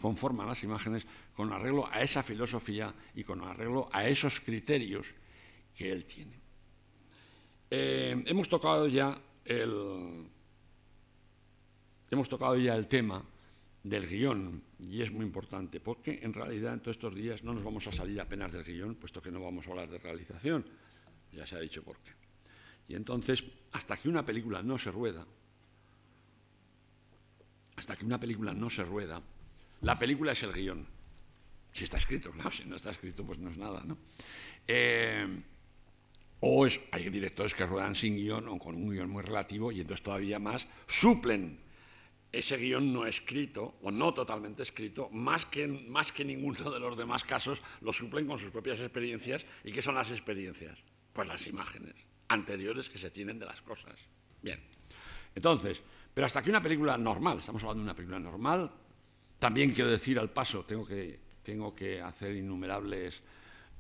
conforma 0.01 0.45
las 0.45 0.63
imágenes 0.65 1.07
con 1.35 1.53
arreglo 1.53 1.89
a 1.91 2.03
esa 2.03 2.23
filosofía 2.23 2.93
y 3.15 3.25
con 3.25 3.41
arreglo 3.43 3.89
a 3.91 4.07
esos 4.07 4.41
criterios 4.41 5.15
que 5.77 5.91
él 5.91 6.05
tiene. 6.05 6.39
Eh, 7.71 8.23
hemos 8.27 8.49
tocado 8.49 8.87
ya 8.87 9.19
el... 9.45 10.29
Hemos 12.11 12.29
tocado 12.29 12.57
ya 12.57 12.77
el 12.77 12.87
tema 12.87 13.25
del 13.85 14.07
guion, 14.07 14.63
y 14.81 15.03
es 15.03 15.13
muy 15.13 15.27
importante, 15.27 15.79
porque 15.79 16.21
en 16.23 16.33
realidad 16.33 16.73
en 16.73 16.81
todos 16.81 16.97
estos 16.97 17.15
días 17.15 17.45
no 17.45 17.53
nos 17.53 17.63
vamos 17.63 17.87
a 17.87 17.93
salir 17.93 18.19
apenas 18.19 18.51
del 18.51 18.65
guion, 18.65 18.95
puesto 18.95 19.21
que 19.21 19.31
no 19.31 19.43
vamos 19.43 19.69
a 19.69 19.71
hablar 19.71 19.91
de 19.91 19.99
realización, 19.99 20.65
ya 21.33 21.47
se 21.47 21.57
ha 21.57 21.61
dicho 21.61 21.83
por 21.85 21.99
qué. 21.99 22.13
Y 22.89 22.95
entonces, 22.95 23.45
hasta 23.73 23.97
que 23.97 24.09
una 24.09 24.25
película 24.25 24.63
no 24.63 24.79
se 24.79 24.91
rueda, 24.91 25.27
hasta 27.77 27.95
que 27.95 28.07
una 28.07 28.19
película 28.19 28.55
no 28.55 28.71
se 28.71 28.85
rueda, 28.85 29.23
la 29.83 29.99
película 29.99 30.33
es 30.33 30.43
el 30.43 30.53
guion. 30.53 30.87
Si 31.71 31.85
está 31.85 31.99
escrito, 31.99 32.31
claro, 32.31 32.53
si 32.53 32.65
no 32.65 32.77
está 32.77 32.91
escrito, 32.91 33.25
pues 33.25 33.39
no 33.39 33.51
es 33.51 33.59
nada, 33.59 33.83
¿no? 33.85 33.99
Eh, 34.67 35.43
o 36.41 36.67
hay 36.91 37.11
directores 37.11 37.55
que 37.55 37.67
ruedan 37.67 37.95
sin 37.95 38.17
guion 38.17 38.49
o 38.49 38.59
con 38.59 38.77
un 38.77 38.91
guion 38.91 39.11
muy 39.11 39.23
relativo 39.23 39.73
y 39.73 39.81
entonces 39.81 40.03
todavía 40.03 40.39
más 40.39 40.69
suplen 40.87 41.64
ese 42.39 42.57
guion 42.57 42.93
no 42.93 43.07
escrito, 43.07 43.77
o 43.83 43.91
no 43.91 44.13
totalmente 44.13 44.63
escrito, 44.63 45.09
más 45.11 45.47
que, 45.47 45.67
más 45.67 46.13
que 46.13 46.25
ninguno 46.25 46.71
de 46.71 46.81
los 46.81 46.97
demás 46.97 47.25
casos, 47.25 47.63
lo 47.81 47.93
suplen 47.93 48.27
con 48.27 48.39
sus 48.39 48.51
propias 48.51 48.81
experiencias. 48.81 49.47
¿Y 49.65 49.73
qué 49.73 49.83
son 49.83 49.95
las 49.95 50.11
experiencias? 50.11 50.79
Pues 51.13 51.29
las 51.29 51.47
imágenes 51.47 51.95
anteriores 52.29 52.89
que 52.89 52.99
se 52.99 53.11
tienen 53.11 53.39
de 53.39 53.47
las 53.47 53.63
cosas. 53.63 53.95
Bien, 54.43 54.61
entonces, 55.35 55.83
pero 56.13 56.27
hasta 56.27 56.41
aquí 56.41 56.51
una 56.51 56.63
película 56.63 56.97
normal, 56.99 57.39
estamos 57.39 57.63
hablando 57.63 57.83
de 57.83 57.85
una 57.85 57.95
película 57.95 58.19
normal, 58.19 58.71
también 59.39 59.73
quiero 59.73 59.91
decir 59.91 60.19
al 60.19 60.31
paso, 60.31 60.65
tengo 60.65 60.87
que, 60.87 61.21
tengo 61.43 61.75
que 61.75 62.01
hacer 62.01 62.35
innumerables, 62.35 63.23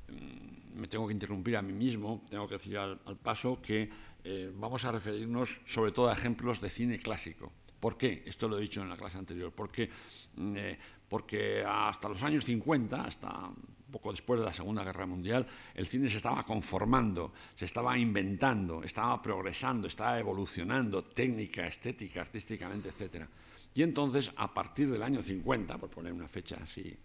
mm, 0.08 0.80
me 0.80 0.88
tengo 0.88 1.06
que 1.06 1.12
interrumpir 1.12 1.56
a 1.56 1.62
mí 1.62 1.72
mismo, 1.72 2.26
tengo 2.28 2.48
que 2.48 2.54
decir 2.54 2.76
al, 2.78 2.98
paso 3.22 3.60
que 3.62 3.90
eh, 4.24 4.52
vamos 4.54 4.84
a 4.84 4.92
referirnos 4.92 5.60
sobre 5.64 5.92
todo 5.92 6.08
a 6.08 6.12
ejemplos 6.12 6.60
de 6.60 6.70
cine 6.70 6.98
clásico. 6.98 7.52
¿Por 7.84 7.98
qué? 7.98 8.22
Esto 8.24 8.48
lo 8.48 8.56
he 8.56 8.62
dicho 8.62 8.80
en 8.80 8.88
la 8.88 8.96
clase 8.96 9.18
anterior. 9.18 9.52
Porque, 9.52 9.90
mm, 10.36 10.56
eh, 10.56 10.78
porque 11.06 11.62
hasta 11.68 12.08
los 12.08 12.22
años 12.22 12.42
50, 12.42 13.04
hasta 13.04 13.50
poco 13.92 14.10
después 14.10 14.40
de 14.40 14.46
la 14.46 14.54
Segunda 14.54 14.82
Guerra 14.82 15.04
Mundial, 15.04 15.46
el 15.74 15.84
cine 15.84 16.08
se 16.08 16.16
estaba 16.16 16.44
conformando, 16.44 17.34
se 17.54 17.66
estaba 17.66 17.98
inventando, 17.98 18.82
estaba 18.82 19.20
progresando, 19.20 19.86
estaba 19.86 20.18
evolucionando 20.18 21.04
técnica, 21.04 21.66
estética, 21.66 22.22
artísticamente, 22.22 22.88
etc. 22.88 23.26
Y 23.74 23.82
entonces, 23.82 24.32
a 24.34 24.54
partir 24.54 24.90
del 24.90 25.02
año 25.02 25.22
50, 25.22 25.76
por 25.76 25.90
poner 25.90 26.14
una 26.14 26.26
fecha 26.26 26.56
así 26.62 26.96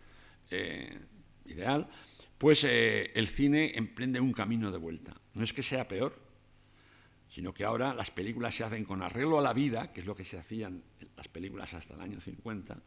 eh, 0.49 0.97
ideal, 1.47 1.89
pues 2.38 2.63
eh, 2.63 3.11
el 3.15 3.27
cine 3.27 3.73
emprende 3.75 4.21
un 4.21 4.32
camino 4.32 4.71
de 4.71 4.77
vuelta. 4.77 5.13
No 5.34 5.43
es 5.43 5.51
que 5.51 5.61
sea 5.61 5.89
peor, 5.89 6.28
sino 7.30 7.53
que 7.53 7.63
ahora 7.63 7.93
las 7.93 8.09
películas 8.09 8.55
se 8.55 8.63
hacen 8.63 8.84
con 8.84 9.03
arreglo 9.03 9.38
a 9.38 9.41
la 9.41 9.53
vida, 9.53 9.91
que 9.91 10.01
es 10.01 10.07
lo 10.07 10.15
que 10.15 10.25
se 10.25 10.39
hacían 10.39 10.84
las 11.15 11.27
películas 11.27 11.73
hasta 11.75 11.93
el 11.93 12.01
año 12.01 12.19
50, 12.19 12.77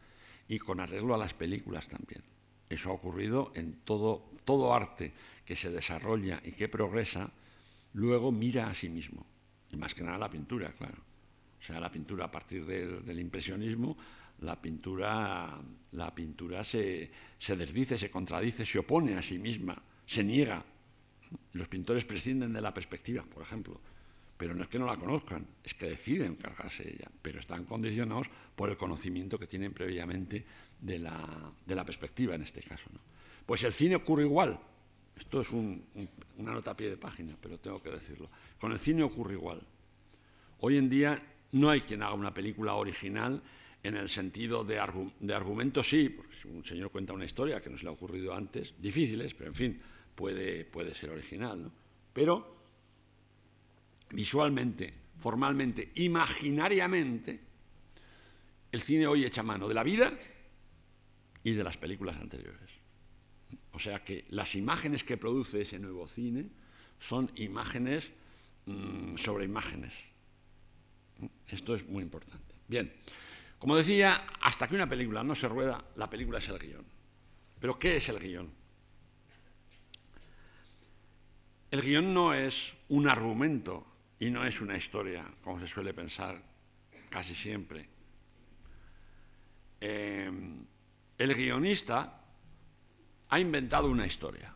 y 0.49 0.59
con 0.59 0.80
arreglo 0.80 1.14
a 1.14 1.18
las 1.18 1.32
películas 1.32 1.88
también. 1.88 2.22
Eso 2.68 2.90
ha 2.90 2.95
ocurrido 2.95 3.53
en 3.55 3.80
todo, 3.84 4.30
todo 4.45 4.74
arte 4.74 5.12
que 5.45 5.55
se 5.55 5.70
desarrolla 5.70 6.40
y 6.45 6.53
que 6.53 6.68
progresa, 6.68 7.30
luego 7.93 8.32
mira 8.32 8.68
a 8.68 8.74
sí 8.74 8.88
mismo, 8.88 9.24
y 9.70 9.76
más 9.76 9.95
que 9.95 10.03
nada 10.03 10.18
la 10.18 10.30
pintura, 10.30 10.72
claro. 10.72 10.99
O 11.61 11.64
sea, 11.64 11.78
la 11.78 11.93
pintura 11.93 12.24
a 12.24 12.30
partir 12.30 12.66
del, 12.66 13.20
impresionismo, 13.20 13.97
la 14.40 14.61
pintura, 14.61 15.61
la 15.93 16.12
pintura 16.12 16.64
se, 16.64 17.12
se 17.38 17.57
desdice, 17.57 17.97
se 17.97 18.11
contradice, 18.11 18.66
se 18.66 18.80
opone 18.80 19.14
a 19.14 19.22
sí 19.22 19.38
misma, 19.38 19.80
se 20.05 20.24
niega. 20.24 20.64
Los 21.53 21.68
pintores 21.68 22.05
prescinden 22.05 22.53
de 22.53 22.61
la 22.61 22.74
perspectiva, 22.74 23.22
por 23.22 23.43
ejemplo, 23.43 23.80
pero 24.43 24.57
no 24.57 24.62
es 24.64 24.68
que 24.68 24.76
no 24.80 24.86
la 24.86 24.97
conozcan, 24.97 25.47
es 25.62 25.72
que 25.72 25.86
deciden 25.86 26.34
cargarse 26.34 26.82
ella, 26.82 27.09
pero 27.22 27.38
están 27.38 27.64
condicionados 27.64 28.28
por 28.57 28.70
el 28.70 28.76
conocimiento 28.76 29.38
que 29.38 29.47
tienen 29.47 29.72
previamente 29.72 30.45
de 30.80 30.99
la, 30.99 31.84
perspectiva 31.86 32.34
en 32.34 32.43
este 32.43 32.61
caso. 32.61 32.90
Pues 33.47 33.62
el 33.62 33.72
cine 33.72 33.95
ocurre 33.95 34.24
igual, 34.24 34.59
esto 35.16 35.43
es 35.43 35.51
una 35.53 35.78
nota 36.36 36.72
a 36.72 36.76
pie 36.76 36.90
de 36.90 36.97
página, 36.97 37.36
pero 37.40 37.61
tengo 37.61 37.80
que 37.80 37.90
decirlo, 37.90 38.28
con 38.59 38.72
el 38.72 38.80
cine 38.80 39.05
ocurre 39.05 39.34
igual. 39.34 39.62
Hoy 40.59 40.76
en 40.76 40.90
día 40.90 41.22
no 41.53 41.70
hay 41.70 41.80
quien 41.80 42.03
haga 42.03 42.14
una 42.14 42.34
película 42.34 42.74
original 42.74 43.40
en 43.84 43.95
el 43.95 44.09
sentido 44.09 44.64
de, 44.64 44.80
argumento, 44.80 45.84
sí, 45.84 46.09
porque 46.09 46.34
si 46.34 46.49
un 46.49 46.64
señor 46.64 46.90
cuenta 46.90 47.12
una 47.12 47.26
historia 47.26 47.61
que 47.61 47.70
no 47.70 47.78
se 47.78 47.84
le 47.84 47.90
ha 47.90 47.93
ocurrido 47.93 48.34
antes, 48.34 48.74
difíciles, 48.76 49.34
pero 49.34 49.51
en 49.51 49.55
fin, 49.55 49.80
puede, 50.16 50.64
puede 50.64 50.95
ser 50.95 51.11
original. 51.11 51.62
¿no? 51.62 51.72
Pero 52.12 52.62
visualmente, 54.13 54.93
formalmente, 55.19 55.93
imaginariamente, 55.97 57.41
el 58.71 58.81
cine 58.81 59.07
hoy 59.07 59.25
echa 59.25 59.43
mano 59.43 59.69
de 59.69 59.75
la 59.75 59.83
vida 59.83 60.13
y 61.45 61.53
de 61.53 61.65
las 61.65 61.77
películas 61.77 62.17
anteriores. 62.17 62.71
O 63.73 63.79
sea 63.79 64.05
que 64.05 64.25
las 64.31 64.55
imágenes 64.55 65.05
que 65.05 65.17
produce 65.17 65.63
ese 65.63 65.79
nuevo 65.79 66.07
cine 66.07 66.49
son 66.99 67.31
imágenes 67.37 68.13
mm, 68.67 69.17
sobre 69.17 69.45
imágenes. 69.45 69.95
Esto 71.49 71.75
es 71.75 71.87
muy 71.89 72.03
importante. 72.03 72.55
Bien, 72.69 72.93
como 73.59 73.77
decía, 73.77 74.27
hasta 74.41 74.69
que 74.69 74.75
una 74.75 74.89
película 74.89 75.23
no 75.23 75.35
se 75.35 75.49
rueda, 75.49 75.85
la 75.97 76.09
película 76.09 76.39
es 76.39 76.49
el 76.49 76.59
guion. 76.59 76.85
Pero 77.61 77.79
¿qué 77.79 77.97
es 77.97 78.09
el 78.09 78.19
guion? 78.19 78.51
El 81.71 81.81
guion 81.81 82.13
no 82.13 82.35
es 82.35 82.75
un 82.89 83.09
argumento 83.09 83.87
y 84.23 84.31
no 84.31 84.45
es 84.45 84.61
una 84.61 84.77
historia, 84.77 85.25
como 85.43 85.59
se 85.59 85.66
suele 85.66 85.93
pensar 85.93 86.41
casi 87.11 87.35
siempre. 87.35 87.89
Em, 89.81 90.64
el 91.18 91.35
guionista 91.35 92.23
ha 93.29 93.41
inventado 93.41 93.91
una 93.91 94.07
historia 94.07 94.55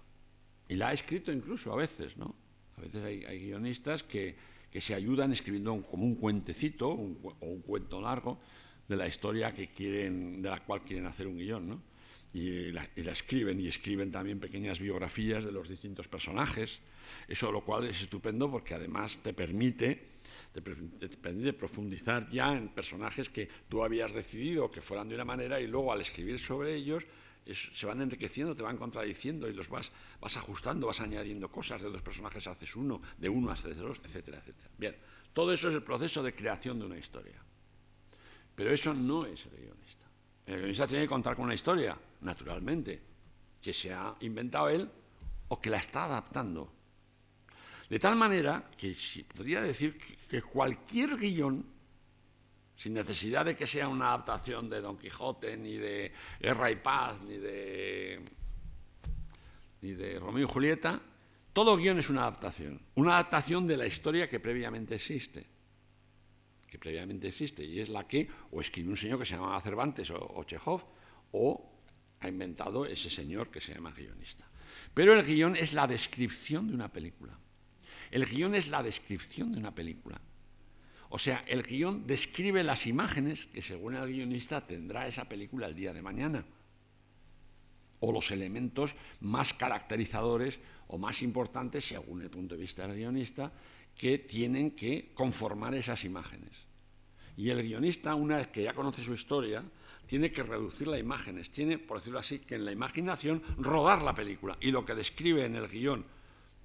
y 0.69 0.77
la 0.77 0.91
ha 0.91 0.93
escrito 0.93 1.33
incluso 1.33 1.73
a 1.73 1.77
veces, 1.77 2.17
¿no? 2.17 2.37
A 2.77 2.81
veces 2.81 3.03
hay, 3.03 3.41
guionistas 3.41 4.05
que, 4.05 4.37
se 4.73 4.95
ayudan 4.95 5.33
escribiendo 5.33 5.83
como 5.83 6.05
un 6.05 6.14
cuentecito 6.14 6.89
o 6.89 6.95
un 6.95 7.62
cuento 7.62 8.01
largo 8.01 8.39
de 8.87 8.95
la 8.95 9.09
historia 9.09 9.53
que 9.53 9.67
quieren, 9.67 10.43
de 10.43 10.49
la 10.49 10.61
cual 10.61 10.83
quieren 10.83 11.07
hacer 11.07 11.27
un 11.27 11.39
guion, 11.39 11.69
¿no? 11.69 11.83
Y 12.33 12.72
la, 12.72 12.89
escriben 12.97 13.61
y 13.61 13.68
escriben 13.68 14.11
también 14.11 14.41
pequeñas 14.41 14.81
biografías 14.81 15.45
de 15.45 15.53
los 15.53 15.68
distintos 15.68 16.09
personajes. 16.09 16.81
Eso 17.29 17.51
lo 17.53 17.64
cual 17.64 17.87
es 17.87 18.03
estupendo 18.03 18.51
porque 18.51 18.74
además 18.74 19.20
te 19.22 19.33
permite, 19.33 20.11
te, 20.53 20.61
permite 20.61 21.53
profundizar 21.53 22.29
ya 22.31 22.57
en 22.57 22.68
personajes 22.68 23.29
que 23.29 23.49
tú 23.68 23.83
habías 23.83 24.12
decidido 24.12 24.70
que 24.70 24.81
fueran 24.81 25.09
de 25.09 25.14
una 25.14 25.24
manera 25.24 25.61
y 25.61 25.66
luego 25.66 25.93
al 25.93 26.01
escribir 26.01 26.39
sobre 26.39 26.74
ellos 26.74 27.07
se 27.55 27.87
van 27.87 28.01
enriqueciendo, 28.01 28.57
te 28.57 28.64
van 28.64 28.77
contradiciendo 28.77 29.49
y 29.49 29.53
los 29.53 29.68
vas, 29.68 29.93
vas 30.20 30.37
ajustando, 30.37 30.89
vas 30.89 31.01
añadiendo 31.01 31.49
cosas, 31.49 31.81
de 31.81 31.89
dos 31.89 32.03
personajes 32.03 32.47
haces 32.49 32.74
uno, 32.74 33.01
de 33.18 33.29
uno 33.29 33.51
haces 33.51 33.77
dos, 33.77 34.01
etcétera, 34.05 34.39
etcétera. 34.39 34.68
Bien, 34.77 34.97
todo 35.33 35.53
eso 35.53 35.68
es 35.68 35.74
el 35.74 35.83
proceso 35.83 36.22
de 36.22 36.35
creación 36.35 36.81
de 36.81 36.87
una 36.87 36.99
historia. 36.99 37.41
Pero 38.55 38.70
eso 38.70 38.95
no 38.95 39.27
es 39.27 39.47
el 39.47 39.53
guionista. 39.53 40.06
El 40.47 40.59
guionista 40.59 40.87
tiene 40.87 41.05
que 41.05 41.09
contar 41.09 41.35
con 41.35 41.47
una 41.47 41.55
historia, 41.55 41.99
naturalmente, 42.21 43.03
que 43.61 43.73
se 43.73 43.93
ha 43.93 44.15
inventado 44.21 44.69
él 44.69 44.89
o 45.49 45.61
que 45.61 45.71
la 45.71 45.79
está 45.79 46.05
adaptando. 46.05 46.73
De 47.91 47.99
tal 47.99 48.15
manera 48.15 48.71
que 48.77 48.95
si 48.95 49.25
podría 49.25 49.61
decir 49.61 49.99
que 49.99 50.43
cualquier 50.43 51.17
guion, 51.17 51.67
sin 52.75 52.95
necesidad 52.95 53.45
de 53.45 53.57
que 53.57 53.67
sea 53.67 53.89
una 53.89 54.09
adaptación 54.09 54.71
de 54.71 54.81
Don 54.81 54.99
Quijote, 54.99 55.57
ni 55.57 55.77
de 55.77 56.13
Guerra 56.41 56.71
y 56.71 56.77
Paz, 56.77 57.21
ni 57.23 57.39
de, 57.39 58.23
ni 59.81 59.93
de 59.93 60.19
Romeo 60.21 60.45
y 60.45 60.51
Julieta, 60.51 61.01
todo 61.53 61.77
guion 61.77 61.99
es 61.99 62.09
una 62.09 62.23
adaptación, 62.23 62.81
una 62.95 63.15
adaptación 63.15 63.67
de 63.67 63.79
la 63.79 63.87
historia 63.87 64.29
que 64.29 64.39
previamente 64.39 64.95
existe 64.95 65.56
que 66.67 66.79
previamente 66.79 67.29
existe 67.29 67.64
y 67.64 67.81
es 67.81 67.89
la 67.89 68.07
que 68.07 68.29
o 68.51 68.61
escribe 68.61 68.91
un 68.91 68.97
señor 68.97 69.19
que 69.19 69.25
se 69.25 69.37
llama 69.37 69.61
Cervantes 69.61 70.11
o, 70.11 70.45
Chekhov 70.45 70.85
o 71.33 71.73
ha 72.21 72.29
inventado 72.29 72.87
ese 72.87 73.11
señor 73.11 73.51
que 73.51 73.61
se 73.61 73.75
llama 73.75 73.93
guionista. 73.93 74.49
Pero 74.95 75.14
el 75.14 75.25
guion 75.25 75.57
es 75.57 75.73
la 75.73 75.87
descripción 75.87 76.69
de 76.69 76.75
una 76.75 76.93
película. 76.93 77.39
El 78.11 78.25
guion 78.25 78.55
es 78.55 78.69
la 78.69 78.83
descripción 78.83 79.53
de 79.53 79.59
una 79.59 79.75
película. 79.75 80.21
O 81.09 81.19
sea, 81.19 81.45
el 81.47 81.62
guion 81.62 82.07
describe 82.07 82.64
las 82.64 82.87
imágenes 82.87 83.47
que 83.47 83.62
según 83.62 83.97
el 83.97 84.07
guionista 84.07 84.67
tendrá 84.67 85.07
esa 85.07 85.29
película 85.29 85.67
el 85.67 85.75
día 85.75 85.93
de 85.93 86.03
mañana. 86.03 86.45
O 88.01 88.12
los 88.12 88.31
elementos 88.31 88.95
más 89.21 89.53
caracterizadores 89.53 90.61
o 90.89 90.99
más 90.99 91.23
importantes, 91.23 91.85
según 91.85 92.23
el 92.23 92.31
punto 92.31 92.55
de 92.55 92.61
vista 92.61 92.87
del 92.87 92.97
guionista, 92.97 93.53
que 93.97 94.19
tienen 94.19 94.73
que 94.73 95.13
conformar 95.15 95.75
esas 95.75 96.05
imágenes. 96.05 96.51
Y 97.37 97.51
el 97.51 97.63
guionista, 97.63 98.15
una 98.15 98.37
vez 98.37 98.49
que 98.49 98.63
ya 98.63 98.73
conoce 98.73 99.03
su 99.03 99.13
historia, 99.13 99.65
tiene 100.07 100.31
que 100.31 100.43
reducir 100.43 100.87
las 100.87 101.01
imágenes, 101.01 101.51
tiene, 101.51 101.79
por 101.79 101.99
decirlo 101.99 102.19
así, 102.19 102.39
que 102.39 102.55
en 102.55 102.65
la 102.65 102.73
imaginación 102.73 103.43
rodar 103.59 104.03
la 104.03 104.15
película. 104.15 104.57
Y 104.61 104.71
lo 104.71 104.85
que 104.85 104.95
describe 104.95 105.45
en 105.45 105.57
el 105.57 105.69
guion 105.69 106.05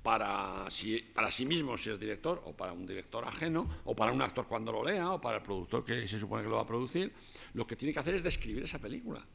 para 0.04 0.70
sí, 0.70 1.00
para 1.14 1.32
sí 1.32 1.46
mismo, 1.46 1.78
si 1.78 1.90
es 1.90 2.00
director, 2.00 2.42
o 2.46 2.54
para 2.54 2.74
un 2.74 2.86
director 2.86 3.26
ajeno, 3.26 3.68
o 3.86 3.96
para 3.96 4.12
un 4.12 4.22
actor 4.22 4.48
cuando 4.48 4.72
lo 4.72 4.84
lea, 4.84 5.12
o 5.12 5.22
para 5.22 5.38
el 5.38 5.44
productor 5.44 5.84
que 5.84 6.08
se 6.08 6.20
supone 6.20 6.44
que 6.44 6.50
lo 6.50 6.56
va 6.56 6.62
a 6.62 6.68
producir, 6.68 7.14
lo 7.54 7.66
que 7.66 7.76
tiene 7.76 7.94
que 7.94 8.00
hacer 8.00 8.16
es 8.16 8.24
describir 8.24 8.64
esa 8.64 8.80
película, 8.80 9.26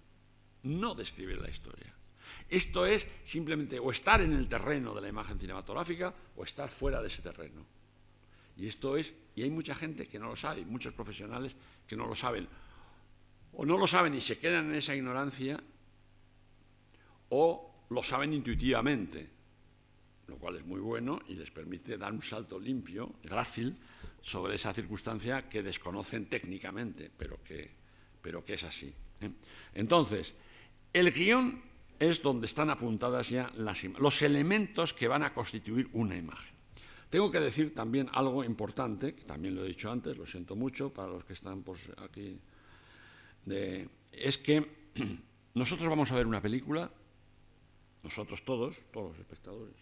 no 0.62 0.94
describir 0.94 1.40
la 1.40 1.50
historia. 1.50 1.94
Esto 2.48 2.86
es 2.86 3.06
simplemente 3.22 3.78
o 3.78 3.90
estar 3.90 4.20
en 4.20 4.32
el 4.32 4.48
terreno 4.48 4.94
de 4.94 5.02
la 5.02 5.08
imagen 5.08 5.38
cinematográfica 5.38 6.14
o 6.36 6.44
estar 6.44 6.68
fuera 6.68 7.00
de 7.00 7.08
ese 7.08 7.22
terreno. 7.22 7.66
Y 8.56 8.68
esto 8.68 8.96
es, 8.96 9.12
y 9.34 9.42
hay 9.42 9.50
mucha 9.50 9.74
gente 9.74 10.06
que 10.06 10.18
no 10.18 10.28
lo 10.28 10.36
sabe, 10.36 10.64
muchos 10.64 10.92
profesionales 10.92 11.54
que 11.86 11.96
no 11.96 12.06
lo 12.06 12.14
saben. 12.14 12.48
O 13.52 13.64
no 13.64 13.76
lo 13.76 13.86
saben 13.86 14.14
y 14.14 14.20
se 14.20 14.38
quedan 14.38 14.70
en 14.70 14.76
esa 14.76 14.94
ignorancia, 14.94 15.58
o 17.28 17.86
lo 17.90 18.02
saben 18.02 18.32
intuitivamente, 18.32 19.28
lo 20.26 20.36
cual 20.38 20.56
es 20.56 20.64
muy 20.64 20.80
bueno 20.80 21.20
y 21.28 21.34
les 21.34 21.50
permite 21.50 21.98
dar 21.98 22.12
un 22.12 22.22
salto 22.22 22.58
limpio, 22.58 23.14
grácil, 23.22 23.76
sobre 24.22 24.56
esa 24.56 24.72
circunstancia 24.72 25.48
que 25.48 25.62
desconocen 25.62 26.26
técnicamente, 26.26 27.10
pero 27.16 27.40
que, 27.44 27.70
pero 28.20 28.44
que 28.44 28.54
es 28.54 28.64
así. 28.64 28.92
¿eh? 29.20 29.30
Entonces, 29.74 30.34
el 30.92 31.12
guion 31.12 31.62
es 32.00 32.22
donde 32.22 32.46
están 32.46 32.70
apuntadas 32.70 33.30
ya 33.30 33.52
las, 33.54 33.84
los 33.84 34.22
elementos 34.22 34.92
que 34.92 35.08
van 35.08 35.22
a 35.22 35.32
constituir 35.32 35.88
una 35.92 36.16
imagen. 36.16 36.55
Tengo 37.10 37.30
que 37.30 37.40
decir 37.40 37.74
también 37.74 38.08
algo 38.12 38.42
importante, 38.42 39.14
que 39.14 39.22
también 39.22 39.54
lo 39.54 39.64
he 39.64 39.68
dicho 39.68 39.90
antes, 39.90 40.16
lo 40.16 40.26
siento 40.26 40.56
mucho 40.56 40.92
para 40.92 41.08
los 41.08 41.24
que 41.24 41.34
están 41.34 41.62
por 41.62 41.76
aquí, 41.98 42.40
es 44.12 44.38
que 44.38 44.90
nosotros 45.54 45.88
vamos 45.88 46.10
a 46.10 46.16
ver 46.16 46.26
una 46.26 46.42
película, 46.42 46.90
nosotros 48.02 48.44
todos, 48.44 48.76
todos 48.92 49.10
los 49.10 49.18
espectadores, 49.20 49.76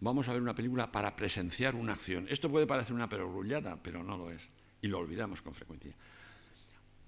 vamos 0.00 0.28
a 0.28 0.32
ver 0.32 0.42
una 0.42 0.54
película 0.54 0.90
para 0.90 1.14
presenciar 1.14 1.76
una 1.76 1.92
acción. 1.92 2.26
Esto 2.28 2.50
puede 2.50 2.66
parecer 2.66 2.94
una 2.94 3.08
perogrullada, 3.08 3.80
pero 3.80 4.02
no 4.02 4.16
lo 4.16 4.30
es, 4.30 4.48
y 4.82 4.88
lo 4.88 4.98
olvidamos 4.98 5.42
con 5.42 5.54
frecuencia. 5.54 5.94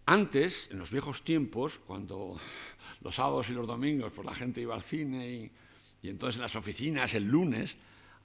Antes, 0.07 0.71
en 0.71 0.79
los 0.79 0.93
viejos 0.93 1.25
tiempos, 1.25 1.81
cuando 1.81 2.39
los 3.03 3.17
sábados 3.17 3.51
y 3.51 3.53
los 3.53 3.67
domingos 3.67 4.13
pues 4.15 4.25
la 4.25 4.35
gente 4.35 4.61
iba 4.61 4.77
al 4.77 4.83
cine 4.83 5.29
y, 5.29 5.53
y 6.03 6.09
entonces 6.09 6.37
en 6.37 6.43
las 6.43 6.55
oficinas 6.55 7.15
el 7.15 7.25
lunes 7.25 7.77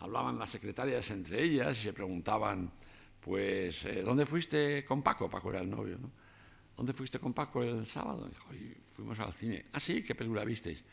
hablaban 0.04 0.38
las 0.38 0.49
secretarias 0.49 1.10
entre 1.12 1.41
ellas 1.41 1.80
y 1.80 1.84
se 1.84 1.93
preguntaban, 1.93 2.72
pues, 3.22 3.86
eh, 3.86 4.04
¿dónde 4.04 4.26
fuiste 4.26 4.84
con 4.84 5.01
Paco? 5.01 5.30
Paco 5.30 5.49
era 5.49 5.62
el 5.62 5.70
novio, 5.70 5.97
¿no? 5.97 6.12
¿dónde 6.76 6.91
fuiste 6.91 7.20
con 7.20 7.34
Paco 7.34 7.64
el 7.64 7.86
sábado? 7.86 8.28
Dijo, 8.28 8.49
fuimos 8.95 9.18
al 9.20 9.32
cine. 9.32 9.66
Ah, 9.72 9.80
sí, 9.80 10.04
¿qué 10.04 10.14
película 10.14 10.43
visteis? 10.43 10.84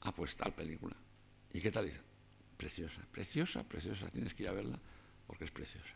Ah, 0.00 0.12
pues 0.12 0.34
tal 0.34 0.52
película. 0.54 0.96
¿Y 1.52 1.60
qué 1.60 1.70
tal? 1.70 1.92
Preciosa, 2.56 3.06
preciosa, 3.12 3.62
preciosa, 3.62 4.10
tienes 4.10 4.34
que 4.34 4.42
ir 4.42 4.48
a 4.48 4.52
verla 4.52 4.80
porque 5.26 5.44
es 5.44 5.50
preciosa. 5.52 5.94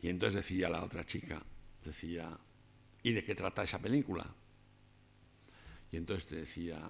Y 0.00 0.08
entonces 0.08 0.36
decía 0.42 0.70
la 0.70 0.82
otra 0.82 1.04
chica, 1.04 1.42
decía, 1.84 2.30
¿y 3.02 3.12
de 3.12 3.22
qué 3.22 3.34
trata 3.34 3.62
esa 3.62 3.78
película? 3.78 4.24
Y 5.90 5.96
entonces 5.96 6.26
te 6.26 6.36
decía, 6.36 6.80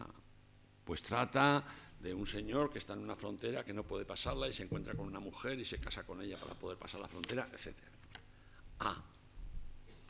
pues 0.84 1.02
trata 1.02 1.64
de 2.00 2.12
un 2.12 2.26
señor 2.26 2.70
que 2.70 2.78
está 2.78 2.94
en 2.94 3.00
una 3.00 3.14
frontera 3.14 3.64
que 3.64 3.72
no 3.72 3.84
puede 3.84 4.04
pasarla 4.04 4.48
y 4.48 4.52
se 4.52 4.64
encuentra 4.64 4.94
con 4.94 5.06
una 5.06 5.20
mujer 5.20 5.58
y 5.58 5.64
se 5.64 5.78
casa 5.78 6.04
con 6.04 6.20
ella 6.20 6.36
para 6.36 6.54
poder 6.54 6.76
pasar 6.76 7.00
la 7.00 7.08
frontera, 7.08 7.48
etc. 7.52 7.76
Ah, 8.80 9.02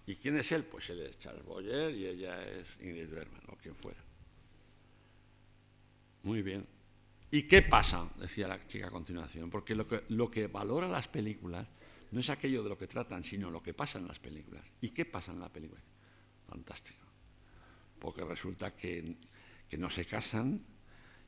¿y 0.06 0.16
quién 0.16 0.38
es 0.38 0.50
él? 0.52 0.64
Pues 0.64 0.88
él 0.90 1.00
es 1.00 1.18
Charles 1.18 1.44
Boyer 1.44 1.94
y 1.94 2.06
ella 2.06 2.42
es 2.46 2.78
Ingrid 2.80 3.10
Bergman 3.10 3.42
o 3.48 3.56
quien 3.56 3.74
fuera. 3.74 4.00
Muy 6.22 6.42
bien. 6.42 6.66
¿Y 7.30 7.42
qué 7.44 7.62
pasa? 7.62 8.08
Decía 8.16 8.48
la 8.48 8.66
chica 8.66 8.88
a 8.88 8.90
continuación, 8.90 9.50
porque 9.50 9.74
lo 9.74 9.86
que, 9.86 10.04
lo 10.08 10.30
que 10.30 10.46
valora 10.46 10.86
las 10.86 11.08
películas 11.08 11.66
no 12.10 12.20
es 12.20 12.30
aquello 12.30 12.62
de 12.62 12.68
lo 12.68 12.78
que 12.78 12.86
tratan, 12.86 13.24
sino 13.24 13.50
lo 13.50 13.62
que 13.62 13.72
pasa 13.72 13.98
en 13.98 14.06
las 14.06 14.18
películas. 14.18 14.64
¿Y 14.82 14.90
qué 14.90 15.06
pasa 15.06 15.32
en 15.32 15.40
la 15.40 15.50
película? 15.50 15.80
Fantástico. 16.46 17.06
Porque 17.98 18.22
resulta 18.24 18.76
que, 18.76 19.16
que 19.72 19.78
no 19.78 19.88
se 19.88 20.04
casan 20.04 20.60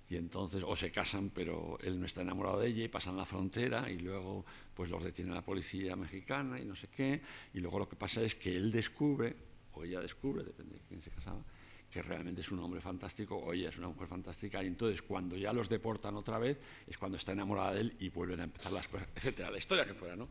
y 0.07 0.17
entonces, 0.17 0.63
o 0.67 0.77
se 0.77 0.93
casan, 0.93 1.31
pero 1.31 1.79
él 1.81 1.99
no 1.99 2.05
está 2.05 2.21
enamorado 2.21 2.61
de 2.61 2.69
ella 2.69 2.85
y 2.85 2.89
pasan 2.89 3.17
la 3.17 3.25
frontera 3.25 3.91
y 3.91 3.97
luego 3.97 4.45
pues 4.75 4.91
los 4.91 5.03
detiene 5.03 5.33
la 5.33 5.41
policía 5.41 5.97
mexicana 5.97 6.61
y 6.61 6.67
no 6.67 6.77
sé 6.77 6.89
qué. 6.89 7.23
Y 7.55 7.61
luego 7.61 7.79
lo 7.79 7.89
que 7.89 7.97
pasa 7.97 8.21
es 8.21 8.35
que 8.35 8.55
él 8.55 8.71
descubre, 8.71 9.35
o 9.73 9.83
ella 9.83 9.99
descubre, 9.99 10.45
depende 10.45 10.75
de 10.75 10.83
quién 10.87 11.01
se 11.01 11.11
casaba, 11.11 11.43
que 11.91 12.03
realmente 12.03 12.43
es 12.43 12.53
un 12.53 12.59
hombre 12.59 12.83
fantástico 12.83 13.35
o 13.35 13.55
ella 13.55 13.71
es 13.71 13.79
una 13.79 13.89
mujer 13.89 14.09
fantástica 14.09 14.63
y 14.63 14.67
entonces 14.67 15.01
cuando 15.01 15.39
ya 15.39 15.51
los 15.55 15.71
deportan 15.71 16.15
otra 16.15 16.39
vez 16.39 16.59
es 16.87 16.99
cuando 16.99 17.17
está 17.17 17.33
enamorada 17.33 17.73
de 17.73 17.81
él 17.81 17.97
y 17.99 18.11
vuelven 18.11 18.41
a 18.41 18.45
empezar 18.45 18.73
las 18.73 18.89
cosas, 18.89 19.09
etcétera, 19.15 19.51
la 19.51 19.57
historia 19.57 19.87
que 19.87 19.95
fuera, 19.95 20.17
¿no? 20.17 20.29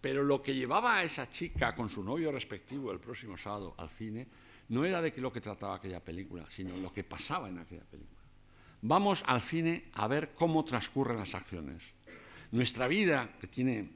Pero 0.00 0.22
lo 0.22 0.40
que 0.40 0.54
llevaba 0.54 0.98
a 0.98 1.02
esa 1.02 1.28
chica 1.28 1.74
con 1.74 1.88
su 1.88 2.04
novio 2.04 2.30
respectivo 2.30 2.92
el 2.92 3.00
próximo 3.00 3.36
sábado 3.36 3.74
al 3.78 3.90
cine 3.90 4.28
no 4.68 4.84
era 4.84 5.00
de 5.00 5.12
lo 5.16 5.32
que 5.32 5.40
trataba 5.40 5.76
aquella 5.76 6.04
película, 6.04 6.44
sino 6.48 6.76
lo 6.76 6.92
que 6.92 7.04
pasaba 7.04 7.48
en 7.48 7.58
aquella 7.58 7.84
película. 7.84 8.18
Vamos 8.82 9.22
al 9.26 9.40
cine 9.40 9.90
a 9.94 10.06
ver 10.06 10.34
cómo 10.34 10.64
transcurren 10.64 11.18
las 11.18 11.34
acciones. 11.34 11.94
Nuestra 12.52 12.86
vida, 12.86 13.36
que 13.40 13.46
tiene 13.46 13.90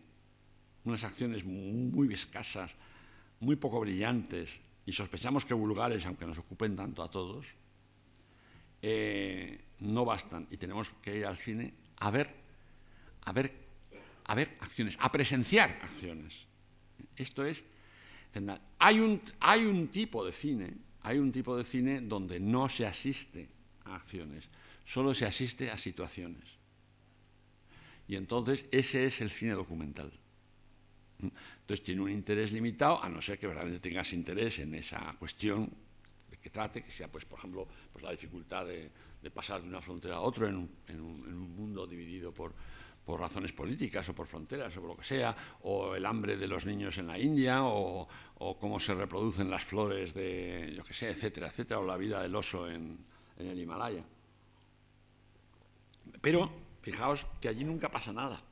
unas 0.85 1.05
acciones 1.05 1.45
muy 1.45 2.13
escasas, 2.13 2.75
muy 3.41 3.57
poco 3.57 3.81
brillantes, 3.81 4.61
y 4.85 4.93
sospechamos 4.93 5.45
que 5.45 5.55
vulgares, 5.55 6.07
aunque 6.07 6.27
nos 6.27 6.39
ocupen 6.39 6.75
tanto 6.75 7.03
a 7.03 7.09
todos, 7.09 7.47
eh, 8.83 9.61
no 9.79 10.05
bastan 10.05 10.47
y 10.51 10.57
tenemos 10.57 10.91
que 11.03 11.19
ir 11.19 11.27
al 11.27 11.37
cine 11.37 11.73
a 11.99 12.11
ver, 12.11 12.35
a 13.23 13.33
ver, 13.33 13.55
a 14.25 14.35
ver 14.35 14.57
acciones, 14.61 14.99
a 15.01 15.13
presenciar 15.13 15.71
acciones. 15.83 16.49
Esto 17.17 17.45
es, 17.45 17.65
hay 18.79 19.01
un, 19.01 19.21
hay 19.41 19.65
un 19.65 19.89
tipo 19.89 20.25
de 20.25 20.33
cine, 20.33 20.75
hay 21.03 21.19
un 21.19 21.33
tipo 21.33 21.57
de 21.57 21.65
cine 21.65 22.01
donde 22.01 22.41
no 22.41 22.69
se 22.69 22.87
asiste 22.87 23.49
a 23.85 23.97
acciones, 23.97 24.49
solo 24.85 25.15
se 25.15 25.27
asiste 25.27 25.71
a 25.71 25.79
situaciones. 25.79 26.59
Y 28.09 28.17
entonces 28.17 28.67
ese 28.71 29.07
es 29.07 29.21
el 29.21 29.31
cine 29.31 29.53
documental. 29.53 30.13
Entonces 31.21 31.85
tiene 31.85 32.03
un 32.03 32.11
interés 32.11 32.53
limitado, 32.53 33.03
a 33.03 33.09
no 33.09 33.23
ser 33.23 33.39
que 33.39 33.47
verdaderamente 33.47 33.89
tengas 33.89 34.13
interés 34.13 34.59
en 34.59 34.75
esa 34.75 35.15
cuestión 35.19 35.71
de 36.31 36.37
que 36.37 36.51
trate, 36.51 36.83
que 36.83 36.91
sea, 36.91 37.09
pues, 37.09 37.25
por 37.25 37.39
ejemplo, 37.39 37.69
pues 37.93 38.03
la 38.03 38.11
dificultad 38.11 38.67
de, 38.67 38.91
pasar 39.31 39.63
de 39.63 39.69
una 39.69 39.81
frontera 39.81 40.17
a 40.17 40.21
otra 40.21 40.49
en 40.49 40.57
un, 40.57 41.53
mundo 41.57 41.87
dividido 41.87 42.35
por, 42.35 42.55
por, 43.05 43.21
razones 43.21 43.53
políticas 43.53 44.09
o 44.09 44.15
por 44.15 44.27
fronteras 44.27 44.77
o 44.77 44.81
por 44.81 44.91
lo 44.91 44.97
que 44.97 45.05
sea, 45.05 45.35
o 45.63 45.95
el 45.95 46.07
hambre 46.07 46.37
de 46.37 46.47
los 46.47 46.67
niños 46.67 46.99
en 46.99 47.07
la 47.07 47.19
India, 47.19 47.65
o, 47.65 48.09
cómo 48.61 48.81
se 48.81 48.95
reproducen 48.95 49.51
las 49.51 49.63
flores 49.63 50.15
de, 50.15 50.73
yo 50.77 50.85
qué 50.85 50.95
sé, 50.95 51.11
etcétera, 51.11 51.49
etcétera, 51.49 51.81
o 51.81 51.87
la 51.87 51.97
vida 51.97 52.21
del 52.21 52.35
oso 52.35 52.69
en, 52.69 52.99
en 53.39 53.47
el 53.47 53.59
Himalaya. 53.59 54.05
Pero 56.21 56.51
fijaos 56.81 57.27
que 57.41 57.49
allí 57.49 57.65
nunca 57.65 57.89
pasa 57.89 58.13
nada 58.13 58.43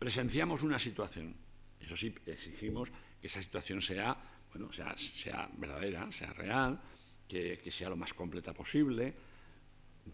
presenciamos 0.00 0.62
una 0.62 0.78
situación. 0.78 1.36
Eso 1.78 1.94
sí, 1.94 2.12
exigimos 2.24 2.90
que 3.20 3.28
esa 3.28 3.42
situación 3.42 3.82
sea, 3.82 4.16
bueno, 4.50 4.72
sea, 4.72 4.96
sea 4.96 5.48
verdadera, 5.58 6.10
sea 6.10 6.32
real, 6.32 6.80
que, 7.28 7.60
sea 7.70 7.90
lo 7.90 7.96
más 7.96 8.14
completa 8.14 8.54
posible, 8.54 9.14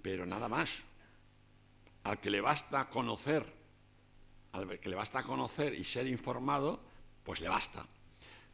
pero 0.02 0.26
nada 0.26 0.48
más. 0.48 0.82
Al 2.06 2.20
que 2.20 2.30
le 2.30 2.40
basta 2.40 2.88
conocer, 2.88 3.44
al 4.52 4.78
que 4.78 4.88
le 4.88 4.94
basta 4.94 5.24
conocer 5.24 5.74
y 5.74 5.82
ser 5.82 6.06
informado, 6.06 6.80
pues 7.24 7.40
le 7.40 7.48
basta. 7.48 7.84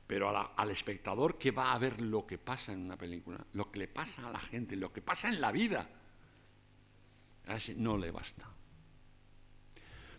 Pero 0.06 0.30
al 0.56 0.70
espectador 0.70 1.36
que 1.36 1.50
va 1.50 1.74
a 1.74 1.78
ver 1.78 2.00
lo 2.00 2.26
que 2.26 2.38
pasa 2.38 2.72
en 2.72 2.80
una 2.80 2.96
película, 2.96 3.44
lo 3.52 3.70
que 3.70 3.80
le 3.80 3.88
pasa 3.88 4.26
a 4.26 4.32
la 4.32 4.38
gente, 4.38 4.74
lo 4.74 4.90
que 4.90 5.02
pasa 5.02 5.28
en 5.28 5.38
la 5.38 5.52
vida, 5.52 5.86
a 7.46 7.56
ese 7.56 7.74
no 7.74 7.98
le 7.98 8.10
basta. 8.10 8.48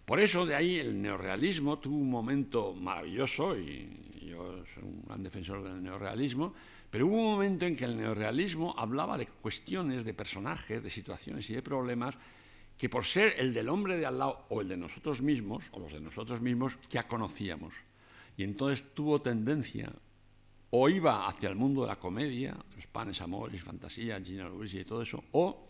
Por 0.05 0.19
eso 0.19 0.45
de 0.45 0.53
ahí 0.53 0.77
el 0.77 1.01
neorrealismo 1.01 1.79
tuvo 1.79 1.95
un 1.95 2.11
momento 2.11 2.75
maravilloso, 2.75 3.57
y 3.57 4.27
yo 4.27 4.63
soy 4.75 4.83
un 4.83 5.05
gran 5.07 5.23
defensor 5.23 5.63
del 5.63 5.81
neorrealismo, 5.81 6.53
pero 6.91 7.07
hubo 7.07 7.15
un 7.15 7.31
momento 7.31 7.65
en 7.65 7.75
que 7.75 7.85
el 7.85 7.97
neorrealismo 7.97 8.75
hablaba 8.77 9.17
de 9.17 9.25
cuestiones, 9.25 10.05
de 10.05 10.13
personajes, 10.13 10.83
de 10.83 10.89
situaciones 10.91 11.49
y 11.49 11.55
de 11.55 11.63
problemas 11.63 12.19
que 12.83 12.89
por 12.89 13.05
ser 13.05 13.35
el 13.37 13.53
del 13.53 13.69
hombre 13.69 13.95
de 13.95 14.05
al 14.05 14.19
lado 14.19 14.45
o 14.49 14.59
el 14.59 14.67
de 14.67 14.75
nosotros 14.75 15.21
mismos, 15.21 15.63
o 15.71 15.79
los 15.79 15.93
de 15.93 16.01
nosotros 16.01 16.41
mismos, 16.41 16.77
ya 16.89 17.07
conocíamos. 17.07 17.75
Y 18.35 18.43
entonces 18.43 18.93
tuvo 18.93 19.21
tendencia, 19.21 19.89
o 20.69 20.89
iba 20.89 21.25
hacia 21.25 21.47
el 21.47 21.55
mundo 21.55 21.83
de 21.83 21.87
la 21.87 21.95
comedia, 21.95 22.57
los 22.75 22.85
panes, 22.87 23.21
amores, 23.21 23.63
fantasía, 23.63 24.19
Gina 24.19 24.49
Lewis 24.49 24.73
y 24.73 24.83
todo 24.83 25.01
eso, 25.01 25.23
o 25.31 25.69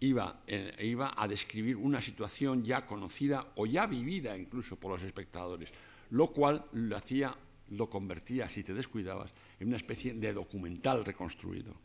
iba, 0.00 0.42
eh, 0.44 0.74
iba 0.80 1.14
a 1.16 1.28
describir 1.28 1.76
una 1.76 2.00
situación 2.00 2.64
ya 2.64 2.84
conocida 2.84 3.52
o 3.54 3.64
ya 3.64 3.86
vivida 3.86 4.36
incluso 4.36 4.74
por 4.74 4.90
los 4.90 5.04
espectadores, 5.04 5.72
lo 6.10 6.32
cual 6.32 6.66
lo 6.72 6.96
hacía, 6.96 7.32
lo 7.68 7.88
convertía, 7.88 8.48
si 8.48 8.64
te 8.64 8.74
descuidabas, 8.74 9.32
en 9.60 9.68
una 9.68 9.76
especie 9.76 10.14
de 10.14 10.32
documental 10.32 11.04
reconstruido. 11.04 11.76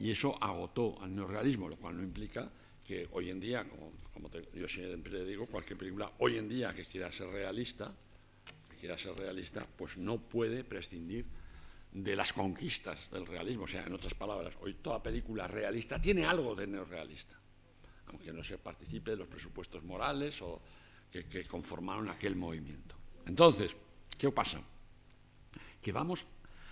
Y 0.00 0.10
eso 0.10 0.36
agotó 0.38 1.00
al 1.00 1.16
neorrealismo, 1.16 1.66
lo 1.66 1.76
cual 1.76 1.96
no 1.96 2.02
implica 2.02 2.50
que 2.84 3.08
hoy 3.12 3.30
en 3.30 3.40
día, 3.40 3.64
como, 3.68 3.92
como 4.12 4.30
yo 4.52 4.68
siempre 4.68 5.24
digo, 5.24 5.46
cualquier 5.46 5.78
película 5.78 6.12
hoy 6.18 6.36
en 6.36 6.48
día 6.48 6.74
que 6.74 6.84
quiera 6.84 7.10
ser 7.10 7.28
realista, 7.28 7.92
que 8.70 8.76
quiera 8.76 8.98
ser 8.98 9.16
realista, 9.16 9.66
pues 9.76 9.96
no 9.96 10.18
puede 10.18 10.64
prescindir 10.64 11.24
de 11.92 12.16
las 12.16 12.32
conquistas 12.32 13.10
del 13.10 13.26
realismo. 13.26 13.64
O 13.64 13.68
sea, 13.68 13.84
en 13.84 13.94
otras 13.94 14.14
palabras, 14.14 14.54
hoy 14.60 14.74
toda 14.74 15.02
película 15.02 15.48
realista 15.48 16.00
tiene 16.00 16.26
algo 16.26 16.54
de 16.54 16.66
neorrealista, 16.66 17.38
aunque 18.08 18.32
no 18.32 18.44
se 18.44 18.58
participe 18.58 19.12
de 19.12 19.16
los 19.18 19.28
presupuestos 19.28 19.84
morales 19.84 20.42
o 20.42 20.60
que 21.10 21.44
conformaron 21.44 22.10
aquel 22.10 22.36
movimiento. 22.36 22.96
Entonces, 23.26 23.76
¿qué 24.18 24.30
pasa? 24.30 24.60
Que 25.80 25.92
vamos 25.92 26.26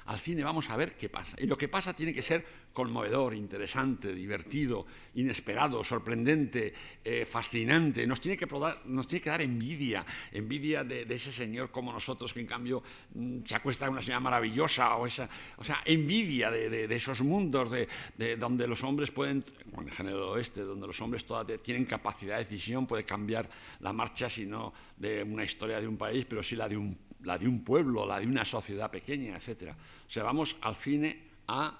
al 0.06 0.18
cine 0.18 0.44
vamos 0.44 0.70
a 0.70 0.76
ver 0.76 0.96
qué 0.96 1.08
pasa. 1.08 1.36
Y 1.40 1.46
lo 1.46 1.56
que 1.56 1.68
pasa 1.68 1.94
tiene 1.94 2.12
que 2.12 2.22
ser 2.22 2.44
conmovedor, 2.72 3.34
interesante, 3.34 4.14
divertido, 4.14 4.86
inesperado, 5.14 5.84
sorprendente, 5.84 6.72
eh, 7.04 7.24
fascinante. 7.24 8.06
Nos 8.06 8.20
tiene, 8.20 8.36
que 8.36 8.46
nos 8.86 9.06
tiene 9.06 9.22
que 9.22 9.30
dar 9.30 9.42
envidia, 9.42 10.04
envidia 10.32 10.82
de, 10.84 11.02
ese 11.08 11.32
señor 11.32 11.70
como 11.70 11.92
nosotros, 11.92 12.32
que 12.32 12.40
en 12.40 12.46
cambio 12.46 12.82
mm, 13.14 13.40
se 13.44 13.54
acuesta 13.54 13.86
con 13.86 13.94
una 13.94 14.02
señora 14.02 14.20
maravillosa, 14.20 14.96
o, 14.96 15.06
esa, 15.06 15.28
o 15.56 15.64
sea, 15.64 15.82
envidia 15.84 16.50
de, 16.50 16.84
esos 16.94 17.22
mundos 17.22 17.70
de, 17.70 18.36
donde 18.36 18.66
los 18.66 18.82
hombres 18.84 19.10
pueden, 19.10 19.44
en 19.78 19.88
el 19.88 19.92
género 19.92 20.30
oeste, 20.32 20.62
donde 20.62 20.86
los 20.86 21.00
hombres 21.00 21.26
tienen 21.62 21.84
capacidad 21.84 22.36
de 22.36 22.44
decisión, 22.44 22.86
puede 22.86 23.04
cambiar 23.04 23.48
la 23.80 23.92
marcha, 23.92 24.28
si 24.28 24.46
no 24.46 24.72
de 24.96 25.22
una 25.22 25.44
historia 25.44 25.80
de 25.80 25.88
un 25.88 25.96
país, 25.96 26.24
pero 26.24 26.42
sí 26.42 26.56
la 26.56 26.68
de 26.68 26.76
un 26.76 26.96
la 27.24 27.38
de 27.38 27.48
un 27.48 27.64
pueblo, 27.64 28.06
la 28.06 28.20
de 28.20 28.26
una 28.26 28.44
sociedad 28.44 28.90
pequeña, 28.90 29.36
etc. 29.36 29.72
O 30.06 30.10
sea, 30.10 30.22
vamos 30.22 30.56
al 30.60 30.76
cine 30.76 31.22
a, 31.48 31.78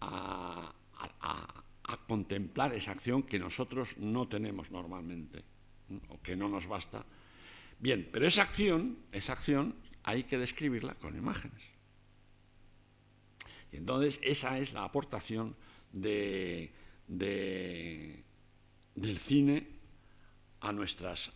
a, 0.00 0.74
contemplar 2.06 2.74
esa 2.74 2.92
acción 2.92 3.22
que 3.22 3.38
nosotros 3.38 3.96
no 3.98 4.28
tenemos 4.28 4.70
normalmente, 4.70 5.44
o 6.08 6.20
que 6.20 6.36
no 6.36 6.48
nos 6.48 6.66
basta. 6.66 7.04
Bien, 7.78 8.08
pero 8.12 8.26
esa 8.26 8.42
acción, 8.42 8.98
esa 9.12 9.32
acción 9.32 9.74
hay 10.02 10.22
que 10.22 10.38
describirla 10.38 10.94
con 10.94 11.16
imágenes. 11.16 11.62
Y 13.72 13.76
entonces 13.76 14.20
esa 14.22 14.58
es 14.58 14.72
la 14.72 14.84
aportación 14.84 15.54
de, 15.92 16.72
del 17.06 18.24
cine 19.18 19.66
a 20.60 20.72
nuestras, 20.72 21.32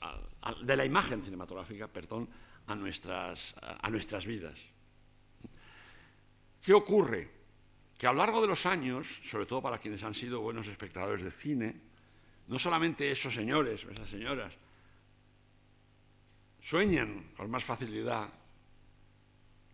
de 0.65 0.77
la 0.77 0.85
imagen 0.85 1.23
cinematográfica, 1.23 1.89
perdón, 1.89 2.29
a 2.73 2.77
nuestras, 2.77 3.55
a 3.61 3.89
nuestras 3.91 4.27
vidas. 4.27 4.59
¿Qué 6.63 6.73
ocurre? 6.73 7.31
Que 7.99 8.07
a 8.07 8.13
lo 8.13 8.19
largo 8.19 8.41
de 8.41 8.49
los 8.49 8.67
años, 8.67 9.07
sobre 9.25 9.47
todo 9.47 9.63
para 9.63 9.79
quienes 9.79 10.03
han 10.03 10.15
sido 10.15 10.41
buenos 10.41 10.67
espectadores 10.69 11.23
de 11.23 11.31
cine, 11.31 11.77
no 12.49 12.59
solamente 12.59 13.11
esos 13.11 13.35
señores 13.35 13.85
o 13.85 13.91
esas 13.91 14.11
señoras 14.11 14.53
sueñan 16.61 17.33
con 17.37 17.51
más 17.51 17.65
facilidad 17.65 18.29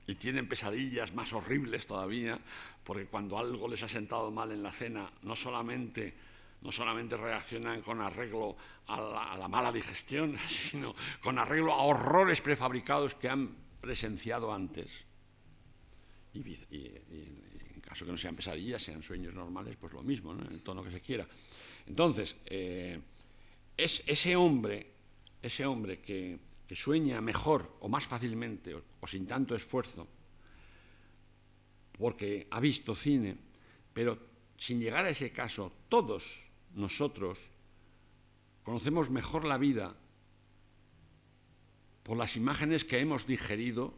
y 0.06 0.14
tienen 0.14 0.48
pesadillas 0.48 1.12
más 1.14 1.32
horribles 1.34 1.86
todavía, 1.86 2.40
porque 2.82 3.06
cuando 3.06 3.38
algo 3.38 3.68
les 3.68 3.82
ha 3.82 3.88
sentado 3.88 4.30
mal 4.30 4.50
en 4.52 4.62
la 4.62 4.72
cena, 4.72 5.12
no 5.22 5.36
solamente, 5.36 6.14
no 6.60 6.72
solamente 6.72 7.16
reaccionan 7.16 7.82
con 7.82 8.00
arreglo 8.00 8.56
a 8.86 9.36
la, 9.36 9.48
mala 9.48 9.70
digestión, 9.70 10.36
sino 10.48 10.94
con 11.20 11.38
arreglo 11.38 11.72
a 11.72 11.82
horrores 11.82 12.40
prefabricados 12.40 13.14
que 13.14 13.28
han 13.28 13.54
presenciado 13.80 14.52
antes. 14.52 15.04
Y, 16.34 16.40
en 16.40 17.80
caso 17.80 18.04
que 18.04 18.12
no 18.12 18.18
sean 18.18 18.36
pesadillas, 18.36 18.82
sean 18.82 19.02
sueños 19.02 19.34
normales, 19.34 19.76
pues 19.80 19.92
lo 19.92 20.02
mismo, 20.02 20.32
en 20.32 20.40
el 20.46 20.62
tono 20.62 20.82
que 20.82 20.90
se 20.90 21.00
quiera. 21.00 21.26
Entonces, 21.86 22.36
eh, 22.46 23.00
es 23.76 24.02
ese 24.06 24.36
hombre, 24.36 24.92
ese 25.40 25.64
hombre 25.64 26.00
que, 26.00 26.38
sueña 26.74 27.22
mejor 27.22 27.78
o 27.80 27.88
más 27.88 28.04
fácilmente 28.04 28.74
o, 28.74 29.06
sin 29.06 29.26
tanto 29.26 29.54
esfuerzo, 29.54 30.06
porque 31.92 32.46
ha 32.50 32.60
visto 32.60 32.94
cine, 32.94 33.38
pero 33.94 34.18
sin 34.58 34.78
llegar 34.78 35.06
a 35.06 35.08
ese 35.08 35.32
caso, 35.32 35.72
todos 35.88 36.47
nosotros 36.74 37.38
conocemos 38.62 39.10
mejor 39.10 39.44
la 39.44 39.58
vida 39.58 39.96
por 42.02 42.16
las 42.16 42.36
imágenes 42.36 42.84
que 42.84 43.00
hemos 43.00 43.26
digerido 43.26 43.94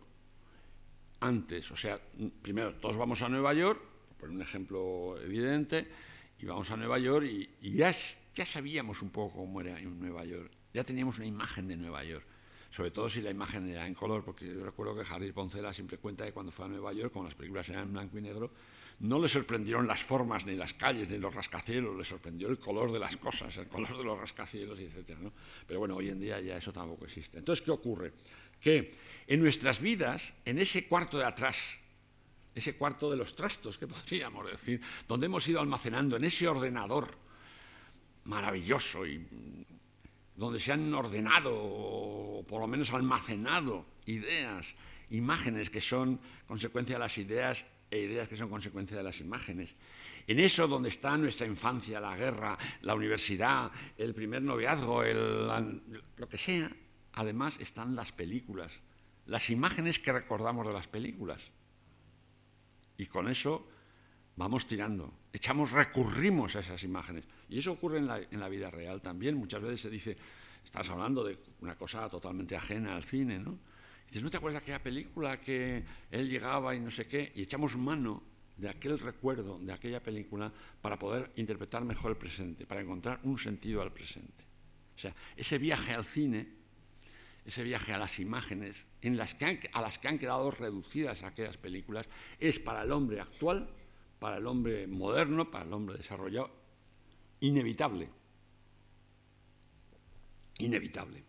antes. 1.21 1.71
O 1.71 1.77
sea, 1.77 2.01
primero, 2.43 2.75
todos 2.75 2.97
vamos 2.97 3.23
a 3.23 3.29
Nueva 3.29 3.55
York, 3.55 3.81
por 4.19 4.31
un 4.31 4.43
ejemplo 4.43 5.21
evidente, 5.21 5.89
y 6.39 6.47
vamos 6.47 6.71
a 6.71 6.77
Nueva 6.77 6.99
York 6.99 7.27
y, 7.27 7.71
ya, 7.73 7.93
ya 8.35 8.47
sabíamos 8.47 9.03
un 9.03 9.11
poco 9.11 9.37
cómo 9.37 9.61
era 9.61 9.79
en 9.79 9.99
Nueva 9.99 10.25
York. 10.25 10.51
Ya 10.73 10.85
teníamos 10.85 11.19
una 11.19 11.27
imagen 11.27 11.69
de 11.69 11.77
Nueva 11.77 12.03
York. 12.05 12.27
Sobre 12.71 12.91
todo 12.91 13.11
si 13.11 13.21
la 13.21 13.31
imagen 13.31 13.69
era 13.69 13.87
en 13.87 13.95
color, 13.95 14.25
porque 14.25 14.47
yo 14.47 14.65
recuerdo 14.65 14.97
que 14.97 15.05
Javier 15.05 15.35
Poncela 15.35 15.73
siempre 15.73 15.99
cuenta 15.99 16.25
que 16.25 16.33
cuando 16.33 16.53
fue 16.53 16.67
a 16.67 16.69
Nueva 16.69 16.93
York, 16.93 17.13
como 17.13 17.25
las 17.25 17.35
películas 17.35 17.69
eran 17.69 17.89
en 17.89 17.93
blanco 17.93 18.19
y 18.19 18.23
negro, 18.23 18.53
no 19.01 19.19
le 19.19 19.29
sorprendieron 19.29 19.87
las 19.87 20.03
formas, 20.03 20.45
ni 20.45 20.55
las 20.55 20.75
calles, 20.75 21.09
ni 21.09 21.17
los 21.17 21.35
rascacielos, 21.35 21.97
le 21.97 22.05
sorprendió 22.05 22.49
el 22.49 22.59
color 22.59 22.93
de 22.93 22.99
las 22.99 23.17
cosas, 23.17 23.57
el 23.57 23.67
color 23.67 23.97
de 23.97 24.05
los 24.05 24.19
rascacielos, 24.19 24.79
etc. 24.79 25.17
Pero 25.67 25.81
bueno, 25.81 25.97
hoy 25.97 26.11
en 26.11 26.21
día 26.21 26.39
ya 26.41 26.59
eso 26.59 26.73
tampoco 26.73 27.07
existe. 27.07 27.39
Entonces, 27.39 27.65
¿qué 27.65 27.71
ocurre? 27.71 28.13
Que 28.61 28.95
en 29.27 29.41
nuestras 29.41 29.81
vidas, 29.81 30.35
en 30.45 30.59
ese 30.59 30.87
cuarto 30.87 31.17
de 31.17 31.25
atrás, 31.25 31.79
ese 32.55 32.77
cuarto 32.77 33.11
de 33.11 33.17
los 33.17 33.35
trastos, 33.35 33.79
que 33.79 33.87
podríamos 33.89 34.51
decir, 34.51 34.83
donde 35.09 35.27
hemos 35.27 35.49
ido 35.49 35.61
almacenando 35.61 36.17
en 36.17 36.25
ese 36.25 36.47
ordenador 36.47 37.17
maravilloso 38.25 39.07
y 39.07 39.27
donde 40.37 40.61
se 40.61 40.73
han 40.73 40.93
ordenado, 40.93 41.53
o 41.55 42.45
por 42.47 42.61
lo 42.61 42.67
menos 42.67 42.93
almacenado, 42.93 43.87
ideas, 44.05 44.75
imágenes 45.09 45.71
que 45.71 45.81
son 45.81 46.21
consecuencia 46.47 46.97
de 46.97 47.01
las 47.01 47.17
ideas 47.17 47.65
e 47.91 47.99
ideas 47.99 48.29
que 48.29 48.37
son 48.37 48.49
consecuencia 48.49 48.97
de 48.97 49.03
las 49.03 49.21
imágenes. 49.21 49.77
En 50.27 50.39
eso 50.39 50.69
donde 50.69 50.89
está 50.89 51.17
nuestra 51.19 51.47
infancia, 51.47 52.01
la 52.01 52.17
guerra, 52.17 52.57
la 52.83 52.95
universidad, 52.95 53.71
el 53.99 54.15
primer 54.15 54.43
noviazgo, 54.43 55.03
lo 55.03 56.29
que 56.29 56.39
sea, 56.39 56.71
además 57.15 57.59
están 57.61 57.97
las 57.97 58.13
películas, 58.13 58.83
las 59.27 59.51
imágenes 59.51 59.99
que 59.99 60.13
recordamos 60.13 60.67
de 60.67 60.73
las 60.73 60.89
películas. 60.89 61.51
Y 62.97 63.07
con 63.07 63.29
eso 63.29 63.67
vamos 64.37 64.67
tirando, 64.67 65.13
echamos, 65.33 65.73
recurrimos 65.73 66.57
a 66.57 66.61
esas 66.61 66.83
imágenes. 66.85 67.25
Y 67.49 67.59
eso 67.59 67.73
ocurre 67.73 67.99
en 67.99 68.07
la, 68.07 68.49
vida 68.49 68.71
real 68.71 69.01
también. 69.01 69.37
Muchas 69.37 69.63
veces 69.63 69.81
se 69.81 69.91
dice, 69.91 70.17
estás 70.65 70.89
hablando 70.91 71.25
de 71.25 71.39
una 71.61 71.77
cosa 71.77 72.09
totalmente 72.09 72.57
ajena 72.57 72.95
al 72.95 73.03
cine, 73.03 73.39
¿no? 73.39 73.59
Dices, 74.11 74.23
¿no 74.23 74.31
te 74.31 74.37
acuerdas 74.37 74.61
de 74.61 74.65
aquella 74.65 74.83
película 74.83 75.41
que 75.41 75.83
él 76.11 76.29
llegaba 76.29 76.75
y 76.75 76.81
no 76.81 76.91
sé 76.91 77.07
qué? 77.07 77.33
Y 77.35 77.43
echamos 77.43 77.79
mano 77.79 78.23
de 78.57 78.69
aquel 78.69 78.99
recuerdo, 78.99 79.59
de 79.59 79.73
aquella 79.73 80.03
película, 80.03 80.53
para 80.83 80.99
poder 80.99 81.31
interpretar 81.37 81.85
mejor 81.85 82.11
el 82.11 82.19
presente, 82.19 82.67
para 82.67 82.83
encontrar 82.83 83.21
un 83.23 83.39
sentido 83.39 83.81
al 83.81 83.93
presente. 83.93 84.45
O 84.95 84.99
sea, 84.99 85.15
ese 85.37 85.57
viaje 85.57 85.95
al 85.95 86.05
cine 86.05 86.61
ese 87.45 87.63
viaje 87.63 87.93
a 87.93 87.99
las 87.99 88.19
imágenes 88.19 88.87
en 89.03 89.17
las 89.17 89.35
que 89.35 89.61
a 89.73 89.81
las 89.81 89.99
que 89.99 90.09
han 90.09 90.19
quedado 90.19 90.51
reducidas 90.51 91.23
aquellas 91.23 91.57
películas, 91.57 92.07
es 92.39 92.59
para 92.59 92.83
el 92.83 92.93
hombre 92.93 93.21
actual, 93.21 93.69
para 94.19 94.37
el 94.37 94.47
hombre 94.47 94.87
moderno, 94.87 95.51
para 95.51 95.65
el 95.65 95.73
hombre 95.73 95.97
desarrollado, 95.97 96.51
inevitable. 97.41 98.09
Inevitable. 100.59 101.25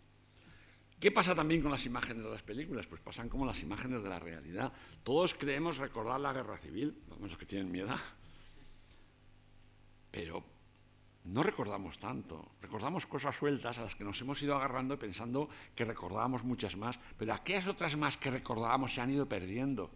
¿Qué 1.01 1.11
pasa 1.11 1.33
también 1.33 1.63
con 1.63 1.71
las 1.71 1.83
imágenes 1.87 2.23
de 2.23 2.29
las 2.29 2.43
películas? 2.43 2.85
Pues 2.85 3.01
pasan 3.01 3.27
como 3.27 3.43
las 3.43 3.63
imágenes 3.63 4.03
de 4.03 4.09
la 4.09 4.19
realidad. 4.19 4.71
Todos 5.03 5.33
creemos 5.33 5.77
recordar 5.77 6.19
la 6.19 6.31
guerra 6.31 6.59
civil, 6.59 6.95
los 7.19 7.37
que 7.37 7.47
tienen 7.47 7.71
miedo. 7.71 7.89
Pero 10.11 10.43
no 11.23 11.41
recordamos 11.41 11.97
tanto, 11.97 12.51
recordamos 12.61 13.07
cosas 13.07 13.35
sueltas 13.35 13.79
a 13.79 13.81
las 13.81 13.95
que 13.95 14.03
nos 14.03 14.21
hemos 14.21 14.43
ido 14.43 14.55
agarrando 14.55 14.99
pensando 14.99 15.49
que 15.73 15.85
recordábamos 15.85 16.43
muchas 16.43 16.77
más, 16.77 16.99
pero 17.17 17.33
aquellas 17.33 17.65
otras 17.65 17.97
más 17.97 18.17
que 18.17 18.29
recordábamos 18.29 18.93
se 18.93 19.01
han 19.01 19.09
ido 19.09 19.27
perdiendo. 19.27 19.89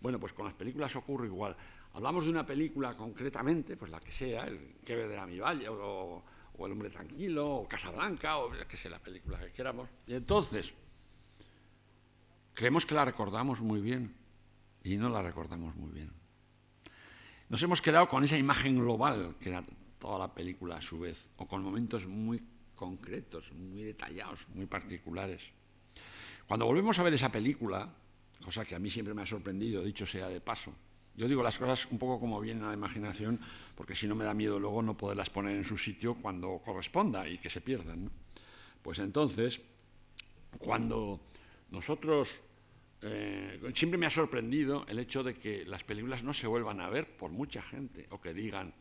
Bueno, 0.00 0.20
pues 0.20 0.32
con 0.32 0.44
las 0.44 0.54
películas 0.54 0.94
ocurre 0.94 1.26
igual. 1.26 1.56
Hablamos 1.92 2.22
de 2.22 2.30
una 2.30 2.46
película 2.46 2.96
concretamente, 2.96 3.76
pues 3.76 3.90
la 3.90 3.98
que 3.98 4.12
sea, 4.12 4.44
el 4.44 4.76
que 4.84 4.94
de 4.94 5.26
mi 5.26 5.40
valle, 5.40 5.68
o, 5.68 6.22
o, 6.56 6.66
El 6.66 6.72
hombre 6.72 6.90
tranquilo, 6.90 7.46
o 7.46 7.68
Casablanca, 7.68 8.38
o 8.38 8.50
que 8.50 8.76
sea 8.76 8.90
la 8.90 8.98
película 8.98 9.38
que 9.38 9.52
queramos. 9.52 9.88
Y 10.06 10.14
entonces, 10.14 10.72
creemos 12.54 12.86
que 12.86 12.94
la 12.94 13.04
recordamos 13.04 13.60
muy 13.60 13.80
bien 13.80 14.14
y 14.82 14.96
no 14.96 15.08
la 15.08 15.22
recordamos 15.22 15.74
muy 15.76 15.90
bien. 15.90 16.12
Nos 17.48 17.62
hemos 17.62 17.82
quedado 17.82 18.08
con 18.08 18.24
esa 18.24 18.38
imagen 18.38 18.78
global 18.78 19.36
que 19.40 19.50
era 19.50 19.64
toda 19.98 20.18
la 20.18 20.34
película 20.34 20.76
a 20.76 20.82
su 20.82 20.98
vez, 21.00 21.30
o 21.36 21.46
con 21.46 21.62
momentos 21.62 22.06
muy 22.06 22.44
concretos, 22.74 23.52
muy 23.52 23.82
detallados, 23.82 24.48
muy 24.50 24.66
particulares. 24.66 25.50
Cuando 26.46 26.66
volvemos 26.66 26.98
a 26.98 27.02
ver 27.02 27.14
esa 27.14 27.32
película, 27.32 27.88
cosa 28.44 28.64
que 28.64 28.74
a 28.74 28.78
mí 28.78 28.90
siempre 28.90 29.14
me 29.14 29.22
ha 29.22 29.26
sorprendido, 29.26 29.82
dicho 29.82 30.04
sea 30.04 30.28
de 30.28 30.40
paso, 30.40 30.74
yo 31.16 31.28
digo 31.28 31.42
las 31.42 31.58
cosas 31.58 31.86
un 31.90 31.98
poco 31.98 32.20
como 32.20 32.40
vienen 32.40 32.64
a 32.64 32.68
la 32.68 32.74
imaginación, 32.74 33.40
porque 33.74 33.94
si 33.94 34.06
no 34.06 34.14
me 34.14 34.24
da 34.24 34.34
miedo 34.34 34.58
luego 34.58 34.82
no 34.82 34.96
poderlas 34.96 35.30
poner 35.30 35.56
en 35.56 35.64
su 35.64 35.78
sitio 35.78 36.14
cuando 36.14 36.58
corresponda 36.64 37.28
y 37.28 37.38
que 37.38 37.50
se 37.50 37.60
pierdan. 37.60 38.10
Pues 38.82 38.98
entonces, 38.98 39.60
cuando 40.58 41.20
nosotros... 41.70 42.40
Eh, 43.06 43.60
siempre 43.74 43.98
me 43.98 44.06
ha 44.06 44.10
sorprendido 44.10 44.86
el 44.88 44.98
hecho 44.98 45.22
de 45.22 45.34
que 45.34 45.66
las 45.66 45.84
películas 45.84 46.22
no 46.22 46.32
se 46.32 46.46
vuelvan 46.46 46.80
a 46.80 46.88
ver 46.88 47.18
por 47.18 47.30
mucha 47.30 47.60
gente, 47.60 48.06
o 48.08 48.18
que 48.18 48.32
digan, 48.32 48.72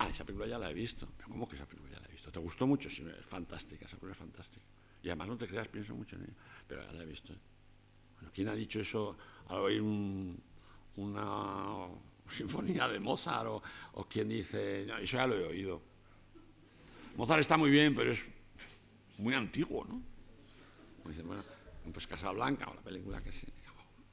Ah, 0.00 0.08
esa 0.08 0.24
película 0.24 0.46
ya 0.46 0.58
la 0.58 0.70
he 0.70 0.74
visto. 0.74 1.06
¿Cómo 1.28 1.46
que 1.46 1.56
esa 1.56 1.66
película 1.66 1.92
ya 1.92 2.00
la 2.00 2.06
he 2.06 2.12
visto? 2.12 2.32
¿Te 2.32 2.40
gustó 2.40 2.66
mucho? 2.66 2.88
Sí, 2.88 3.04
es 3.20 3.26
fantástica, 3.26 3.84
esa 3.84 3.98
película 3.98 4.12
es 4.12 4.18
fantástica. 4.18 4.64
Y 5.02 5.08
además 5.08 5.28
no 5.28 5.36
te 5.36 5.46
creas, 5.46 5.68
pienso 5.68 5.94
mucho 5.94 6.16
en 6.16 6.22
ella, 6.22 6.34
pero 6.66 6.82
ya 6.82 6.92
la 6.92 7.02
he 7.02 7.06
visto. 7.06 7.34
Bueno, 8.14 8.30
¿quién 8.32 8.48
ha 8.48 8.54
dicho 8.54 8.80
eso 8.80 9.18
al 9.48 9.58
oír 9.58 9.82
una 11.00 11.88
sinfonía 12.28 12.88
de 12.88 13.00
Mozart? 13.00 13.46
O, 13.46 13.62
o 13.94 14.08
quién 14.08 14.28
dice, 14.28 14.84
no, 14.86 14.98
eso 14.98 15.16
ya 15.16 15.26
lo 15.26 15.36
he 15.36 15.44
oído. 15.44 15.82
Mozart 17.16 17.40
está 17.40 17.56
muy 17.56 17.70
bien, 17.70 17.94
pero 17.94 18.12
es 18.12 18.26
muy 19.18 19.34
antiguo, 19.34 19.84
¿no? 19.84 20.02
Dice, 21.08 21.22
bueno, 21.22 21.42
pues 21.92 22.06
Casablanca, 22.06 22.68
o 22.68 22.74
la 22.74 22.82
película 22.82 23.22
que 23.22 23.32
sí. 23.32 23.46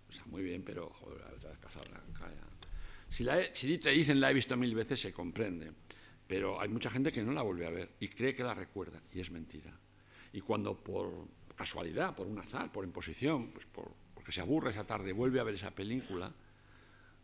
O 0.10 0.12
sea, 0.12 0.24
muy 0.26 0.42
bien, 0.42 0.64
pero 0.64 0.90
joder, 0.90 1.22
otra 1.36 1.50
vez 1.50 1.60
Casablanca 1.60 2.30
ya. 2.30 2.48
Si, 3.54 3.78
te 3.78 3.92
dicen 3.92 4.20
la 4.20 4.32
he 4.32 4.34
visto 4.34 4.58
mil 4.58 4.74
veces, 4.74 5.00
se 5.00 5.14
comprende. 5.14 5.72
Pero 6.28 6.60
hay 6.60 6.70
mucha 6.70 6.90
gente 6.90 7.12
que 7.12 7.24
no 7.24 7.32
la 7.32 7.42
vuelve 7.42 7.66
a 7.66 7.70
ver 7.70 7.96
y 8.00 8.10
cree 8.10 8.34
que 8.34 8.44
la 8.44 8.54
recuerda, 8.54 9.02
y 9.14 9.22
es 9.22 9.32
mentira. 9.32 9.72
Y 10.34 10.42
cuando 10.42 10.76
por 10.76 11.28
casualidad, 11.56 12.16
por 12.16 12.28
un 12.28 12.38
azar, 12.40 12.72
por 12.72 12.84
imposición, 12.84 13.52
pues 13.52 13.66
porque 13.68 14.32
se 14.32 14.42
aburre 14.42 14.72
esa 14.72 14.86
tarde, 14.86 15.14
vuelve 15.14 15.40
a 15.40 15.44
ver 15.44 15.56
esa 15.56 15.72
película, 15.72 16.34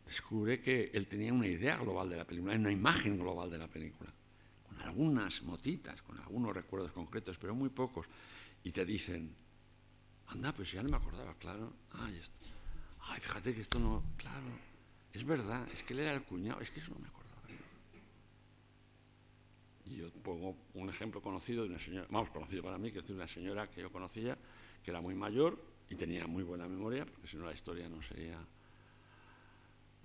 descubre 0.06 0.62
que 0.62 0.91
él 0.93 1.08
tenía 1.08 1.34
una 1.34 1.47
idea 1.47 1.78
global 1.78 2.10
de 2.10 2.18
la 2.18 2.26
película, 2.26 2.56
una 2.56 2.72
imagen 2.72 3.18
global 3.18 3.49
de 3.49 3.58
la 3.58 3.68
película, 3.68 4.14
con 4.68 4.80
algunas 4.82 5.43
motitas, 5.43 6.01
con 6.01 6.20
algunos 6.20 6.54
recuerdos 6.54 6.91
concretos, 6.91 7.38
pero 7.38 7.56
muy 7.56 7.70
pocos. 7.70 8.08
Y 8.64 8.72
te 8.72 8.86
dicen, 8.86 9.36
anda, 10.28 10.54
pues 10.54 10.72
ya 10.72 10.84
no 10.84 10.89
me 10.89 10.97
acordaba, 10.97 11.34
claro. 11.36 11.74
Ay, 11.91 12.22
ay 13.01 13.20
fíjate 13.20 13.54
que 13.54 13.62
esto 13.62 13.80
no, 13.80 14.04
claro 14.18 14.74
es 15.14 15.24
verdad, 15.24 15.68
es 15.72 15.84
que 15.84 15.93
él 15.93 15.99
era 15.99 16.14
el 16.14 16.24
cuñado, 16.24 16.60
es 16.60 16.72
que 16.72 16.80
eso 16.80 16.91
no 16.91 16.99
me 16.99 17.08
acordaba. 17.08 17.24
Y 19.86 19.97
yo 19.97 20.12
pongo 20.24 20.58
un 20.74 20.89
ejemplo 20.89 21.22
conocido 21.22 21.64
de 21.64 21.70
una 21.70 21.80
señora, 21.80 22.08
vamos, 22.10 22.32
conocido 22.32 22.64
para 22.64 22.80
mí, 22.80 22.91
que 22.91 22.99
es 22.99 23.08
de 23.08 23.14
una 23.14 23.28
señora 23.28 23.70
que 23.70 23.82
yo 23.82 23.91
conocía, 23.91 24.38
que 24.84 24.89
era 24.89 25.01
muy 25.01 25.14
mayor 25.14 25.64
y 25.88 25.95
tenía 25.95 26.26
muy 26.26 26.43
buena 26.43 26.68
memoria, 26.68 27.06
porque 27.06 27.28
si 27.28 27.38
no 27.38 27.45
la 27.45 27.54
historia 27.54 27.88
no 27.88 28.01
sería 28.01 28.43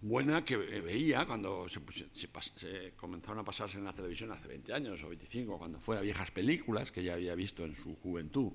buena 0.01 0.45
que 0.45 0.57
veía 0.57 1.27
cuando 1.27 1.67
se, 1.69 2.93
comenzaron 2.97 3.41
a 3.41 3.45
pasarse 3.45 3.79
en 3.79 3.85
la 3.85 3.93
televisión 3.93 4.31
hace 4.31 4.49
20 4.49 4.73
años 4.73 5.03
o 5.03 5.09
25, 5.09 5.59
cuando 5.59 5.81
fuera 5.81 6.01
viejas 6.01 6.31
películas 6.31 6.93
que 6.93 7.03
ya 7.03 7.15
había 7.15 7.35
visto 7.35 7.65
en 7.65 7.75
su 7.75 7.97
juventud. 7.97 8.53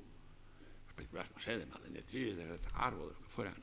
Películas, 0.95 1.31
no 1.33 1.39
sé, 1.39 1.57
de 1.57 1.65
Marlene 1.65 1.95
Dietrich, 1.95 2.35
de 2.35 2.45
Greta 2.45 2.69
Garbo, 2.77 3.07
de 3.07 3.13
lo 3.13 3.19
que 3.19 3.29
fuera. 3.29 3.53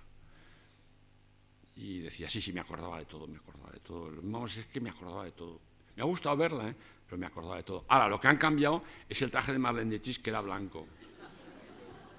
Y 1.77 2.01
decía, 2.01 2.29
sí, 2.29 2.41
sí, 2.41 2.53
me 2.53 2.61
acordaba 2.61 2.99
de 2.99 3.07
todo, 3.07 3.27
me 3.27 3.37
acordaba 3.37 3.71
de 3.71 3.81
todo. 3.81 4.11
Vamos, 4.23 4.57
es 4.57 4.67
que 4.67 4.81
me 4.81 4.91
acordaba 4.91 5.25
de 5.25 5.33
todo. 5.33 5.61
Me 5.97 6.03
ha 6.03 6.07
gustado 6.07 6.37
verla, 6.37 6.69
¿eh? 6.69 6.75
pero 7.07 7.19
me 7.19 7.27
acordaba 7.27 7.57
de 7.57 7.63
todo. 7.63 7.85
Ahora, 7.89 8.09
lo 8.09 8.21
que 8.21 8.29
han 8.29 8.37
cambiado 8.37 8.83
es 9.09 9.23
el 9.23 9.31
traje 9.31 9.53
de 9.53 9.59
Marlene 9.59 9.91
Dietrich, 9.91 10.21
que 10.21 10.31
era 10.31 10.41
blanco. 10.41 10.87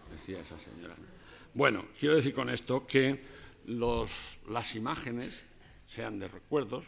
Decía 0.09 0.39
esa 0.39 0.57
señora. 0.57 0.95
Bueno, 1.53 1.85
quiero 1.99 2.15
decir 2.15 2.33
con 2.33 2.49
esto 2.49 2.87
que 2.87 3.21
los, 3.65 4.39
las 4.47 4.75
imágenes 4.75 5.50
sean 5.91 6.19
de 6.19 6.29
recuerdos, 6.29 6.85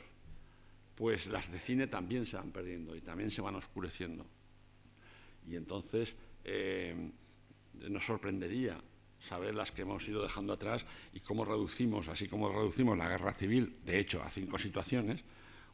pues 0.95 1.27
las 1.27 1.51
de 1.51 1.59
cine 1.59 1.87
también 1.87 2.25
se 2.25 2.37
van 2.37 2.51
perdiendo 2.51 2.95
y 2.95 3.01
también 3.01 3.31
se 3.31 3.41
van 3.41 3.55
oscureciendo. 3.55 4.25
Y 5.45 5.57
entonces 5.57 6.15
eh, 6.45 7.11
nos 7.89 8.05
sorprendería 8.05 8.81
saber 9.19 9.55
las 9.55 9.73
que 9.73 9.81
hemos 9.81 10.07
ido 10.07 10.23
dejando 10.23 10.53
atrás 10.53 10.85
y 11.11 11.19
cómo 11.19 11.43
reducimos, 11.43 12.07
así 12.07 12.29
como 12.29 12.49
reducimos 12.49 12.97
la 12.97 13.09
guerra 13.09 13.33
civil, 13.33 13.75
de 13.83 13.99
hecho, 13.99 14.23
a 14.23 14.29
cinco 14.29 14.57
situaciones, 14.57 15.25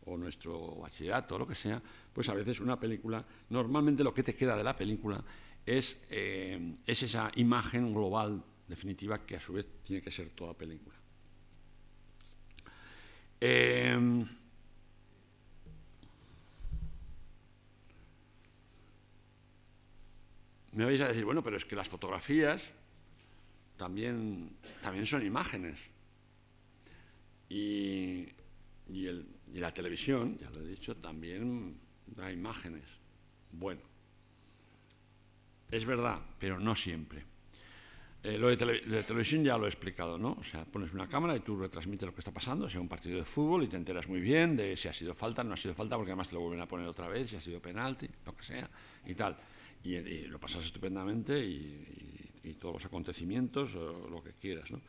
o 0.06 0.18
nuestro 0.18 0.78
bachillerato, 0.78 1.36
o 1.36 1.40
lo 1.40 1.48
que 1.48 1.54
sea, 1.54 1.80
pues 2.12 2.30
a 2.30 2.34
veces 2.34 2.60
una 2.60 2.80
película, 2.80 3.24
normalmente 3.50 4.04
lo 4.04 4.14
que 4.14 4.24
te 4.24 4.34
queda 4.34 4.56
de 4.56 4.64
la 4.64 4.76
película 4.76 5.24
es, 5.64 6.00
eh, 6.10 6.74
es 6.84 7.04
esa 7.04 7.32
imagen 7.36 7.94
global 7.94 8.44
definitiva 8.68 9.24
que 9.24 9.36
a 9.36 9.40
su 9.40 9.54
vez 9.54 9.68
tiene 9.84 10.02
que 10.02 10.10
ser 10.10 10.32
toda 10.32 10.56
película. 10.56 10.99
Em, 13.42 14.26
me 20.74 20.86
vais 20.86 21.02
a 21.02 21.08
decir, 21.08 21.24
bueno, 21.24 21.42
pero 21.42 21.58
es 21.58 21.66
que 21.66 21.76
las 21.76 21.88
fotografías 21.88 22.70
también, 23.78 24.58
también 24.82 25.06
son 25.06 25.26
imágenes. 25.26 25.80
Y, 27.48 28.28
y 28.88 29.10
la 29.54 29.72
televisión, 29.74 30.38
ya 30.38 30.50
lo 30.52 30.62
he 30.62 30.68
dicho, 30.68 30.96
también 30.98 31.80
da 32.06 32.32
imágenes. 32.32 32.84
Bueno, 33.52 33.82
es 35.72 35.86
verdad, 35.86 36.20
pero 36.40 36.60
no 36.60 36.76
siempre. 36.76 37.29
Eh, 38.22 38.38
lo 38.38 38.50
de, 38.50 38.58
televisión 38.58 39.46
ya 39.46 39.58
lo 39.58 39.66
he 39.66 39.70
explicado, 39.70 40.18
¿no? 40.18 40.36
O 40.38 40.44
sea, 40.44 40.66
pones 40.66 40.94
una 40.94 41.08
cámara 41.08 41.38
y 41.38 41.40
tú 41.40 41.58
retransmites 41.58 42.06
lo 42.06 42.14
que 42.14 42.20
está 42.20 42.34
pasando, 42.34 42.68
sea 42.68 42.82
un 42.82 42.90
partido 42.90 43.18
de 43.18 43.24
fútbol 43.24 43.64
y 43.64 43.68
te 43.68 43.78
enteras 43.78 44.10
muy 44.10 44.20
bien 44.20 44.58
de 44.58 44.76
si 44.76 44.90
ha 44.90 44.94
sido 44.94 45.14
falta, 45.14 45.42
no 45.42 45.54
ha 45.54 45.58
sido 45.58 45.74
falta, 45.74 45.96
porque 45.96 46.12
además 46.12 46.28
te 46.28 46.36
lo 46.36 46.42
vuelven 46.42 46.60
a 46.60 46.68
poner 46.68 46.86
otra 46.86 47.08
vez, 47.08 47.30
si 47.30 47.38
ha 47.38 47.40
sido 47.40 47.62
penalti, 47.62 48.10
lo 48.26 48.36
que 48.36 48.44
sea, 48.44 48.70
y 49.06 49.16
tal. 49.16 49.38
Y, 49.84 50.28
lo 50.28 50.38
pasas 50.38 50.66
estupendamente 50.66 51.40
y, 51.40 52.56
todos 52.60 52.74
los 52.74 52.86
acontecimientos, 52.86 53.76
o 53.76 54.10
lo 54.10 54.24
que 54.24 54.34
quieras, 54.34 54.72
¿no? 54.72 54.82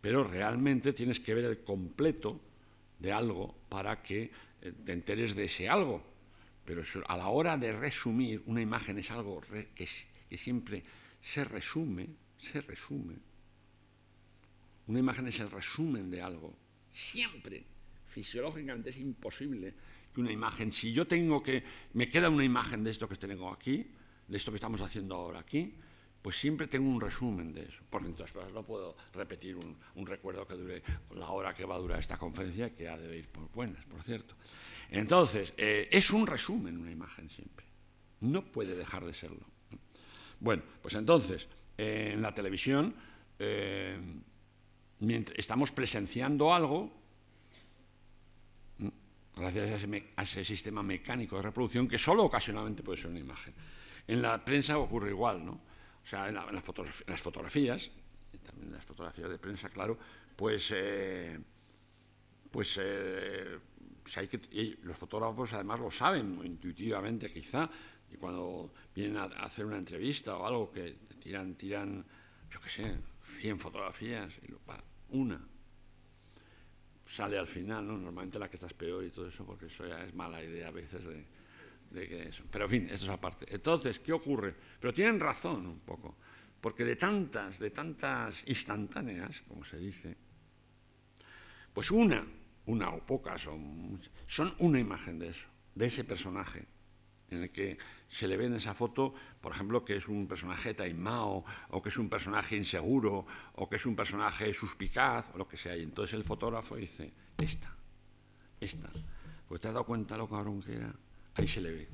Pero 0.00 0.22
realmente 0.22 0.92
tienes 0.92 1.18
que 1.18 1.34
ver 1.34 1.44
el 1.44 1.64
completo 1.64 2.40
de 2.98 3.12
algo 3.12 3.54
para 3.68 4.00
que 4.00 4.30
eh, 4.62 4.72
te 4.84 4.92
enteres 4.92 5.34
de 5.34 5.44
ese 5.44 5.68
algo. 5.68 6.00
Pero 6.64 6.82
a 7.06 7.16
la 7.16 7.26
hora 7.26 7.58
de 7.58 7.72
resumir, 7.72 8.42
una 8.46 8.62
imagen 8.62 8.98
es 8.98 9.10
algo 9.10 9.42
que 9.74 9.86
siempre 10.36 10.84
se 11.20 11.44
resume 11.44 12.08
se 12.38 12.62
resume. 12.62 13.16
Una 14.86 15.00
imagen 15.00 15.26
es 15.26 15.38
el 15.40 15.50
resumen 15.50 16.10
de 16.10 16.22
algo. 16.22 16.56
Siempre, 16.88 17.66
fisiológicamente, 18.06 18.88
es 18.88 18.98
imposible 18.98 19.74
que 20.14 20.20
una 20.20 20.32
imagen, 20.32 20.72
si 20.72 20.92
yo 20.94 21.06
tengo 21.06 21.42
que, 21.42 21.62
me 21.92 22.08
queda 22.08 22.30
una 22.30 22.44
imagen 22.44 22.82
de 22.82 22.90
esto 22.90 23.06
que 23.06 23.16
tengo 23.16 23.52
aquí, 23.52 23.90
de 24.26 24.36
esto 24.36 24.50
que 24.50 24.56
estamos 24.56 24.80
haciendo 24.80 25.16
ahora 25.16 25.40
aquí, 25.40 25.74
pues 26.22 26.36
siempre 26.36 26.66
tengo 26.66 26.88
un 26.88 27.00
resumen 27.00 27.52
de 27.52 27.62
eso. 27.62 27.82
Porque 27.90 28.08
entonces 28.08 28.32
cosas 28.32 28.52
no 28.52 28.64
puedo 28.64 28.96
repetir 29.12 29.56
un, 29.56 30.06
recuerdo 30.06 30.46
que 30.46 30.54
dure 30.54 30.82
la 31.10 31.28
hora 31.30 31.52
que 31.52 31.64
va 31.64 31.74
a 31.74 31.78
durar 31.78 31.98
esta 31.98 32.16
conferencia, 32.16 32.74
que 32.74 32.88
ha 32.88 32.96
de 32.96 33.18
ir 33.18 33.28
por 33.28 33.50
buenas, 33.50 33.84
por 33.84 34.02
cierto. 34.02 34.34
Entonces, 34.90 35.52
eh, 35.56 35.88
es 35.90 36.10
un 36.10 36.26
resumen 36.26 36.78
una 36.78 36.90
imagen 36.90 37.28
siempre. 37.28 37.66
No 38.20 38.44
puede 38.50 38.74
dejar 38.74 39.04
de 39.04 39.12
serlo. 39.12 39.46
Bueno, 40.40 40.62
pues 40.80 40.94
entonces, 40.94 41.48
en 41.78 42.20
la 42.20 42.34
televisión, 42.34 42.94
eh, 43.38 43.96
estamos 45.36 45.70
presenciando 45.70 46.52
algo, 46.52 46.90
gracias 49.36 49.84
a 50.16 50.22
ese, 50.22 50.44
sistema 50.44 50.82
mecánico 50.82 51.36
de 51.36 51.42
reproducción, 51.42 51.86
que 51.86 51.98
solo 51.98 52.24
ocasionalmente 52.24 52.82
puede 52.82 52.98
ser 52.98 53.10
una 53.10 53.20
imagen. 53.20 53.54
En 54.08 54.20
la 54.20 54.44
prensa 54.44 54.76
ocurre 54.78 55.10
igual, 55.10 55.44
¿no? 55.44 55.52
O 55.52 56.06
sea, 56.06 56.28
en, 56.28 56.34
las, 56.34 56.64
fotografías, 57.20 57.90
también 58.42 58.72
las 58.72 58.84
fotografías 58.84 59.30
de 59.30 59.38
prensa, 59.38 59.68
claro, 59.68 59.96
pues, 60.34 60.72
eh, 60.74 61.38
pues, 62.50 62.78
eh, 62.82 63.58
pues 64.02 64.16
los 64.82 64.96
fotógrafos 64.96 65.52
además 65.52 65.78
lo 65.78 65.90
saben 65.90 66.40
intuitivamente 66.42 67.32
quizá, 67.32 67.70
y 68.10 68.16
cuando 68.16 68.72
vienen 68.94 69.16
a 69.16 69.24
hacer 69.24 69.64
una 69.64 69.78
entrevista 69.78 70.36
o 70.36 70.46
algo 70.46 70.70
que 70.70 70.98
tiran, 71.20 71.54
tiran, 71.54 72.04
yo 72.50 72.60
qué 72.60 72.68
sé, 72.68 72.96
100 73.22 73.60
fotografías 73.60 74.38
y 74.48 74.54
una 75.10 75.40
sale 77.08 77.38
al 77.38 77.46
final, 77.46 77.86
¿no? 77.86 77.96
Normalmente 77.96 78.38
la 78.38 78.48
que 78.48 78.56
estás 78.56 78.74
peor 78.74 79.04
y 79.04 79.10
todo 79.10 79.28
eso, 79.28 79.44
porque 79.44 79.66
eso 79.66 79.86
ya 79.86 80.04
es 80.04 80.14
mala 80.14 80.42
idea 80.42 80.68
a 80.68 80.70
veces 80.70 81.02
de, 81.04 82.06
que 82.06 82.28
eso. 82.28 82.44
Pero 82.50 82.66
en 82.66 82.70
fin, 82.70 82.88
esto 82.90 83.06
es 83.06 83.10
aparte. 83.10 83.46
Entonces, 83.48 83.98
¿qué 84.00 84.12
ocurre? 84.12 84.54
Pero 84.78 84.92
tienen 84.92 85.18
razón 85.18 85.66
un 85.66 85.80
poco, 85.80 86.16
porque 86.60 86.84
de 86.84 86.96
tantas, 86.96 87.58
de 87.58 87.70
tantas 87.70 88.46
instantáneas, 88.46 89.42
como 89.48 89.64
se 89.64 89.78
dice, 89.78 90.16
pues 91.72 91.90
una, 91.90 92.26
una 92.66 92.90
o 92.90 93.04
pocas, 93.04 93.40
son, 93.40 93.98
son 94.26 94.54
una 94.58 94.78
imagen 94.78 95.18
de 95.18 95.28
eso, 95.28 95.48
de 95.74 95.86
ese 95.86 96.04
personaje 96.04 96.66
en 97.30 97.42
el 97.42 97.50
que 97.50 97.78
se 98.08 98.26
le 98.26 98.36
ve 98.36 98.46
en 98.46 98.54
esa 98.54 98.74
foto, 98.74 99.12
por 99.40 99.52
ejemplo, 99.52 99.84
que 99.84 99.96
es 99.96 100.08
un 100.08 100.26
personaje 100.26 100.74
taimao, 100.74 101.44
o 101.70 101.82
que 101.82 101.90
es 101.90 101.98
un 101.98 102.08
personaje 102.08 102.56
inseguro, 102.56 103.26
o 103.54 103.68
que 103.68 103.76
es 103.76 103.86
un 103.86 103.94
personaje 103.94 104.52
suspicaz, 104.54 105.30
o 105.34 105.38
lo 105.38 105.46
que 105.46 105.56
sea. 105.56 105.76
Y 105.76 105.82
entonces 105.82 106.14
el 106.14 106.24
fotógrafo 106.24 106.76
dice, 106.76 107.12
esta, 107.36 107.76
esta. 108.60 108.90
Pues 109.46 109.60
te 109.60 109.68
has 109.68 109.74
dado 109.74 109.86
cuenta 109.86 110.16
lo 110.16 110.28
cabrón 110.28 110.62
que 110.62 110.76
era, 110.76 110.94
ahí 111.34 111.46
se 111.46 111.60
le 111.60 111.72
ve. 111.72 111.88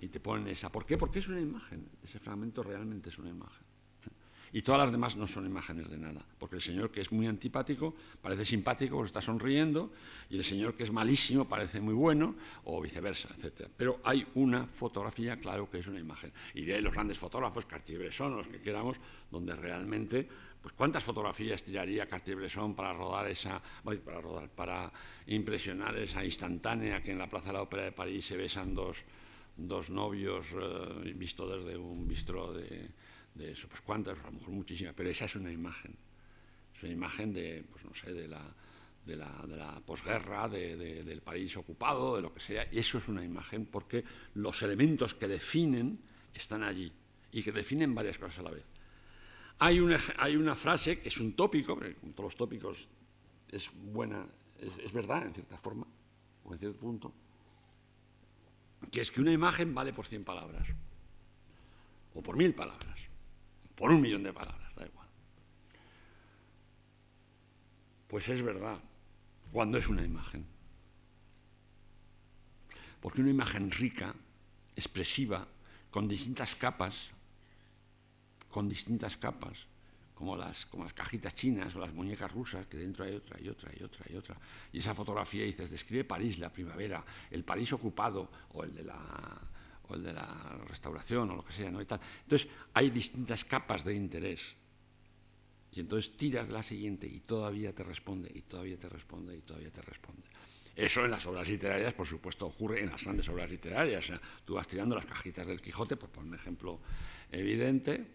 Y 0.00 0.08
te 0.08 0.18
ponen 0.18 0.48
esa. 0.48 0.72
¿Por 0.72 0.84
qué? 0.84 0.96
Porque 0.96 1.20
es 1.20 1.28
una 1.28 1.40
imagen. 1.40 1.88
Ese 2.02 2.18
fragmento 2.18 2.62
realmente 2.62 3.10
es 3.10 3.18
una 3.18 3.30
imagen. 3.30 3.64
Y 4.54 4.60
todas 4.60 4.82
las 4.82 4.92
demás 4.92 5.16
no 5.16 5.26
son 5.26 5.46
imágenes 5.46 5.88
de 5.88 5.96
nada, 5.96 6.20
porque 6.38 6.56
el 6.56 6.62
señor 6.62 6.90
que 6.90 7.00
es 7.00 7.10
muy 7.10 7.26
antipático 7.26 7.94
parece 8.20 8.44
simpático, 8.44 9.02
está 9.02 9.22
sonriendo, 9.22 9.92
y 10.28 10.36
el 10.36 10.44
señor 10.44 10.74
que 10.74 10.84
es 10.84 10.92
malísimo 10.92 11.48
parece 11.48 11.80
muy 11.80 11.94
bueno, 11.94 12.36
o 12.64 12.80
viceversa, 12.82 13.30
etc. 13.34 13.68
Pero 13.74 14.00
hay 14.04 14.26
una 14.34 14.66
fotografía, 14.66 15.38
claro, 15.38 15.70
que 15.70 15.78
es 15.78 15.86
una 15.86 15.98
imagen. 15.98 16.32
Y 16.52 16.66
de 16.66 16.74
ahí 16.74 16.82
los 16.82 16.92
grandes 16.92 17.16
fotógrafos, 17.16 17.64
Cartier-Bresson, 17.64 18.36
los 18.36 18.46
que 18.46 18.60
queramos, 18.60 18.98
donde 19.30 19.56
realmente, 19.56 20.28
pues 20.60 20.74
cuántas 20.74 21.02
fotografías 21.02 21.62
tiraría 21.62 22.06
Cartier-Bresson 22.06 22.74
para 22.74 22.92
rodar 22.92 23.28
esa, 23.28 23.62
para 24.04 24.20
rodar, 24.20 24.50
para 24.50 24.92
impresionar 25.28 25.96
esa 25.96 26.22
instantánea 26.22 27.02
que 27.02 27.12
en 27.12 27.18
la 27.18 27.28
Plaza 27.28 27.48
de 27.48 27.54
la 27.54 27.62
Ópera 27.62 27.84
de 27.84 27.92
París 27.92 28.26
se 28.26 28.36
besan 28.36 28.74
dos, 28.74 29.02
dos 29.56 29.88
novios 29.88 30.48
eh, 30.52 31.12
visto 31.16 31.48
desde 31.48 31.78
un 31.78 32.06
bistro 32.06 32.52
de 32.52 32.90
de 33.34 33.52
eso, 33.52 33.68
pues 33.68 33.80
cuántas, 33.80 34.18
a 34.20 34.26
lo 34.26 34.32
mejor 34.32 34.50
muchísimas, 34.50 34.94
pero 34.94 35.08
esa 35.08 35.24
es 35.24 35.36
una 35.36 35.50
imagen, 35.50 35.96
es 36.74 36.82
una 36.82 36.92
imagen 36.92 37.32
de, 37.32 37.64
pues 37.70 37.84
no 37.84 37.94
sé, 37.94 38.12
de 38.12 38.28
la, 38.28 38.42
de 39.06 39.16
la, 39.16 39.44
de 39.46 39.56
la 39.56 39.80
posguerra, 39.80 40.48
del 40.48 41.22
país 41.22 41.56
ocupado, 41.56 42.16
de 42.16 42.22
lo 42.22 42.32
que 42.32 42.40
sea, 42.40 42.66
y 42.70 42.78
eso 42.78 42.98
es 42.98 43.08
una 43.08 43.24
imagen 43.24 43.66
porque 43.66 44.04
los 44.34 44.62
elementos 44.62 45.14
que 45.14 45.28
definen 45.28 45.98
están 46.34 46.62
allí 46.62 46.92
y 47.32 47.42
que 47.42 47.52
definen 47.52 47.94
varias 47.94 48.18
cosas 48.18 48.40
a 48.40 48.42
la 48.42 48.50
vez. 48.50 48.64
Hay 49.58 49.80
una, 49.80 49.98
hay 50.18 50.36
una 50.36 50.54
frase 50.54 50.98
que 50.98 51.08
es 51.08 51.18
un 51.18 51.34
tópico, 51.34 51.76
como 51.76 52.12
todos 52.12 52.32
los 52.32 52.36
tópicos 52.36 52.88
es 53.48 53.70
buena, 53.74 54.26
es, 54.60 54.76
es 54.78 54.92
verdad 54.92 55.26
en 55.26 55.34
cierta 55.34 55.56
forma, 55.56 55.86
o 56.44 56.52
en 56.52 56.58
cierto 56.58 56.78
punto, 56.78 57.12
que 58.90 59.00
es 59.00 59.10
que 59.10 59.20
una 59.20 59.32
imagen 59.32 59.74
vale 59.74 59.92
por 59.92 60.06
100 60.06 60.24
palabras, 60.24 60.68
o 62.14 62.22
por 62.22 62.36
mil 62.36 62.54
palabras 62.54 63.11
por 63.82 63.90
un 63.90 64.00
millón 64.00 64.22
de 64.22 64.32
palabras, 64.32 64.72
da 64.76 64.86
igual. 64.86 65.08
Pues 68.06 68.28
es 68.28 68.40
verdad, 68.40 68.78
cuando 69.50 69.76
es 69.76 69.88
una 69.88 70.04
imagen. 70.04 70.46
Porque 73.00 73.22
una 73.22 73.30
imagen 73.30 73.72
rica, 73.72 74.14
expresiva, 74.76 75.48
con 75.90 76.06
distintas 76.06 76.54
capas, 76.54 77.10
con 78.48 78.68
distintas 78.68 79.16
capas, 79.16 79.66
como 80.14 80.36
las, 80.36 80.64
como 80.66 80.84
las 80.84 80.92
cajitas 80.92 81.34
chinas 81.34 81.74
o 81.74 81.80
las 81.80 81.92
muñecas 81.92 82.30
rusas, 82.30 82.64
que 82.68 82.76
dentro 82.76 83.04
hay 83.04 83.16
otra 83.16 83.36
y 83.40 83.48
otra 83.48 83.72
y 83.76 83.82
otra 83.82 84.06
y 84.08 84.14
otra. 84.14 84.36
Y 84.72 84.78
esa 84.78 84.94
fotografía 84.94 85.42
dices, 85.42 85.70
describe 85.70 86.04
París, 86.04 86.38
la 86.38 86.52
primavera, 86.52 87.04
el 87.32 87.42
París 87.42 87.72
ocupado 87.72 88.30
o 88.50 88.62
el 88.62 88.72
de 88.76 88.84
la, 88.84 89.40
o 89.92 89.94
el 89.94 90.02
de 90.02 90.12
la 90.12 90.58
restauración 90.66 91.30
o 91.30 91.36
lo 91.36 91.44
que 91.44 91.52
sea, 91.52 91.70
¿no? 91.70 91.80
Y 91.80 91.86
tal. 91.86 92.00
Entonces, 92.24 92.48
hay 92.74 92.90
distintas 92.90 93.44
capas 93.44 93.84
de 93.84 93.94
interés. 93.94 94.56
Y 95.74 95.80
entonces 95.80 96.16
tiras 96.16 96.50
la 96.50 96.62
siguiente 96.62 97.06
y 97.06 97.20
todavía 97.20 97.72
te 97.72 97.82
responde, 97.82 98.30
y 98.34 98.42
todavía 98.42 98.78
te 98.78 98.88
responde, 98.88 99.36
y 99.36 99.40
todavía 99.40 99.70
te 99.70 99.80
responde. 99.80 100.22
Eso 100.74 101.04
en 101.04 101.10
las 101.10 101.26
obras 101.26 101.48
literarias, 101.48 101.94
por 101.94 102.06
supuesto, 102.06 102.46
ocurre 102.46 102.80
en 102.80 102.90
las 102.90 103.02
grandes 103.02 103.28
obras 103.28 103.50
literarias. 103.50 104.10
O 104.10 104.14
tú 104.44 104.54
vas 104.54 104.68
tirando 104.68 104.94
las 104.94 105.06
cajitas 105.06 105.46
del 105.46 105.60
Quijote, 105.60 105.96
por 105.96 106.10
poner 106.10 106.28
un 106.30 106.34
ejemplo 106.34 106.80
evidente, 107.30 108.06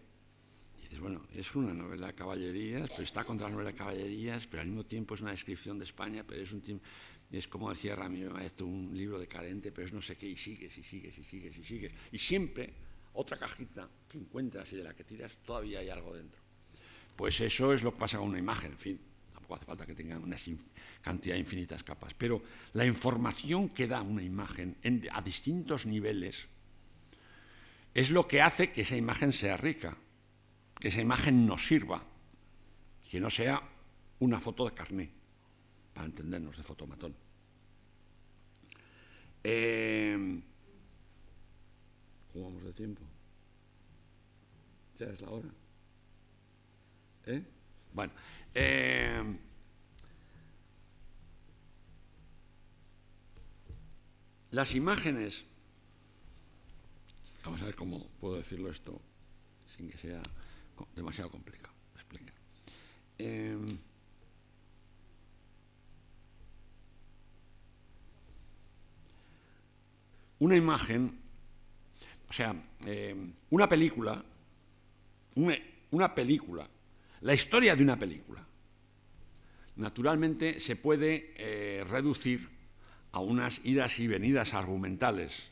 y 0.78 0.82
dices, 0.82 1.00
bueno, 1.00 1.26
es 1.34 1.54
una 1.54 1.72
novela 1.72 2.08
de 2.08 2.14
caballerías, 2.14 2.90
pero 2.90 3.02
está 3.02 3.24
contra 3.24 3.46
la 3.46 3.52
novela 3.52 3.72
de 3.72 3.76
caballerías, 3.76 4.46
pero 4.46 4.62
al 4.62 4.68
mismo 4.68 4.84
tiempo 4.84 5.14
es 5.14 5.20
una 5.20 5.32
descripción 5.32 5.78
de 5.78 5.84
España, 5.84 6.24
pero 6.26 6.42
es 6.42 6.52
un 6.52 6.60
es 7.30 7.48
como 7.48 7.70
decía 7.70 7.94
Ramiro 7.94 8.30
Maestro, 8.30 8.66
un 8.66 8.96
libro 8.96 9.18
decadente, 9.18 9.70
pero 9.72 9.86
es 9.86 9.92
no 9.92 10.00
sé 10.00 10.16
qué, 10.16 10.28
y 10.28 10.36
sigues, 10.36 10.76
y 10.78 10.82
sigues, 10.82 11.18
y 11.18 11.24
sigues, 11.24 11.58
y 11.58 11.64
sigues. 11.64 11.92
Y 12.12 12.18
siempre, 12.18 12.72
otra 13.12 13.38
cajita 13.38 13.88
que 14.08 14.18
encuentras 14.18 14.72
y 14.72 14.76
de 14.76 14.84
la 14.84 14.94
que 14.94 15.04
tiras, 15.04 15.36
todavía 15.44 15.80
hay 15.80 15.90
algo 15.90 16.14
dentro. 16.14 16.40
Pues 17.16 17.40
eso 17.40 17.72
es 17.72 17.82
lo 17.82 17.92
que 17.92 17.98
pasa 17.98 18.18
con 18.18 18.28
una 18.28 18.38
imagen, 18.38 18.72
en 18.72 18.78
fin 18.78 19.00
hace 19.54 19.64
falta 19.64 19.86
que 19.86 19.94
tengan 19.94 20.22
una 20.22 20.36
cantidad 21.00 21.34
de 21.34 21.40
infinitas 21.40 21.82
capas, 21.82 22.14
pero 22.14 22.42
la 22.74 22.84
información 22.84 23.68
que 23.70 23.86
da 23.86 24.02
una 24.02 24.22
imagen 24.22 24.76
a 25.12 25.22
distintos 25.22 25.86
niveles 25.86 26.46
es 27.94 28.10
lo 28.10 28.26
que 28.28 28.42
hace 28.42 28.70
que 28.70 28.82
esa 28.82 28.96
imagen 28.96 29.32
sea 29.32 29.56
rica, 29.56 29.96
que 30.78 30.88
esa 30.88 31.00
imagen 31.00 31.46
nos 31.46 31.66
sirva, 31.66 32.04
que 33.10 33.20
no 33.20 33.30
sea 33.30 33.62
una 34.20 34.40
foto 34.40 34.66
de 34.66 34.74
carné, 34.74 35.10
para 35.98 36.06
entendernos 36.06 36.56
de 36.56 36.62
fotomatón. 36.62 37.12
Eh, 39.42 40.40
¿Cómo 42.32 42.44
vamos 42.44 42.62
de 42.62 42.72
tiempo? 42.72 43.02
Ya 44.96 45.06
es 45.06 45.20
la 45.22 45.30
hora. 45.30 45.48
¿Eh? 47.26 47.42
Bueno, 47.92 48.12
eh, 48.54 49.38
las 54.52 54.74
imágenes, 54.76 55.46
vamos 57.44 57.60
a 57.60 57.64
ver 57.64 57.74
cómo 57.74 58.08
puedo 58.20 58.36
decirlo 58.36 58.70
esto 58.70 59.02
sin 59.66 59.90
que 59.90 59.98
sea 59.98 60.22
demasiado 60.94 61.28
complicado. 61.28 61.74
Explicar. 61.96 62.36
Eh, 63.18 63.58
una 70.40 70.56
imagen, 70.56 71.18
o 72.28 72.32
sea, 72.32 72.54
eh, 72.86 73.32
una 73.50 73.68
película, 73.68 74.24
una 75.90 76.14
película 76.14 76.68
la 77.20 77.34
historia 77.34 77.74
de 77.74 77.82
una 77.82 77.98
película, 77.98 78.46
naturalmente, 79.76 80.60
se 80.60 80.76
puede 80.76 81.34
eh, 81.36 81.84
reducir 81.84 82.48
a 83.12 83.20
unas 83.20 83.64
idas 83.64 83.98
y 83.98 84.06
venidas 84.06 84.54
argumentales, 84.54 85.48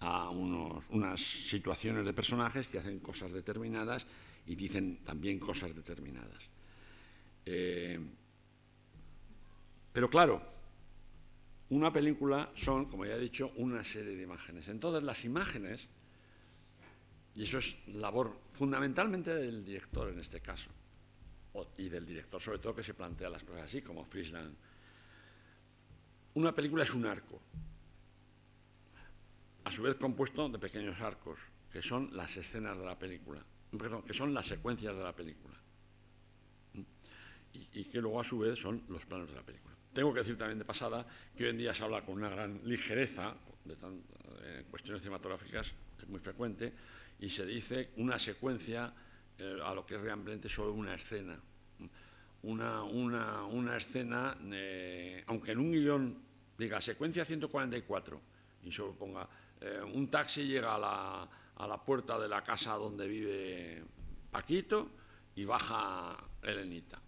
a 0.00 0.30
unas 0.30 1.20
situaciones 1.20 2.04
de 2.04 2.12
personajes 2.12 2.68
que 2.68 2.78
hacen 2.78 3.00
cosas 3.00 3.32
determinadas 3.32 4.06
y 4.46 4.54
dicen 4.54 5.04
también 5.04 5.38
cosas 5.38 5.74
determinadas. 5.74 6.42
Eh, 7.44 8.00
pero 9.92 10.08
claro, 10.08 10.42
una 11.74 11.92
película 11.92 12.50
son, 12.54 12.86
como 12.86 13.04
ya 13.04 13.14
he 13.14 13.20
dicho, 13.20 13.52
una 13.56 13.82
serie 13.84 14.16
de 14.16 14.22
imágenes. 14.22 14.68
Entonces 14.68 15.02
las 15.02 15.24
imágenes 15.24 15.88
y 17.34 17.44
eso 17.44 17.58
es 17.58 17.76
labor 17.88 18.38
fundamentalmente 18.50 19.34
del 19.34 19.64
director 19.64 20.08
en 20.10 20.18
este 20.18 20.40
caso, 20.40 20.70
y 21.76 21.88
del 21.88 22.04
director 22.04 22.40
sobre 22.40 22.58
todo 22.58 22.74
que 22.74 22.82
se 22.82 22.94
plantea 22.94 23.30
las 23.30 23.44
cosas 23.44 23.62
así, 23.62 23.82
como 23.82 24.04
Friesland. 24.04 24.54
Una 26.34 26.54
película 26.54 26.84
es 26.84 26.94
un 26.94 27.06
arco, 27.06 27.40
a 29.64 29.70
su 29.70 29.82
vez 29.82 29.96
compuesto 29.96 30.48
de 30.48 30.58
pequeños 30.58 31.00
arcos, 31.00 31.38
que 31.70 31.82
son 31.82 32.14
las 32.14 32.36
escenas 32.36 32.78
de 32.78 32.84
la 32.84 32.98
película, 32.98 33.42
perdón, 33.70 34.02
que 34.02 34.14
son 34.14 34.34
las 34.34 34.46
secuencias 34.46 34.96
de 34.96 35.02
la 35.02 35.14
película, 35.14 35.54
y, 37.54 37.84
que 37.84 38.00
luego 38.00 38.20
a 38.20 38.24
su 38.24 38.38
vez 38.38 38.58
son 38.58 38.82
los 38.88 39.04
planos 39.06 39.28
de 39.28 39.34
la 39.34 39.42
película. 39.42 39.71
Tengo 39.92 40.14
que 40.14 40.20
decir 40.20 40.38
también 40.38 40.58
de 40.58 40.64
pasada 40.64 41.06
que 41.36 41.44
hoy 41.44 41.50
en 41.50 41.58
día 41.58 41.74
se 41.74 41.84
habla 41.84 42.02
con 42.02 42.14
una 42.14 42.30
gran 42.30 42.60
ligereza 42.64 43.34
de 43.64 43.74
eh, 43.74 44.64
cuestiones 44.70 45.02
cinematográficas, 45.02 45.74
es 45.98 46.08
muy 46.08 46.18
frecuente, 46.18 46.72
y 47.20 47.28
se 47.28 47.44
dice 47.44 47.90
una 47.96 48.18
secuencia 48.18 48.92
eh, 49.38 49.58
a 49.62 49.74
lo 49.74 49.84
que 49.84 49.96
es 49.96 50.00
realmente 50.00 50.48
solo 50.48 50.72
una 50.72 50.94
escena. 50.94 51.38
Una, 52.44 52.82
una, 52.82 53.44
una 53.44 53.76
escena, 53.76 54.36
eh, 54.50 55.22
aunque 55.26 55.52
en 55.52 55.58
un 55.58 55.72
guion 55.72 56.18
diga 56.58 56.80
secuencia 56.80 57.24
144 57.24 58.20
y 58.64 58.72
solo 58.72 58.92
ponga 58.94 59.28
un 59.94 60.10
taxi 60.10 60.44
llega 60.44 60.74
a 60.74 60.78
la, 60.78 61.28
a 61.56 61.66
la 61.68 61.80
puerta 61.80 62.18
de 62.18 62.28
la 62.28 62.42
casa 62.42 62.74
donde 62.74 63.06
vive 63.06 63.84
Paquito 64.30 64.90
y 65.36 65.44
baja 65.44 66.16
Elenita. 66.42 67.01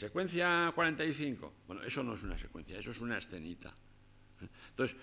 Secuencia 0.00 0.72
45. 0.74 1.52
Bueno, 1.66 1.82
eso 1.82 2.02
no 2.02 2.14
es 2.14 2.22
una 2.22 2.38
secuencia, 2.38 2.78
eso 2.78 2.90
es 2.90 3.00
una 3.00 3.18
escenita. 3.18 3.76
Entonces, 4.70 4.96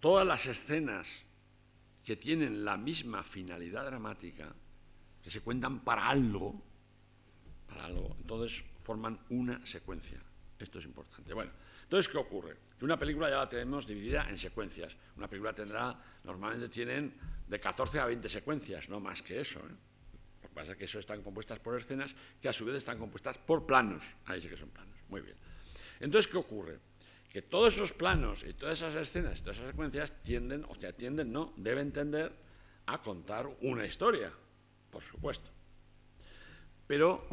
todas 0.00 0.26
las 0.26 0.46
escenas 0.46 1.22
que 2.02 2.16
tienen 2.16 2.64
la 2.64 2.78
misma 2.78 3.22
finalidad 3.22 3.84
dramática, 3.84 4.50
que 5.22 5.30
se 5.30 5.42
cuentan 5.42 5.80
para 5.80 6.08
algo, 6.08 6.64
para 7.66 7.84
algo, 7.84 8.16
entonces 8.18 8.64
forman 8.82 9.20
una 9.28 9.66
secuencia. 9.66 10.18
Esto 10.58 10.78
es 10.78 10.86
importante. 10.86 11.34
Bueno, 11.34 11.52
entonces, 11.82 12.10
¿qué 12.10 12.16
ocurre? 12.16 12.56
Que 12.78 12.86
una 12.86 12.98
película 12.98 13.28
ya 13.28 13.36
la 13.36 13.48
tenemos 13.50 13.86
dividida 13.86 14.30
en 14.30 14.38
secuencias. 14.38 14.96
Una 15.18 15.28
película 15.28 15.52
tendrá, 15.52 15.94
normalmente 16.24 16.70
tienen 16.70 17.12
de 17.46 17.60
14 17.60 18.00
a 18.00 18.06
20 18.06 18.26
secuencias, 18.30 18.88
no 18.88 18.98
más 18.98 19.20
que 19.20 19.42
eso. 19.42 19.58
¿eh? 19.58 19.87
Pasa 20.58 20.72
es 20.72 20.78
que 20.78 20.86
eso 20.86 20.98
están 20.98 21.22
compuestas 21.22 21.60
por 21.60 21.78
escenas 21.78 22.16
que 22.40 22.48
a 22.48 22.52
su 22.52 22.64
vez 22.64 22.74
están 22.74 22.98
compuestas 22.98 23.38
por 23.38 23.64
planos. 23.64 24.02
Ahí 24.26 24.40
sí 24.40 24.48
que 24.48 24.56
son 24.56 24.70
planos. 24.70 24.96
Muy 25.08 25.20
bien. 25.20 25.36
Entonces, 26.00 26.30
¿qué 26.30 26.36
ocurre? 26.36 26.80
que 27.30 27.42
todos 27.42 27.74
esos 27.74 27.92
planos 27.92 28.42
y 28.42 28.54
todas 28.54 28.78
esas 28.78 28.94
escenas, 28.94 29.42
todas 29.42 29.58
esas 29.58 29.70
secuencias 29.70 30.22
tienden, 30.22 30.64
o 30.68 30.74
sea, 30.74 30.92
tienden, 30.92 31.30
no, 31.30 31.52
deben 31.56 31.92
tender 31.92 32.32
a 32.86 33.02
contar 33.02 33.46
una 33.60 33.84
historia, 33.84 34.32
por 34.90 35.02
supuesto. 35.02 35.50
Pero 36.86 37.28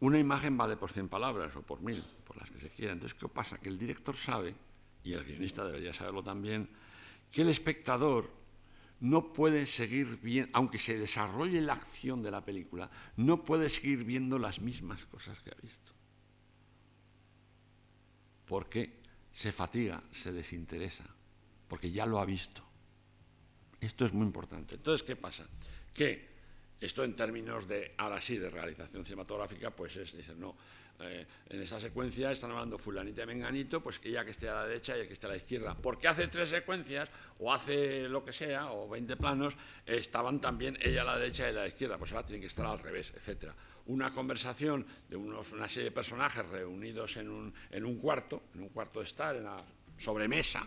una 0.00 0.18
imagen 0.18 0.56
vale 0.56 0.76
por 0.76 0.90
100 0.90 1.08
palabras 1.08 1.54
o 1.56 1.62
por 1.62 1.82
mil, 1.82 2.02
por 2.26 2.38
las 2.38 2.50
que 2.50 2.58
se 2.58 2.70
quiera. 2.70 2.94
Entonces, 2.94 3.18
¿qué 3.18 3.28
pasa? 3.28 3.58
Que 3.58 3.68
el 3.68 3.78
director 3.78 4.16
sabe, 4.16 4.54
y 5.02 5.12
el 5.12 5.24
guionista 5.24 5.64
debería 5.64 5.92
saberlo 5.92 6.24
también, 6.24 6.68
que 7.30 7.42
el 7.42 7.50
espectador 7.50 8.30
no 9.04 9.32
puede 9.32 9.66
seguir 9.66 10.18
viendo, 10.22 10.50
aunque 10.54 10.78
se 10.78 10.98
desarrolle 10.98 11.60
la 11.60 11.74
acción 11.74 12.22
de 12.22 12.30
la 12.30 12.44
película, 12.44 12.90
no 13.16 13.44
puede 13.44 13.68
seguir 13.68 14.04
viendo 14.04 14.38
las 14.38 14.60
mismas 14.60 15.04
cosas 15.06 15.40
que 15.40 15.50
ha 15.50 15.60
visto 15.62 15.94
porque 18.46 19.00
se 19.32 19.52
fatiga, 19.52 20.02
se 20.10 20.32
desinteresa, 20.32 21.04
porque 21.68 21.90
ya 21.90 22.06
lo 22.06 22.20
ha 22.20 22.24
visto. 22.24 22.62
Esto 23.80 24.04
es 24.04 24.12
muy 24.12 24.26
importante. 24.26 24.76
Entonces, 24.76 25.02
¿qué 25.04 25.16
pasa? 25.16 25.46
Que 25.94 26.28
esto 26.80 27.04
en 27.04 27.14
términos 27.14 27.66
de, 27.66 27.94
ahora 27.98 28.20
sí, 28.20 28.38
de 28.38 28.50
realización 28.50 29.04
cinematográfica, 29.04 29.74
pues 29.74 29.96
es, 29.96 30.14
no, 30.36 30.56
eh, 31.00 31.26
en 31.50 31.62
esa 31.62 31.80
secuencia 31.80 32.30
están 32.30 32.50
hablando 32.52 32.78
fulanito 32.78 33.22
y 33.22 33.26
menganito, 33.26 33.82
pues 33.82 33.98
que 33.98 34.08
ella 34.08 34.24
que 34.24 34.30
esté 34.30 34.48
a 34.48 34.54
la 34.54 34.66
derecha 34.66 34.96
y 34.96 35.00
el 35.00 35.06
que 35.06 35.12
esté 35.14 35.26
a 35.26 35.30
la 35.30 35.36
izquierda. 35.36 35.74
Porque 35.74 36.08
hace 36.08 36.28
tres 36.28 36.48
secuencias, 36.48 37.10
o 37.38 37.52
hace 37.52 38.08
lo 38.08 38.24
que 38.24 38.32
sea, 38.32 38.72
o 38.72 38.88
20 38.88 39.16
planos, 39.16 39.56
estaban 39.86 40.40
también 40.40 40.78
ella 40.80 41.02
a 41.02 41.04
la 41.04 41.18
derecha 41.18 41.46
y 41.46 41.50
a 41.50 41.52
la 41.52 41.66
izquierda, 41.66 41.98
pues 41.98 42.12
ahora 42.12 42.26
tienen 42.26 42.40
que 42.40 42.48
estar 42.48 42.66
al 42.66 42.78
revés, 42.78 43.12
etcétera 43.14 43.54
una 43.86 44.10
conversación 44.12 44.86
de 45.08 45.16
unos, 45.16 45.52
una 45.52 45.68
serie 45.68 45.90
de 45.90 45.94
personajes 45.94 46.46
reunidos 46.48 47.16
en 47.16 47.28
un, 47.28 47.52
en 47.70 47.84
un 47.84 47.98
cuarto, 47.98 48.44
en 48.54 48.62
un 48.62 48.68
cuarto 48.70 49.00
de 49.00 49.04
estar, 49.04 49.36
en 49.36 49.44
la 49.44 49.56
sobremesa, 49.98 50.66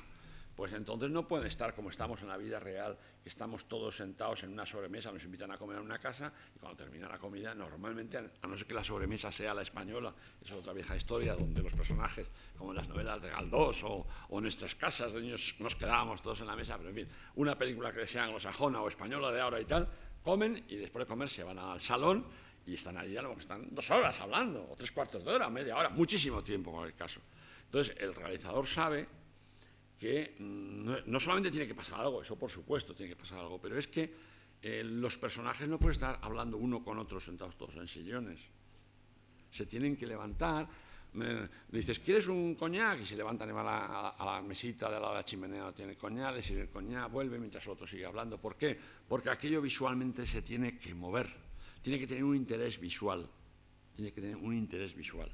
pues 0.58 0.74
entonces 0.74 1.12
no 1.12 1.28
pueden 1.28 1.45
estar 1.45 1.76
como 1.76 1.91
estamos 1.91 2.20
en 2.24 2.30
la 2.30 2.36
vida 2.36 2.60
real, 2.60 2.97
que 3.22 3.30
estamos 3.30 3.66
todos 3.66 3.95
sentados 3.95 4.41
en 4.41 4.51
una 4.51 4.66
sobremesa, 4.66 5.12
nos 5.12 5.24
invitan 5.24 5.51
a 5.51 5.58
comer 5.58 5.78
en 5.78 5.84
una 5.84 5.99
casa 5.99 6.34
y 6.55 6.58
cuando 6.58 6.76
termina 6.76 7.08
la 7.08 7.20
comida, 7.20 7.53
normalmente, 7.53 8.18
a 8.18 8.47
no 8.47 8.58
ser 8.58 8.66
que 8.66 8.74
la 8.74 8.84
sobremesa 8.84 9.32
sea 9.32 9.53
la 9.53 9.62
española, 9.62 10.12
es 10.43 10.51
otra 10.51 10.74
vieja 10.74 10.97
historia 10.97 11.36
donde 11.36 11.62
los 11.62 11.74
personajes, 11.74 12.28
como 12.58 12.72
en 12.72 12.78
las 12.78 12.89
novelas 12.89 13.22
de 13.22 13.30
Galdós 13.30 13.84
o, 13.84 14.08
en 14.32 14.41
nuestras 14.41 14.74
casas 14.74 15.14
de 15.14 15.22
niños, 15.22 15.58
nos 15.60 15.76
quedábamos 15.76 16.24
todos 16.24 16.41
en 16.41 16.47
la 16.47 16.55
mesa, 16.55 16.76
pero 16.76 16.89
en 16.89 16.95
fin, 16.95 17.08
una 17.36 17.55
película 17.55 17.93
que 17.93 18.08
sea 18.08 18.24
anglosajona 18.24 18.82
o 18.82 18.88
española 18.88 19.32
de 19.32 19.39
ahora 19.39 19.62
y 19.62 19.66
tal, 19.66 19.88
comen 20.24 20.66
y 20.70 20.78
después 20.78 21.05
de 21.05 21.08
comer 21.08 21.30
se 21.30 21.43
van 21.43 21.60
al 21.60 21.80
salón 21.80 22.26
y 22.66 22.74
están 22.74 22.97
ahí, 22.97 23.16
a 23.16 23.22
están 23.38 23.68
dos 23.76 23.91
horas 23.91 24.20
hablando, 24.22 24.72
o 24.72 24.76
tres 24.76 24.91
cuartos 24.91 25.24
de 25.24 25.34
hora, 25.34 25.51
media 25.51 25.78
hora, 25.78 25.89
muchísimo 25.89 26.43
tiempo 26.43 26.72
con 26.72 26.88
el 26.88 26.95
caso. 26.95 27.22
Entonces, 27.66 27.95
el 27.99 28.16
realizador 28.16 28.66
sabe 28.66 29.16
que 29.98 30.36
no, 30.39 31.20
solamente 31.20 31.50
tiene 31.50 31.68
que 31.68 31.74
pasar 31.74 32.00
algo, 32.02 32.22
eso 32.22 32.38
por 32.38 32.52
supuesto 32.52 32.93
tiene 32.93 33.12
que 33.12 33.16
pasar 33.16 33.39
algo, 33.39 33.60
pero 33.60 33.78
es 33.78 33.88
que 33.88 34.14
eh, 34.62 34.84
los 34.84 35.18
personajes 35.18 35.68
no 35.68 35.80
pueden 35.80 35.93
estar 35.93 36.20
hablando 36.22 36.58
uno 36.58 36.84
con 36.84 36.98
otro 37.00 37.20
sentados 37.20 37.58
todos 37.58 37.76
en 37.78 37.88
sillones. 37.88 38.41
Se 39.50 39.66
tienen 39.66 39.95
que 39.95 40.06
levantar. 40.06 40.68
Dices, 41.70 42.00
¿quieres 42.00 42.28
un 42.28 42.54
coñac? 42.54 43.02
Y 43.02 43.06
se 43.06 43.16
levantan 43.16 43.50
a, 43.50 44.14
la, 44.20 44.41
mesita 44.45 44.91
de 44.91 45.00
la, 45.00 45.24
chimenea, 45.24 45.74
tiene 45.74 45.95
coñac, 45.95 46.36
le 46.36 46.43
sirve 46.43 46.64
el 46.64 46.70
coñac, 46.70 47.12
vuelve 47.12 47.39
mientras 47.39 47.66
el 47.66 47.72
otro 47.72 47.88
sigue 47.88 48.06
hablando. 48.06 48.39
¿Por 48.39 48.56
qué? 48.56 48.78
Porque 49.08 49.30
aquello 49.30 49.62
visualmente 49.62 50.26
se 50.28 50.43
tiene 50.43 50.78
que 50.78 50.93
mover, 50.93 51.28
tiene 51.82 51.98
que 51.98 52.06
tener 52.06 52.24
un 52.24 52.36
interés 52.36 52.80
visual, 52.80 53.28
tiene 53.95 54.12
que 54.12 54.22
tener 54.22 54.36
un 54.36 54.54
interés 54.54 54.95
visual. 54.95 55.32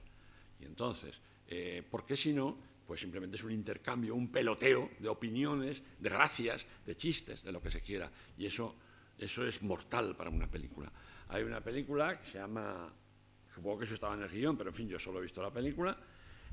Y 0.62 0.66
entonces, 0.66 1.20
eh, 1.48 1.84
¿por 1.90 2.06
qué 2.06 2.16
si 2.16 2.32
no? 2.32 2.73
Pues 2.86 3.02
simplemente 3.02 3.38
es 3.38 3.44
un 3.44 3.52
intercambio, 3.52 4.16
un 4.16 4.32
peloteo 4.32 4.90
de 5.00 5.10
opiniones, 5.10 5.84
de 6.00 6.10
gracias, 6.10 6.66
de 6.86 6.96
chistes, 6.96 7.44
de 7.44 7.52
lo 7.52 7.62
que 7.62 7.72
se 7.72 7.82
quiera. 7.82 8.12
Y 8.38 8.46
eso, 8.46 8.76
eso 9.18 9.46
es 9.46 9.62
mortal 9.62 10.16
para 10.16 10.30
una 10.30 10.50
película. 10.50 10.92
Hay 11.30 11.44
una 11.44 11.62
película 11.62 12.20
que 12.20 12.26
se 12.26 12.40
llama, 12.40 12.92
supongo 13.54 13.80
que 13.80 13.86
eso 13.86 13.94
estaba 13.94 14.14
en 14.16 14.24
el 14.24 14.30
guion, 14.30 14.58
pero 14.58 14.70
en 14.70 14.76
fin, 14.76 14.88
yo 14.88 15.00
solo 15.00 15.20
he 15.20 15.24
visto 15.24 15.42
la 15.42 15.52
película, 15.52 15.98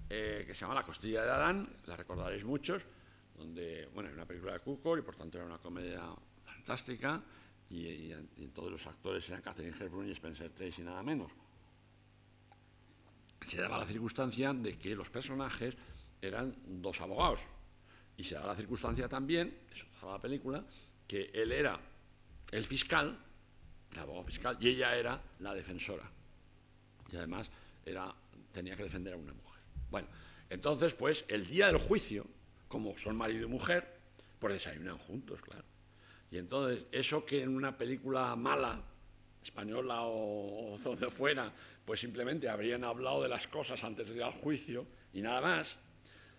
eh, 0.09 0.45
que 0.47 0.55
se 0.55 0.63
llama 0.63 0.75
La 0.75 0.83
costilla 0.83 1.25
de 1.25 1.31
Adán, 1.31 1.77
la 1.87 1.97
recordaréis 1.97 2.45
muchos, 2.45 2.85
donde, 3.37 3.89
bueno, 3.95 4.09
es 4.09 4.15
una 4.15 4.27
película 4.27 4.53
de 4.53 4.61
Cukor 4.61 4.99
y 4.99 5.03
por 5.03 5.17
tanto 5.17 5.39
era 5.39 5.47
una 5.47 5.59
comedia 5.59 6.03
fantástica 6.45 7.23
y, 7.71 8.13
todos 8.53 8.73
los 8.73 8.87
actores 8.87 9.29
eran 9.29 9.43
Catherine 9.43 9.77
Hepburn 9.79 10.09
y 10.09 10.13
Spencer 10.13 10.51
Tracy, 10.51 10.83
nada 10.83 11.03
menos. 11.03 11.31
Se 13.47 13.61
daba 13.61 13.79
la 13.79 13.87
circunstancia 13.87 14.53
de 14.53 14.77
que 14.77 14.95
los 14.95 15.09
personajes 15.09 15.77
eran 16.21 16.55
dos 16.67 17.01
abogados. 17.01 17.41
Y 18.17 18.25
se 18.25 18.35
da 18.35 18.47
la 18.47 18.55
circunstancia 18.55 19.09
también, 19.09 19.61
eso 19.71 19.87
está 19.95 20.07
la 20.07 20.21
película, 20.21 20.65
que 21.07 21.31
él 21.33 21.53
era 21.53 21.81
el 22.51 22.65
fiscal, 22.65 23.19
el 23.93 23.99
abogado 23.99 24.27
fiscal, 24.27 24.57
y 24.61 24.69
ella 24.69 24.95
era 24.97 25.21
la 25.39 25.55
defensora. 25.55 26.11
Y 27.11 27.17
además 27.17 27.51
era, 27.85 28.15
tenía 28.53 28.77
que 28.77 28.83
defender 28.83 29.15
a 29.15 29.17
una 29.17 29.33
mujer. 29.33 29.63
Bueno, 29.91 30.09
entonces, 30.51 30.95
pues, 30.95 31.25
el 31.29 31.47
día 31.47 31.69
del 31.69 31.79
juicio, 31.79 32.27
como 32.69 32.97
son 32.99 33.17
marido 33.17 33.47
y 33.47 33.51
mujer, 33.51 34.01
pues 34.39 34.55
desayunan 34.55 34.99
juntos, 34.99 35.43
claro. 35.43 35.65
Y 36.31 36.39
entonces, 36.39 36.87
eso 36.93 37.25
que 37.25 37.43
en 37.43 37.57
una 37.57 37.77
película 37.77 38.37
mala, 38.37 38.83
española 39.43 40.03
o, 40.03 40.75
o 40.75 40.79
donde 40.79 41.11
fuera, 41.11 41.53
pues 41.85 42.01
simplemente 42.01 42.49
habrían 42.49 42.85
hablado 42.85 43.23
de 43.23 43.29
las 43.29 43.47
cosas 43.47 43.83
antes 43.85 44.11
de 44.11 44.17
ir 44.17 44.23
al 44.23 44.33
juicio 44.33 44.87
y 45.13 45.23
nada 45.23 45.41
más, 45.41 45.77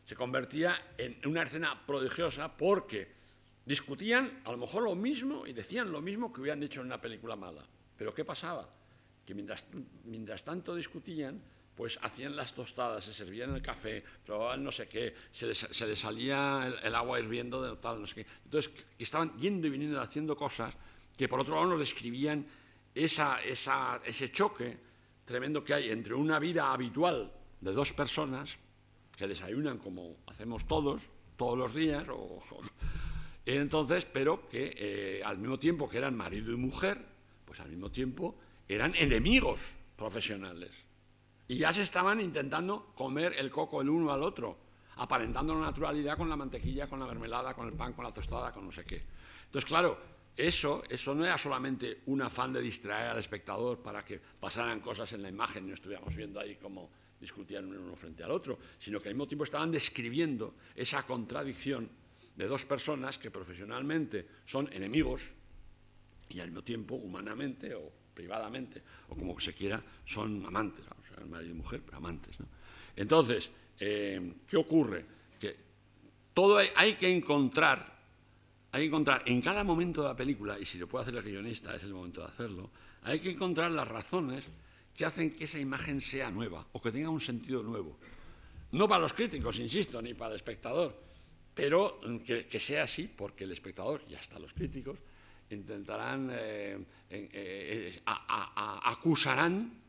se 0.05 0.15
convertía 0.15 0.75
en 0.97 1.17
una 1.25 1.43
escena 1.43 1.85
prodigiosa 1.85 2.55
porque 2.55 3.07
discutían 3.65 4.41
a 4.45 4.51
lo 4.51 4.57
mejor 4.57 4.83
lo 4.83 4.95
mismo 4.95 5.45
y 5.45 5.53
decían 5.53 5.91
lo 5.91 6.01
mismo 6.01 6.31
que 6.31 6.41
hubieran 6.41 6.59
dicho 6.59 6.81
en 6.81 6.87
una 6.87 6.99
película 6.99 7.35
mala. 7.35 7.65
Pero 7.97 8.13
¿qué 8.13 8.25
pasaba? 8.25 8.67
Que 9.25 9.33
mientras, 9.33 9.67
mientras 10.05 10.43
tanto 10.43 10.75
discutían, 10.75 11.41
pues 11.75 11.97
hacían 12.01 12.35
las 12.35 12.53
tostadas, 12.53 13.03
se 13.05 13.13
servían 13.13 13.53
el 13.55 13.61
café, 13.61 14.03
probaban 14.25 14.63
no 14.63 14.71
sé 14.71 14.87
qué, 14.87 15.15
se 15.31 15.47
les, 15.47 15.59
salía 15.97 16.73
el, 16.83 16.95
agua 16.95 17.19
hirviendo 17.19 17.61
de 17.61 17.75
tal, 17.77 18.01
no 18.01 18.07
sé 18.07 18.15
qué. 18.15 18.25
Entonces, 18.43 18.71
estaban 18.99 19.37
yendo 19.37 19.67
y 19.67 19.69
viniendo 19.69 20.01
haciendo 20.01 20.35
cosas 20.35 20.75
que 21.17 21.27
por 21.27 21.39
otro 21.39 21.55
lado 21.55 21.67
nos 21.67 21.79
describían 21.79 22.45
esa, 22.93 23.41
esa, 23.43 24.01
ese 24.05 24.31
choque 24.31 24.77
tremendo 25.25 25.63
que 25.63 25.73
hay 25.73 25.91
entre 25.91 26.13
una 26.13 26.39
vida 26.39 26.73
habitual 26.73 27.31
de 27.61 27.71
dos 27.71 27.93
personas 27.93 28.57
que 29.21 29.27
desayunan 29.27 29.77
como 29.77 30.17
hacemos 30.25 30.65
todos, 30.65 31.03
todos 31.37 31.55
los 31.55 31.75
días, 31.75 32.07
o, 32.09 32.39
entonces, 33.45 34.05
pero 34.05 34.49
que 34.49 34.73
eh, 34.75 35.21
al 35.23 35.37
mismo 35.37 35.59
tiempo 35.59 35.87
que 35.87 35.99
eran 35.99 36.17
marido 36.17 36.51
y 36.51 36.57
mujer, 36.57 36.97
pues 37.45 37.59
al 37.59 37.69
mismo 37.69 37.91
tiempo 37.91 38.35
eran 38.67 38.95
enemigos 38.95 39.75
profesionales. 39.95 40.71
Y 41.47 41.57
ya 41.57 41.71
se 41.71 41.83
estaban 41.83 42.19
intentando 42.19 42.93
comer 42.95 43.35
el 43.37 43.51
coco 43.51 43.83
el 43.83 43.89
uno 43.89 44.11
al 44.11 44.23
otro, 44.23 44.57
aparentando 44.95 45.53
la 45.53 45.67
naturalidad 45.67 46.17
con 46.17 46.27
la 46.27 46.35
mantequilla, 46.35 46.87
con 46.87 46.99
la 46.99 47.05
mermelada, 47.05 47.53
con 47.53 47.67
el 47.67 47.73
pan, 47.73 47.93
con 47.93 48.05
la 48.05 48.11
tostada, 48.11 48.51
con 48.51 48.65
no 48.65 48.71
sé 48.71 48.85
qué. 48.85 49.05
Entonces, 49.45 49.69
claro, 49.69 49.99
eso, 50.35 50.81
eso 50.89 51.13
no 51.13 51.25
era 51.25 51.37
solamente 51.37 52.01
un 52.07 52.23
afán 52.23 52.53
de 52.53 52.61
distraer 52.61 53.11
al 53.11 53.19
espectador 53.19 53.83
para 53.83 54.03
que 54.03 54.19
pasaran 54.39 54.79
cosas 54.79 55.13
en 55.13 55.21
la 55.21 55.29
imagen, 55.29 55.67
no 55.67 55.75
estuviéramos 55.75 56.15
viendo 56.15 56.39
ahí 56.39 56.55
como 56.55 56.89
discutían 57.21 57.65
uno 57.67 57.95
frente 57.95 58.23
al 58.23 58.31
otro, 58.31 58.57
sino 58.79 58.99
que 58.99 59.09
al 59.09 59.15
mismo 59.15 59.27
tiempo 59.27 59.43
estaban 59.43 59.71
describiendo 59.71 60.55
esa 60.75 61.03
contradicción 61.03 61.87
de 62.35 62.47
dos 62.47 62.65
personas 62.65 63.19
que 63.19 63.29
profesionalmente 63.29 64.27
son 64.45 64.67
enemigos 64.73 65.21
y 66.29 66.39
al 66.39 66.47
mismo 66.47 66.63
tiempo 66.63 66.95
humanamente 66.95 67.75
o 67.75 67.91
privadamente, 68.13 68.81
o 69.09 69.15
como 69.15 69.39
se 69.39 69.53
quiera, 69.53 69.81
son 70.05 70.45
amantes, 70.45 70.83
marido 71.29 71.51
y 71.51 71.57
mujer, 71.57 71.81
pero 71.85 71.97
amantes. 71.97 72.37
Entonces, 72.95 73.51
eh, 73.79 74.33
¿qué 74.47 74.57
ocurre? 74.57 75.05
Que 75.39 75.55
todo 76.33 76.57
hay, 76.57 76.93
que 76.95 77.09
encontrar, 77.09 77.99
hay 78.71 78.81
que 78.81 78.87
encontrar 78.87 79.23
en 79.25 79.41
cada 79.41 79.63
momento 79.63 80.01
de 80.01 80.09
la 80.09 80.15
película, 80.15 80.59
y 80.59 80.65
si 80.65 80.77
lo 80.77 80.87
puede 80.87 81.03
hacer 81.03 81.15
el 81.15 81.23
guionista 81.23 81.75
es 81.75 81.83
el 81.83 81.93
momento 81.93 82.21
de 82.21 82.27
hacerlo, 82.27 82.69
hay 83.03 83.19
que 83.19 83.31
encontrar 83.31 83.71
las 83.71 83.87
razones 83.87 84.45
que 84.95 85.05
hacen 85.05 85.31
que 85.31 85.45
esa 85.45 85.59
imagen 85.59 86.01
sea 86.01 86.29
nueva 86.31 86.65
o 86.71 86.81
que 86.81 86.91
tenga 86.91 87.09
un 87.09 87.21
sentido 87.21 87.63
nuevo. 87.63 87.97
No 88.71 88.87
para 88.87 89.01
los 89.01 89.13
críticos, 89.13 89.59
insisto, 89.59 90.01
ni 90.01 90.13
para 90.13 90.31
el 90.31 90.35
espectador, 90.37 90.95
pero 91.53 91.99
que, 92.23 92.59
sea 92.59 92.83
así 92.83 93.07
porque 93.07 93.43
el 93.43 93.51
espectador 93.51 94.03
y 94.09 94.15
hasta 94.15 94.39
los 94.39 94.53
críticos 94.53 94.99
intentarán, 95.49 96.29
eh, 96.31 96.79
eh, 97.09 98.01
acusarán, 98.05 99.80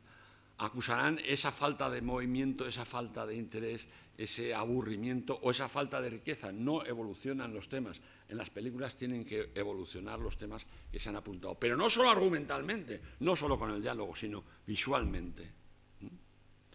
acusarán 0.62 1.18
esa 1.26 1.50
falta 1.50 1.90
de 1.90 2.02
movimiento, 2.02 2.66
esa 2.66 2.84
falta 2.84 3.26
de 3.26 3.34
interés, 3.34 3.88
ese 4.16 4.54
aburrimiento 4.54 5.38
o 5.42 5.50
esa 5.50 5.68
falta 5.68 6.00
de 6.00 6.10
riqueza. 6.10 6.52
No 6.52 6.84
evolucionan 6.86 7.52
los 7.52 7.68
temas. 7.68 8.00
En 8.28 8.36
las 8.36 8.50
películas 8.50 8.96
tienen 8.96 9.24
que 9.24 9.50
evolucionar 9.54 10.20
los 10.20 10.36
temas 10.36 10.66
que 10.90 11.00
se 11.00 11.08
han 11.08 11.16
apuntado. 11.16 11.56
Pero 11.56 11.76
no 11.76 11.90
solo 11.90 12.10
argumentalmente, 12.10 13.00
no 13.20 13.34
solo 13.34 13.58
con 13.58 13.70
el 13.70 13.82
diálogo, 13.82 14.14
sino 14.14 14.44
visualmente. 14.64 15.50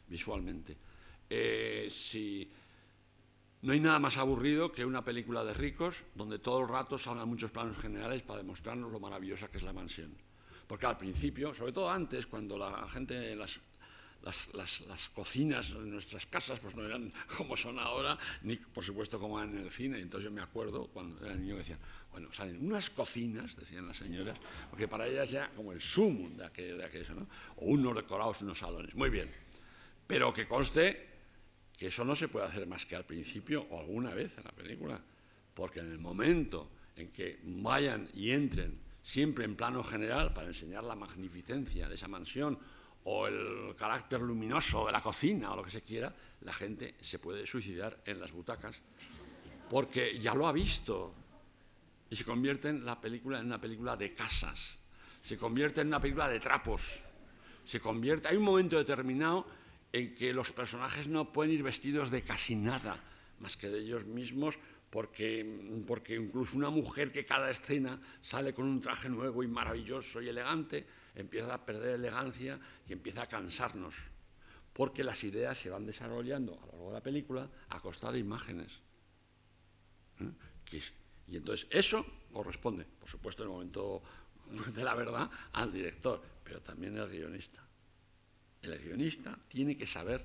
Visualmente. 0.08 0.78
Eh, 1.30 1.88
si 1.90 2.50
no 3.62 3.74
hay 3.74 3.80
nada 3.80 4.00
más 4.00 4.18
aburrido 4.18 4.72
que 4.72 4.86
una 4.86 5.04
película 5.04 5.44
de 5.44 5.54
ricos 5.54 6.04
donde 6.14 6.40
todo 6.40 6.62
el 6.62 6.68
rato 6.68 6.98
salgan 6.98 7.30
muchos 7.30 7.52
planos 7.52 7.78
generales 7.78 8.22
para 8.24 8.40
demostrarnos 8.40 8.92
lo 8.92 9.00
maravillosa 9.00 9.48
que 9.48 9.58
es 9.58 9.64
la 9.64 9.74
mansión. 9.74 10.16
Porque 10.68 10.86
al 10.86 10.98
principio, 10.98 11.54
sobre 11.54 11.72
todo 11.72 11.90
antes, 11.90 12.28
cuando 12.28 12.58
la 12.58 12.86
gente, 12.90 13.36
las, 13.36 13.62
las, 14.54 15.10
cocinas 15.14 15.72
en 15.72 15.92
nuestras 15.92 16.26
casas 16.26 16.60
pues 16.60 16.76
no 16.76 16.86
eran 16.86 17.12
como 17.38 17.56
son 17.56 17.80
ahora, 17.80 18.18
ni 18.42 18.56
por 18.56 18.84
supuesto 18.84 19.20
como 19.20 19.40
eran 19.40 19.58
en 19.58 19.64
el 19.64 19.72
cine. 19.72 20.00
Entonces 20.00 20.26
yo 20.30 20.32
me 20.32 20.42
acuerdo 20.42 20.88
cuando 20.88 21.26
era 21.26 21.36
niño 21.36 21.54
que 21.54 21.60
decían, 21.60 21.80
bueno, 22.12 22.32
salen 22.32 22.66
unas 22.66 22.90
cocinas, 22.90 23.56
decían 23.56 23.88
las 23.88 23.98
señoras, 23.98 24.38
porque 24.70 24.88
para 24.88 25.08
ellas 25.08 25.32
ya 25.32 25.50
como 25.56 25.72
el 25.72 25.82
sumum 25.82 26.36
de 26.36 26.46
aquello, 26.46 26.78
de. 26.78 26.88
O 27.58 27.66
unos 27.66 27.96
decorados, 27.96 28.42
unos 28.42 28.60
salones. 28.60 28.96
Muy 28.96 29.10
bien. 29.10 29.30
Pero 30.06 30.34
que 30.34 30.48
conste 30.48 31.08
que 31.78 31.88
eso 31.88 32.04
no 32.04 32.16
se 32.16 32.28
puede 32.28 32.48
hacer 32.48 32.66
más 32.66 32.86
que 32.86 32.96
al 32.96 33.06
principio 33.06 33.68
o 33.70 33.80
alguna 33.80 34.14
vez 34.14 34.38
en 34.38 34.46
la 34.46 34.52
película, 34.52 35.00
porque 35.54 35.80
en 35.80 35.92
el 35.92 36.00
momento 36.00 36.72
en 36.96 37.10
que 37.12 37.40
vayan 37.44 38.10
y 38.14 38.32
entren 38.32 38.80
siempre 39.04 39.46
en 39.46 39.56
plano 39.56 39.84
general 39.84 40.34
para 40.34 40.48
enseñar 40.48 40.84
la 40.84 40.96
magnificencia 40.96 41.88
de 41.88 41.96
esa 41.96 42.08
mansión 42.08 42.58
o 43.10 43.26
el 43.26 43.74
carácter 43.78 44.20
luminoso 44.20 44.86
de 44.86 44.92
la 44.92 45.02
cocina 45.02 45.54
o 45.54 45.56
lo 45.56 45.64
que 45.64 45.72
se 45.72 45.82
quiera, 45.82 46.14
la 46.42 46.52
gente 46.52 46.96
se 47.00 47.20
puede 47.20 47.48
suicidar 47.48 48.02
en 48.06 48.20
las 48.20 48.34
butacas 48.34 48.82
porque 49.70 50.20
ya 50.20 50.36
lo 50.36 50.46
ha 50.46 50.52
visto 50.52 51.14
y 52.10 52.16
se 52.18 52.26
convierte 52.26 52.68
en 52.68 52.86
la 52.86 53.00
película 53.00 53.40
en 53.40 53.46
una 53.46 53.62
película 53.62 53.96
de 53.96 54.14
casas, 54.14 54.78
se 55.24 55.38
convierte 55.38 55.82
en 55.82 55.88
una 55.88 56.02
película 56.02 56.28
de 56.28 56.42
trapos, 56.42 57.00
se 57.64 57.80
convierte. 57.80 58.28
Hay 58.28 58.36
un 58.36 58.44
momento 58.44 58.78
determinado 58.78 59.48
en 59.94 60.14
que 60.14 60.34
los 60.34 60.52
personajes 60.52 61.08
no 61.08 61.32
pueden 61.32 61.54
ir 61.54 61.64
vestidos 61.64 62.12
de 62.12 62.24
casi 62.24 62.58
nada 62.58 63.02
más 63.40 63.56
que 63.56 63.70
de 63.70 63.80
ellos 63.80 64.06
mismos 64.06 64.60
porque, 64.90 65.84
porque 65.88 66.16
incluso 66.16 66.58
una 66.58 66.70
mujer 66.70 67.12
que 67.14 67.26
cada 67.26 67.50
escena 67.52 68.02
sale 68.20 68.54
con 68.54 68.66
un 68.66 68.82
traje 68.82 69.08
nuevo 69.08 69.44
y 69.44 69.48
maravilloso 69.48 70.22
y 70.22 70.28
elegante, 70.28 70.86
empieza 71.18 71.54
a 71.54 71.66
perder 71.66 71.96
elegancia 71.96 72.60
y 72.88 72.94
empieza 72.94 73.24
a 73.24 73.28
cansarnos, 73.28 74.12
porque 74.72 75.04
las 75.04 75.24
ideas 75.24 75.58
se 75.58 75.70
van 75.70 75.86
desarrollando 75.86 76.54
a 76.54 76.66
lo 76.68 76.72
largo 76.72 76.88
de 76.88 76.94
la 76.94 77.02
película 77.02 77.50
a 77.70 77.80
costa 77.80 78.12
de 78.12 78.20
imágenes. 78.20 78.80
¿eh? 80.20 80.82
Y 81.28 81.36
entonces 81.36 81.68
eso 81.72 82.06
corresponde, 82.32 82.86
por 82.86 83.10
supuesto, 83.10 83.44
en 83.44 83.50
el 83.50 83.54
momento 83.54 84.04
de 84.76 84.84
la 84.84 84.94
verdad, 84.94 85.30
al 85.54 85.72
director. 85.72 86.22
pero 86.44 86.62
también 86.62 86.96
el 86.98 87.10
guionista. 87.10 87.68
El 88.62 88.78
guionista 88.80 89.38
tiene 89.48 89.76
que 89.76 89.86
saber 89.86 90.24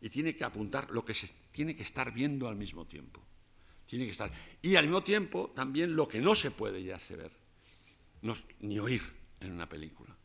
y 0.00 0.08
tiene 0.08 0.34
que 0.34 0.44
apuntar 0.44 0.90
lo 0.90 1.04
que 1.04 1.12
se 1.12 1.28
tiene 1.50 1.74
que 1.74 1.82
estar 1.82 2.12
viendo 2.12 2.48
al 2.48 2.56
mismo 2.56 2.86
tiempo. 2.86 3.22
Tiene 3.84 4.04
que 4.04 4.12
estar. 4.12 4.30
Y 4.62 4.76
al 4.76 4.84
mismo 4.84 5.02
tiempo 5.02 5.50
también 5.54 5.94
lo 5.96 6.06
que 6.08 6.20
no 6.20 6.34
se 6.34 6.52
puede 6.52 6.82
ya 6.82 6.98
se 6.98 7.16
ver, 7.16 7.32
ni 8.60 8.78
oír 8.78 9.19
en 9.40 9.52
una 9.52 9.68
película. 9.68 10.16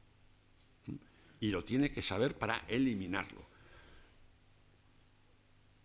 Y 1.39 1.49
lo 1.49 1.63
tiene 1.63 1.91
que 1.91 2.01
saber 2.01 2.37
para 2.37 2.63
eliminarlo. 2.67 3.45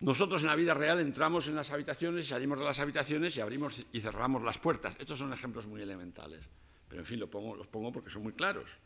Nosotros 0.01 0.41
en 0.41 0.49
la 0.49 0.57
vida 0.57 0.73
real 0.73 0.99
entramos 1.01 1.47
en 1.49 1.55
las 1.55 1.73
habitaciones, 1.73 2.29
salimos 2.29 2.59
de 2.59 2.65
las 2.65 2.81
habitaciones 2.81 3.37
y 3.37 3.41
abrimos 3.41 3.85
y 3.93 4.01
cerramos 4.01 4.43
las 4.43 4.59
puertas. 4.59 4.97
Estos 4.99 5.19
son 5.19 5.33
ejemplos 5.33 5.67
muy 5.67 5.83
elementales, 5.83 6.49
pero 6.89 7.03
en 7.03 7.07
fin, 7.07 7.21
pongo, 7.29 7.55
los 7.55 7.69
pongo 7.69 7.93
porque 7.93 8.09
son 8.09 8.23
muy 8.23 8.33
claros. 8.33 8.79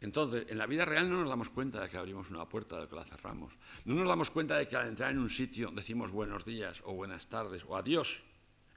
Entonces, 0.00 0.46
en 0.48 0.56
la 0.56 0.66
vida 0.66 0.84
real 0.84 1.10
no 1.10 1.20
nos 1.20 1.28
damos 1.28 1.50
cuenta 1.50 1.82
de 1.82 1.88
que 1.88 1.96
abrimos 1.96 2.30
una 2.30 2.48
puerta, 2.48 2.80
de 2.80 2.86
que 2.86 2.94
la 2.94 3.04
cerramos. 3.04 3.58
No 3.84 3.94
nos 3.96 4.08
damos 4.08 4.30
cuenta 4.30 4.56
de 4.56 4.66
que 4.66 4.76
al 4.76 4.88
entrar 4.88 5.10
en 5.10 5.18
un 5.18 5.28
sitio 5.28 5.72
decimos 5.72 6.12
buenos 6.12 6.44
días 6.44 6.80
o 6.86 6.94
buenas 6.94 7.28
tardes 7.28 7.64
o 7.66 7.76
adiós. 7.76 8.22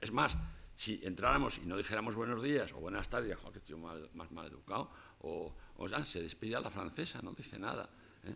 Es 0.00 0.12
más, 0.12 0.36
si 0.74 1.00
entráramos 1.04 1.58
y 1.58 1.66
no 1.66 1.76
dijéramos 1.76 2.14
buenos 2.16 2.42
días 2.42 2.72
o 2.72 2.80
buenas 2.80 3.08
tardes, 3.08 3.36
que 3.52 3.60
tío 3.60 3.78
más 3.78 4.30
mal 4.32 4.46
educado, 4.46 4.90
o, 5.20 5.54
ya, 5.88 6.04
se 6.04 6.22
despide 6.22 6.56
a 6.56 6.60
la 6.60 6.70
francesa, 6.70 7.20
no 7.22 7.32
dice 7.32 7.58
nada. 7.58 7.88
¿eh? 8.24 8.34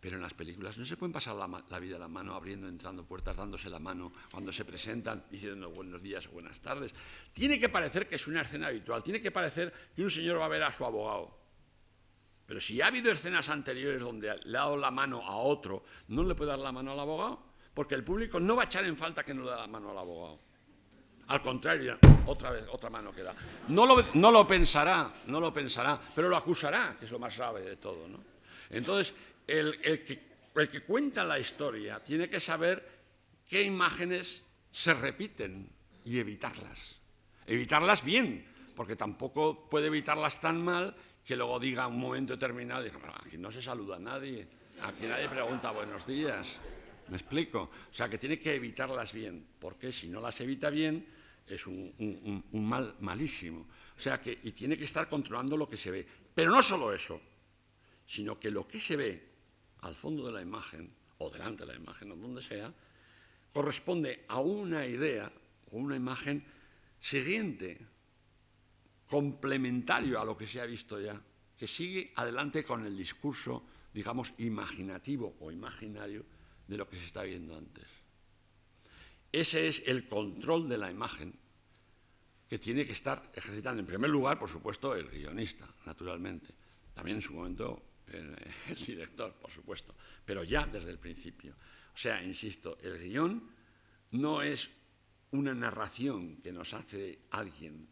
Pero 0.00 0.16
en 0.16 0.22
las 0.22 0.34
películas 0.34 0.76
no 0.78 0.84
se 0.84 0.96
pueden 0.96 1.12
pasar 1.12 1.36
la, 1.36 1.78
vida 1.78 1.98
la 1.98 2.08
mano 2.08 2.34
abriendo, 2.34 2.68
entrando 2.68 3.04
puertas, 3.04 3.36
dándose 3.36 3.70
la 3.70 3.78
mano 3.78 4.12
cuando 4.30 4.52
se 4.52 4.64
presentan, 4.64 5.24
diciendo 5.30 5.70
buenos 5.70 6.02
días 6.02 6.26
o 6.28 6.32
buenas 6.32 6.60
tardes. 6.60 6.94
Tiene 7.32 7.58
que 7.58 7.68
parecer 7.68 8.08
que 8.08 8.16
es 8.16 8.26
una 8.26 8.42
escena 8.42 8.68
habitual, 8.68 9.02
tiene 9.02 9.20
que 9.20 9.30
parecer 9.30 9.72
que 9.94 10.02
un 10.02 10.10
señor 10.10 10.38
va 10.38 10.46
a 10.46 10.48
ver 10.48 10.62
a 10.62 10.72
su 10.72 10.84
abogado 10.84 11.46
pero 12.46 12.60
si 12.60 12.80
ha 12.80 12.86
habido 12.86 13.10
escenas 13.10 13.48
anteriores 13.48 14.00
donde 14.00 14.38
le 14.44 14.56
ha 14.56 14.62
dado 14.62 14.76
la 14.76 14.92
mano 14.92 15.20
a 15.26 15.36
otro, 15.36 15.82
no 16.08 16.22
le 16.22 16.34
puede 16.36 16.50
dar 16.50 16.60
la 16.60 16.70
mano 16.70 16.92
al 16.92 17.00
abogado, 17.00 17.42
porque 17.74 17.96
el 17.96 18.04
público 18.04 18.38
no 18.38 18.54
va 18.54 18.62
a 18.62 18.64
echar 18.66 18.84
en 18.84 18.96
falta 18.96 19.24
que 19.24 19.34
no 19.34 19.42
le 19.42 19.50
dé 19.50 19.56
la 19.56 19.66
mano 19.66 19.90
al 19.90 19.98
abogado. 19.98 20.38
Al 21.28 21.42
contrario, 21.42 21.98
otra 22.26 22.50
vez, 22.50 22.64
otra 22.70 22.88
mano 22.88 23.12
que 23.12 23.22
da. 23.22 23.34
No 23.68 23.84
lo, 23.84 24.04
no 24.14 24.30
lo 24.30 24.46
pensará, 24.46 25.12
no 25.26 25.40
lo 25.40 25.52
pensará, 25.52 25.98
pero 26.14 26.28
lo 26.28 26.36
acusará, 26.36 26.96
que 26.98 27.06
es 27.06 27.10
lo 27.10 27.18
más 27.18 27.36
grave 27.36 27.62
de 27.62 27.76
todo. 27.76 28.06
¿no? 28.06 28.18
Entonces, 28.70 29.12
el, 29.46 29.80
que, 30.04 30.20
el 30.54 30.68
que 30.68 30.80
cuenta 30.82 31.24
la 31.24 31.38
historia 31.38 32.02
tiene 32.02 32.28
que 32.28 32.38
saber 32.38 32.96
qué 33.46 33.62
imágenes 33.62 34.44
se 34.70 34.94
repiten 34.94 35.68
y 36.04 36.18
evitarlas. 36.18 37.00
Evitarlas 37.46 38.04
bien, 38.04 38.46
porque 38.74 38.94
tampoco 38.94 39.68
puede 39.68 39.86
evitarlas 39.86 40.40
tan 40.40 40.62
mal 40.62 40.94
que 41.24 41.36
luego 41.36 41.58
diga 41.58 41.88
un 41.88 41.98
momento 41.98 42.34
determinado, 42.34 42.82
diga, 42.82 42.98
aquí 43.24 43.36
no 43.36 43.50
se 43.50 43.60
saluda 43.60 43.96
a 43.96 43.98
nadie, 43.98 44.46
aquí 44.82 45.06
nadie 45.06 45.28
pregunta 45.28 45.72
buenos 45.72 46.06
días. 46.06 46.58
¿Me 47.08 47.16
explico? 47.16 47.62
O 47.62 47.92
sea, 47.92 48.08
que 48.08 48.18
tiene 48.18 48.38
que 48.38 48.54
evitarlas 48.54 49.12
bien, 49.12 49.46
porque 49.58 49.92
si 49.92 50.08
no 50.08 50.20
las 50.20 50.40
evita 50.40 50.70
bien, 50.70 51.06
es 51.46 51.66
un, 51.66 52.44
mal 52.52 52.96
malísimo. 53.00 53.66
O 53.96 54.00
sea, 54.00 54.20
que 54.20 54.38
y 54.42 54.52
tiene 54.52 54.76
que 54.76 54.84
estar 54.84 55.08
controlando 55.08 55.56
lo 55.56 55.68
que 55.68 55.76
se 55.76 55.90
ve. 55.90 56.06
Pero 56.34 56.50
no 56.50 56.62
solo 56.62 56.92
eso, 56.92 57.20
sino 58.04 58.38
que 58.38 58.50
lo 58.50 58.66
que 58.66 58.80
se 58.80 58.96
ve 58.96 59.28
al 59.80 59.94
fondo 59.94 60.26
de 60.26 60.32
la 60.32 60.42
imagen, 60.42 60.92
o 61.18 61.30
delante 61.30 61.64
de 61.64 61.72
la 61.72 61.78
imagen, 61.78 62.12
o 62.12 62.16
donde 62.16 62.42
sea, 62.42 62.72
corresponde 63.52 64.24
a 64.28 64.40
una 64.40 64.86
idea 64.86 65.30
o 65.70 65.78
una 65.78 65.96
imagen 65.96 66.44
siguiente 66.98 67.78
complementario 69.06 70.20
a 70.20 70.24
lo 70.24 70.36
que 70.36 70.46
se 70.46 70.60
ha 70.60 70.66
visto 70.66 71.00
ya, 71.00 71.20
que 71.56 71.66
sigue 71.66 72.12
adelante 72.16 72.64
con 72.64 72.84
el 72.84 72.96
discurso, 72.96 73.64
digamos, 73.94 74.32
imaginativo 74.38 75.36
o 75.40 75.50
imaginario 75.50 76.24
de 76.66 76.76
lo 76.76 76.88
que 76.88 76.96
se 76.96 77.04
está 77.04 77.22
viendo 77.22 77.56
antes. 77.56 77.86
Ese 79.32 79.68
es 79.68 79.82
el 79.86 80.08
control 80.08 80.68
de 80.68 80.78
la 80.78 80.90
imagen 80.90 81.38
que 82.48 82.58
tiene 82.58 82.86
que 82.86 82.92
estar 82.92 83.30
ejercitando, 83.34 83.80
en 83.80 83.86
primer 83.86 84.10
lugar, 84.10 84.38
por 84.38 84.48
supuesto, 84.48 84.94
el 84.94 85.08
guionista, 85.08 85.68
naturalmente. 85.84 86.54
También 86.94 87.16
en 87.16 87.22
su 87.22 87.34
momento 87.34 87.82
el, 88.08 88.36
director, 88.86 89.34
por 89.34 89.50
supuesto, 89.50 89.94
pero 90.24 90.44
ya 90.44 90.66
desde 90.66 90.90
el 90.90 90.98
principio. 90.98 91.54
O 91.94 91.98
sea, 91.98 92.22
insisto, 92.22 92.78
el 92.82 92.98
guion 92.98 93.50
no 94.12 94.42
es 94.42 94.70
una 95.32 95.54
narración 95.54 96.36
que 96.36 96.52
nos 96.52 96.72
hace 96.74 97.20
alguien 97.30 97.88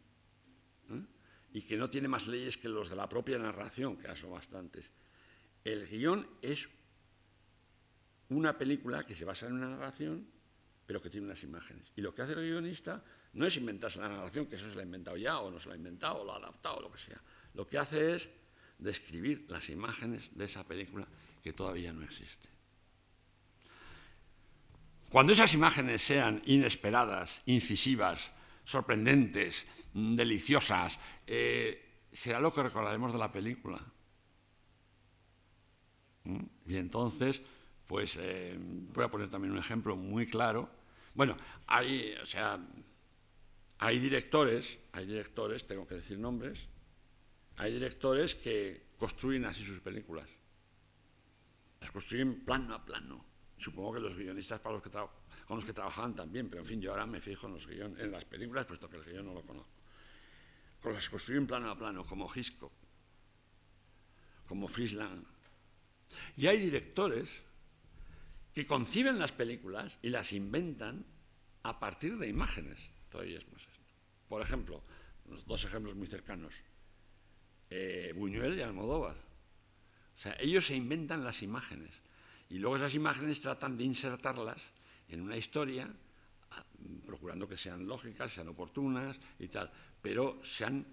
y 1.51 1.61
que 1.61 1.77
no 1.77 1.89
tiene 1.89 2.07
más 2.07 2.27
leyes 2.27 2.57
que 2.57 2.69
los 2.69 2.89
de 2.89 2.95
la 2.95 3.07
propia 3.07 3.37
narración, 3.37 3.97
que 3.97 4.13
son 4.15 4.31
bastantes. 4.31 4.91
El 5.63 5.87
guion 5.87 6.27
es 6.41 6.69
una 8.29 8.57
película 8.57 9.05
que 9.05 9.15
se 9.15 9.25
basa 9.25 9.47
en 9.47 9.53
una 9.53 9.69
narración, 9.69 10.27
pero 10.85 11.01
que 11.01 11.09
tiene 11.09 11.27
unas 11.27 11.43
imágenes. 11.43 11.91
Y 11.95 12.01
lo 12.01 12.13
que 12.13 12.21
hace 12.21 12.33
el 12.33 12.41
guionista 12.41 13.03
no 13.33 13.45
es 13.45 13.57
inventarse 13.57 13.99
la 13.99 14.09
narración, 14.09 14.45
que 14.45 14.55
eso 14.55 14.69
se 14.69 14.75
la 14.75 14.81
ha 14.81 14.85
inventado 14.85 15.17
ya, 15.17 15.39
o 15.39 15.51
no 15.51 15.59
se 15.59 15.67
la 15.67 15.73
ha 15.73 15.77
inventado, 15.77 16.21
o 16.21 16.25
lo 16.25 16.33
ha 16.33 16.37
adaptado, 16.37 16.77
o 16.77 16.81
lo 16.81 16.91
que 16.91 16.97
sea. 16.97 17.21
Lo 17.53 17.67
que 17.67 17.77
hace 17.77 18.15
es 18.15 18.29
describir 18.77 19.45
las 19.49 19.69
imágenes 19.69 20.35
de 20.37 20.45
esa 20.45 20.63
película 20.65 21.07
que 21.41 21.53
todavía 21.53 21.93
no 21.93 22.03
existe. 22.03 22.49
Cuando 25.09 25.33
esas 25.33 25.53
imágenes 25.53 26.01
sean 26.01 26.41
inesperadas, 26.45 27.41
incisivas, 27.45 28.33
sorprendentes, 28.63 29.65
mm, 29.93 30.15
deliciosas, 30.15 30.99
eh, 31.25 32.07
será 32.11 32.39
lo 32.39 32.53
que 32.53 32.63
recordaremos 32.63 33.13
de 33.13 33.19
la 33.19 33.31
película. 33.31 33.79
¿Mm? 36.23 36.43
Y 36.67 36.77
entonces, 36.77 37.41
pues 37.87 38.17
eh, 38.19 38.55
voy 38.57 39.03
a 39.03 39.09
poner 39.09 39.29
también 39.29 39.51
un 39.51 39.59
ejemplo 39.59 39.95
muy 39.95 40.25
claro. 40.25 40.69
Bueno, 41.13 41.37
hay, 41.67 42.13
o 42.21 42.25
sea, 42.25 42.59
hay 43.77 43.99
directores, 43.99 44.79
hay 44.91 45.05
directores, 45.05 45.67
tengo 45.67 45.85
que 45.85 45.95
decir 45.95 46.17
nombres, 46.17 46.67
hay 47.57 47.73
directores 47.73 48.35
que 48.35 48.87
construyen 48.97 49.45
así 49.45 49.63
sus 49.63 49.79
películas. 49.79 50.29
Las 51.79 51.91
construyen 51.91 52.43
plano 52.43 52.73
a 52.73 52.83
plano. 52.83 53.25
Supongo 53.57 53.93
que 53.93 53.99
los 53.99 54.17
guionistas 54.17 54.59
para 54.59 54.75
los 54.75 54.83
que 54.83 54.89
con 54.89 55.57
los 55.57 55.65
que 55.65 55.73
trabajaban 55.73 56.15
también, 56.15 56.49
pero 56.49 56.61
en 56.63 56.67
fin, 56.67 56.81
yo 56.81 56.91
ahora 56.91 57.05
me 57.05 57.21
fijo 57.21 57.47
en, 57.47 57.53
los 57.53 57.67
guiones, 57.67 57.99
en 58.01 58.11
las 58.11 58.25
películas, 58.25 58.65
puesto 58.65 58.89
que 58.89 58.97
el 58.97 59.03
guion 59.03 59.25
no 59.25 59.33
lo 59.33 59.43
conozco. 59.43 59.69
Con 60.81 60.93
las 60.93 61.07
construyen 61.07 61.45
plano 61.45 61.69
a 61.69 61.77
plano, 61.77 62.03
como 62.03 62.27
Hitchcock, 62.33 62.73
como 64.47 64.67
Friesland. 64.67 65.25
Y 66.35 66.47
hay 66.47 66.59
directores 66.59 67.43
que 68.55 68.65
conciben 68.65 69.19
las 69.19 69.33
películas 69.33 69.99
y 70.01 70.09
las 70.09 70.31
inventan 70.31 71.05
a 71.63 71.77
partir 71.77 72.17
de 72.17 72.29
imágenes. 72.29 72.89
Todavía 73.09 73.37
es 73.37 73.51
más 73.51 73.67
esto. 73.67 73.83
Por 74.29 74.41
ejemplo, 74.41 74.81
dos 75.45 75.65
ejemplos 75.65 75.93
muy 75.95 76.07
cercanos. 76.07 76.55
Eh, 77.69 78.13
Buñuel 78.15 78.57
y 78.57 78.61
Almodóvar. 78.61 79.17
O 79.17 80.17
sea, 80.17 80.37
ellos 80.39 80.65
se 80.67 80.75
inventan 80.75 81.21
las 81.21 81.43
imágenes 81.43 81.91
y 82.47 82.59
luego 82.59 82.77
esas 82.77 82.95
imágenes 82.95 83.41
tratan 83.41 83.75
de 83.75 83.83
insertarlas 83.83 84.71
en 85.09 85.19
una 85.19 85.35
historia, 85.35 85.93
procurando 87.05 87.49
que 87.49 87.57
sean 87.57 87.85
lógicas, 87.85 88.31
sean 88.31 88.47
oportunas 88.47 89.19
y 89.37 89.49
tal, 89.49 89.69
pero 90.01 90.39
sean, 90.45 90.87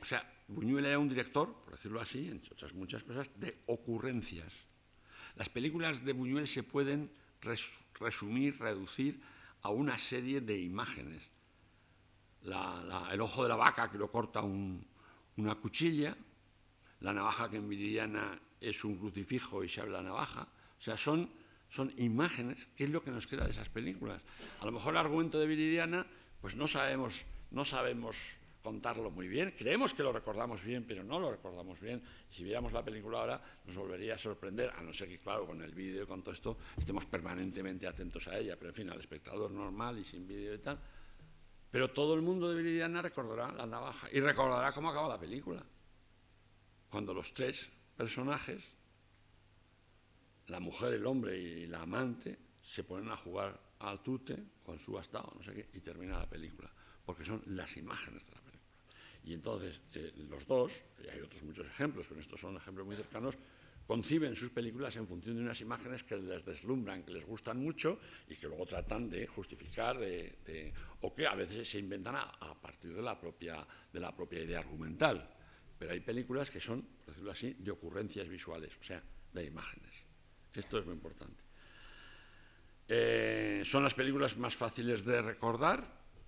o 0.00 0.04
sea, 0.04 0.22
Buñuel 0.46 0.86
era 0.86 1.00
un 1.00 1.08
director, 1.08 1.64
por 1.64 1.72
decirlo 1.72 2.00
así, 2.00 2.28
entre 2.28 2.54
otras 2.54 2.72
muchas 2.74 3.02
cosas, 3.02 3.28
de 3.40 3.64
ocurrencias. 3.66 4.68
Las 5.38 5.48
películas 5.48 6.04
de 6.04 6.12
Buñuel 6.12 6.48
se 6.48 6.64
pueden 6.64 7.12
resumir, 8.00 8.58
reducir 8.58 9.20
a 9.62 9.70
una 9.70 9.96
serie 9.96 10.40
de 10.40 10.58
imágenes. 10.58 11.22
el 12.42 13.20
ojo 13.20 13.44
de 13.44 13.48
la 13.48 13.54
vaca 13.54 13.88
que 13.88 13.98
lo 13.98 14.10
corta 14.10 14.42
una 14.42 15.54
cuchilla, 15.54 16.16
la 17.00 17.12
navaja 17.12 17.48
que 17.48 17.58
en 17.58 17.68
Viridiana 17.68 18.36
es 18.60 18.82
un 18.82 18.98
crucifijo 18.98 19.62
y 19.62 19.68
se 19.68 19.80
abre 19.80 19.92
la 19.92 20.02
navaja. 20.02 20.48
O 20.76 20.82
sea, 20.82 20.96
son 20.96 21.30
imágenes, 21.98 22.66
¿qué 22.74 22.84
es 22.84 22.90
lo 22.90 23.04
que 23.04 23.12
nos 23.12 23.28
queda 23.28 23.44
de 23.44 23.52
esas 23.52 23.68
películas? 23.68 24.20
A 24.60 24.66
lo 24.66 24.72
mejor 24.72 24.94
el 24.94 24.98
argumento 24.98 25.38
de 25.38 25.46
Viridiana, 25.46 26.04
pues 26.40 26.56
no 26.56 26.66
sabemos, 26.66 27.22
no 27.52 27.64
sabemos 27.64 28.16
contarlo 28.62 29.10
muy 29.10 29.28
bien, 29.28 29.54
creemos 29.56 29.94
que 29.94 30.02
lo 30.02 30.12
recordamos 30.12 30.62
bien, 30.64 30.84
pero 30.86 31.02
no 31.04 31.18
lo 31.18 31.30
recordamos 31.30 31.80
bien. 31.80 32.02
Si 32.28 32.44
viéramos 32.44 32.72
la 32.72 32.84
película 32.84 33.20
ahora, 33.20 33.42
nos 33.64 33.76
volvería 33.76 34.14
a 34.14 34.18
sorprender, 34.18 34.70
a 34.70 34.82
no 34.82 34.92
ser 34.92 35.08
que, 35.08 35.18
claro, 35.18 35.46
con 35.46 35.62
el 35.62 35.74
vídeo 35.74 36.02
y 36.02 36.06
con 36.06 36.22
todo 36.22 36.32
esto, 36.32 36.58
estemos 36.76 37.06
permanentemente 37.06 37.86
atentos 37.86 38.28
a 38.28 38.38
ella, 38.38 38.56
pero 38.56 38.70
en 38.70 38.74
fin, 38.74 38.90
al 38.90 39.00
espectador 39.00 39.50
normal 39.50 39.98
y 39.98 40.04
sin 40.04 40.26
vídeo 40.26 40.54
y 40.54 40.58
tal. 40.58 40.78
Pero 41.70 41.90
todo 41.90 42.14
el 42.14 42.22
mundo 42.22 42.48
de 42.48 42.62
Viridiana 42.62 43.02
recordará 43.02 43.52
la 43.52 43.66
navaja 43.66 44.08
y 44.12 44.20
recordará 44.20 44.72
cómo 44.72 44.90
acaba 44.90 45.08
la 45.08 45.20
película. 45.20 45.64
Cuando 46.88 47.12
los 47.12 47.32
tres 47.34 47.68
personajes 47.96 48.78
la 50.48 50.60
mujer, 50.60 50.94
el 50.94 51.06
hombre 51.06 51.38
y 51.38 51.66
la 51.66 51.82
amante 51.82 52.38
se 52.62 52.84
ponen 52.84 53.10
a 53.10 53.16
jugar 53.16 53.60
al 53.80 54.02
tute 54.02 54.44
con 54.64 54.78
su 54.78 54.92
bastado, 54.92 55.32
no 55.36 55.42
sé 55.42 55.52
qué, 55.52 55.68
y 55.74 55.80
termina 55.80 56.18
la 56.18 56.28
película, 56.28 56.70
porque 57.04 57.24
son 57.24 57.42
las 57.46 57.76
imágenes 57.76 58.26
de 58.26 58.34
la 58.34 58.40
película. 58.40 58.47
Y 59.28 59.34
entonces 59.34 59.82
eh, 59.94 60.10
los 60.30 60.46
dos, 60.46 60.72
y 61.04 61.08
hay 61.08 61.20
otros 61.20 61.42
muchos 61.42 61.66
ejemplos, 61.66 62.06
pero 62.08 62.18
estos 62.18 62.40
son 62.40 62.56
ejemplos 62.56 62.86
muy 62.86 62.96
cercanos, 62.96 63.36
conciben 63.86 64.34
sus 64.34 64.48
películas 64.48 64.96
en 64.96 65.06
función 65.06 65.36
de 65.36 65.42
unas 65.42 65.60
imágenes 65.60 66.02
que 66.02 66.16
les 66.16 66.46
deslumbran, 66.46 67.02
que 67.02 67.12
les 67.12 67.26
gustan 67.26 67.58
mucho 67.58 67.98
y 68.26 68.34
que 68.36 68.46
luego 68.46 68.64
tratan 68.64 69.10
de 69.10 69.26
justificar 69.26 69.98
de, 69.98 70.72
o 71.02 71.14
que 71.14 71.26
a 71.26 71.34
veces 71.34 71.68
se 71.68 71.78
inventan 71.78 72.16
a, 72.16 72.54
partir 72.58 72.94
de 72.94 73.02
la, 73.02 73.20
propia, 73.20 73.66
de 73.92 74.00
la 74.00 74.16
propia 74.16 74.42
idea 74.42 74.60
argumental. 74.60 75.28
Pero 75.78 75.92
hay 75.92 76.00
películas 76.00 76.50
que 76.50 76.58
son, 76.58 76.80
por 76.80 77.08
decirlo 77.08 77.30
así, 77.30 77.52
de 77.52 77.70
ocurrencias 77.70 78.26
visuales, 78.30 78.78
o 78.80 78.82
sea, 78.82 79.02
de 79.34 79.44
imágenes. 79.44 80.06
Esto 80.54 80.78
es 80.78 80.86
muy 80.86 80.94
importante. 80.94 81.44
Eh, 82.88 83.60
son 83.66 83.82
las 83.82 83.92
películas 83.92 84.38
más 84.38 84.56
fáciles 84.56 85.04
de 85.04 85.20
recordar 85.20 85.84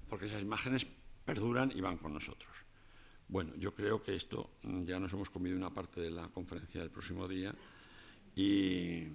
porque 0.07 0.27
esas 0.27 0.43
imágenes 0.43 0.87
perduran 1.25 1.73
y 1.75 1.81
van 1.81 1.97
con 1.97 2.13
nosotros. 2.13 2.70
Bueno, 3.31 3.55
yo 3.57 3.73
creo 3.73 4.03
que 4.03 4.17
esto 4.17 4.51
mm, 4.65 4.85
ya 4.85 4.99
nos 4.99 5.13
hemos 5.13 5.31
comido 5.31 5.57
una 5.57 5.73
parte 5.73 6.01
de 6.01 6.11
la 6.11 6.29
conferencia 6.29 6.81
del 6.81 6.91
próximo 6.91 7.29
día 7.29 7.55
y, 8.35 9.07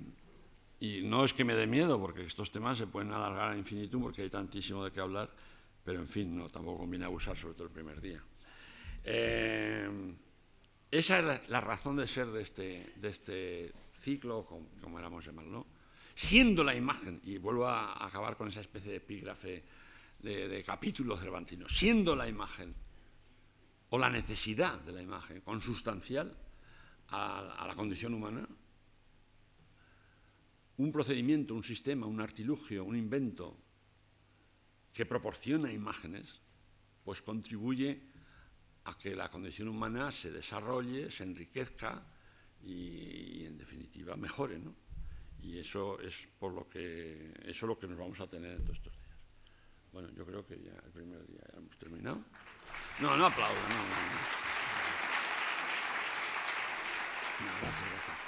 no 1.03 1.25
es 1.25 1.33
que 1.33 1.43
me 1.43 1.55
dé 1.55 1.67
miedo 1.67 1.99
porque 1.99 2.21
estos 2.21 2.51
temas 2.51 2.77
se 2.77 2.87
pueden 2.87 3.11
alargar 3.11 3.51
a 3.51 3.57
infinitum 3.57 4.01
porque 4.03 4.21
hay 4.21 4.29
tantísimo 4.29 4.85
de 4.85 4.91
qué 4.91 5.01
hablar, 5.01 5.33
pero 5.83 5.99
en 5.99 6.07
fin, 6.07 6.37
no, 6.37 6.49
tampoco 6.49 6.79
conviene 6.79 7.05
abusar 7.05 7.35
sobre 7.35 7.55
todo 7.55 7.65
el 7.65 7.73
primer 7.73 7.99
día. 7.99 8.23
Eh, 9.03 9.89
esa 10.91 11.19
es 11.19 11.49
la, 11.49 11.61
razón 11.61 11.97
de 11.97 12.07
ser 12.07 12.27
de 12.27 12.41
este, 12.41 12.93
de 12.97 13.09
este 13.09 13.73
ciclo, 13.93 14.45
como, 14.45 14.69
como 14.79 14.99
éramos 14.99 15.25
llamarlo, 15.25 15.65
siendo 16.13 16.63
la 16.63 16.75
imagen, 16.75 17.19
y 17.23 17.37
vuelvo 17.37 17.67
a 17.67 18.05
acabar 18.05 18.37
con 18.37 18.47
esa 18.47 18.61
especie 18.61 18.91
de 18.91 18.97
epígrafe 18.97 19.63
de, 20.19 20.63
capítulo 20.65 21.17
cervantino, 21.17 21.67
siendo 21.67 22.15
la 22.15 22.27
imagen 22.27 22.75
o 23.95 23.97
la 23.97 24.09
necesidad 24.09 24.81
de 24.81 24.91
la 24.91 25.01
imagen 25.01 25.39
consustancial 25.39 26.35
a, 27.07 27.63
la 27.65 27.73
condición 27.75 28.13
humana, 28.13 28.45
un 30.75 30.91
procedimiento, 30.91 31.55
un 31.55 31.63
sistema, 31.63 32.05
un 32.05 32.19
artilugio, 32.19 32.83
un 32.83 32.97
invento 32.97 33.57
que 34.91 35.05
proporciona 35.05 35.71
imágenes, 35.71 36.41
pues 37.05 37.21
contribuye 37.21 38.01
a 38.83 38.97
que 38.97 39.15
la 39.15 39.29
condición 39.29 39.69
humana 39.69 40.11
se 40.11 40.29
desarrolle, 40.29 41.09
se 41.09 41.23
enriquezca 41.23 42.05
y, 42.65 43.45
en 43.45 43.57
definitiva 43.57 44.17
mejore, 44.17 44.59
¿no? 44.59 44.75
Y 45.39 45.57
eso 45.57 46.01
es 46.01 46.27
por 46.37 46.51
lo 46.51 46.67
que 46.67 47.31
eso 47.45 47.65
es 47.65 47.69
lo 47.69 47.79
que 47.79 47.87
nos 47.87 47.97
vamos 47.97 48.19
a 48.19 48.27
tener 48.27 48.57
en 48.57 48.63
todos 48.63 48.75
estos 48.75 48.91
días. 48.91 49.17
Bueno, 49.93 50.09
yo 50.11 50.25
creo 50.25 50.45
que 50.45 50.59
ya 50.59 50.75
el 50.83 50.91
primer 50.91 51.25
día 51.25 51.47
ya 51.49 51.59
hemos 51.59 51.77
terminado. 51.77 52.21
No, 52.99 53.17
no 53.17 53.25
aplaudo, 53.25 53.53
no, 53.53 53.75
no. 53.75 53.81
no. 57.41 57.59
gracias, 57.59 57.89
gracias. 57.91 58.24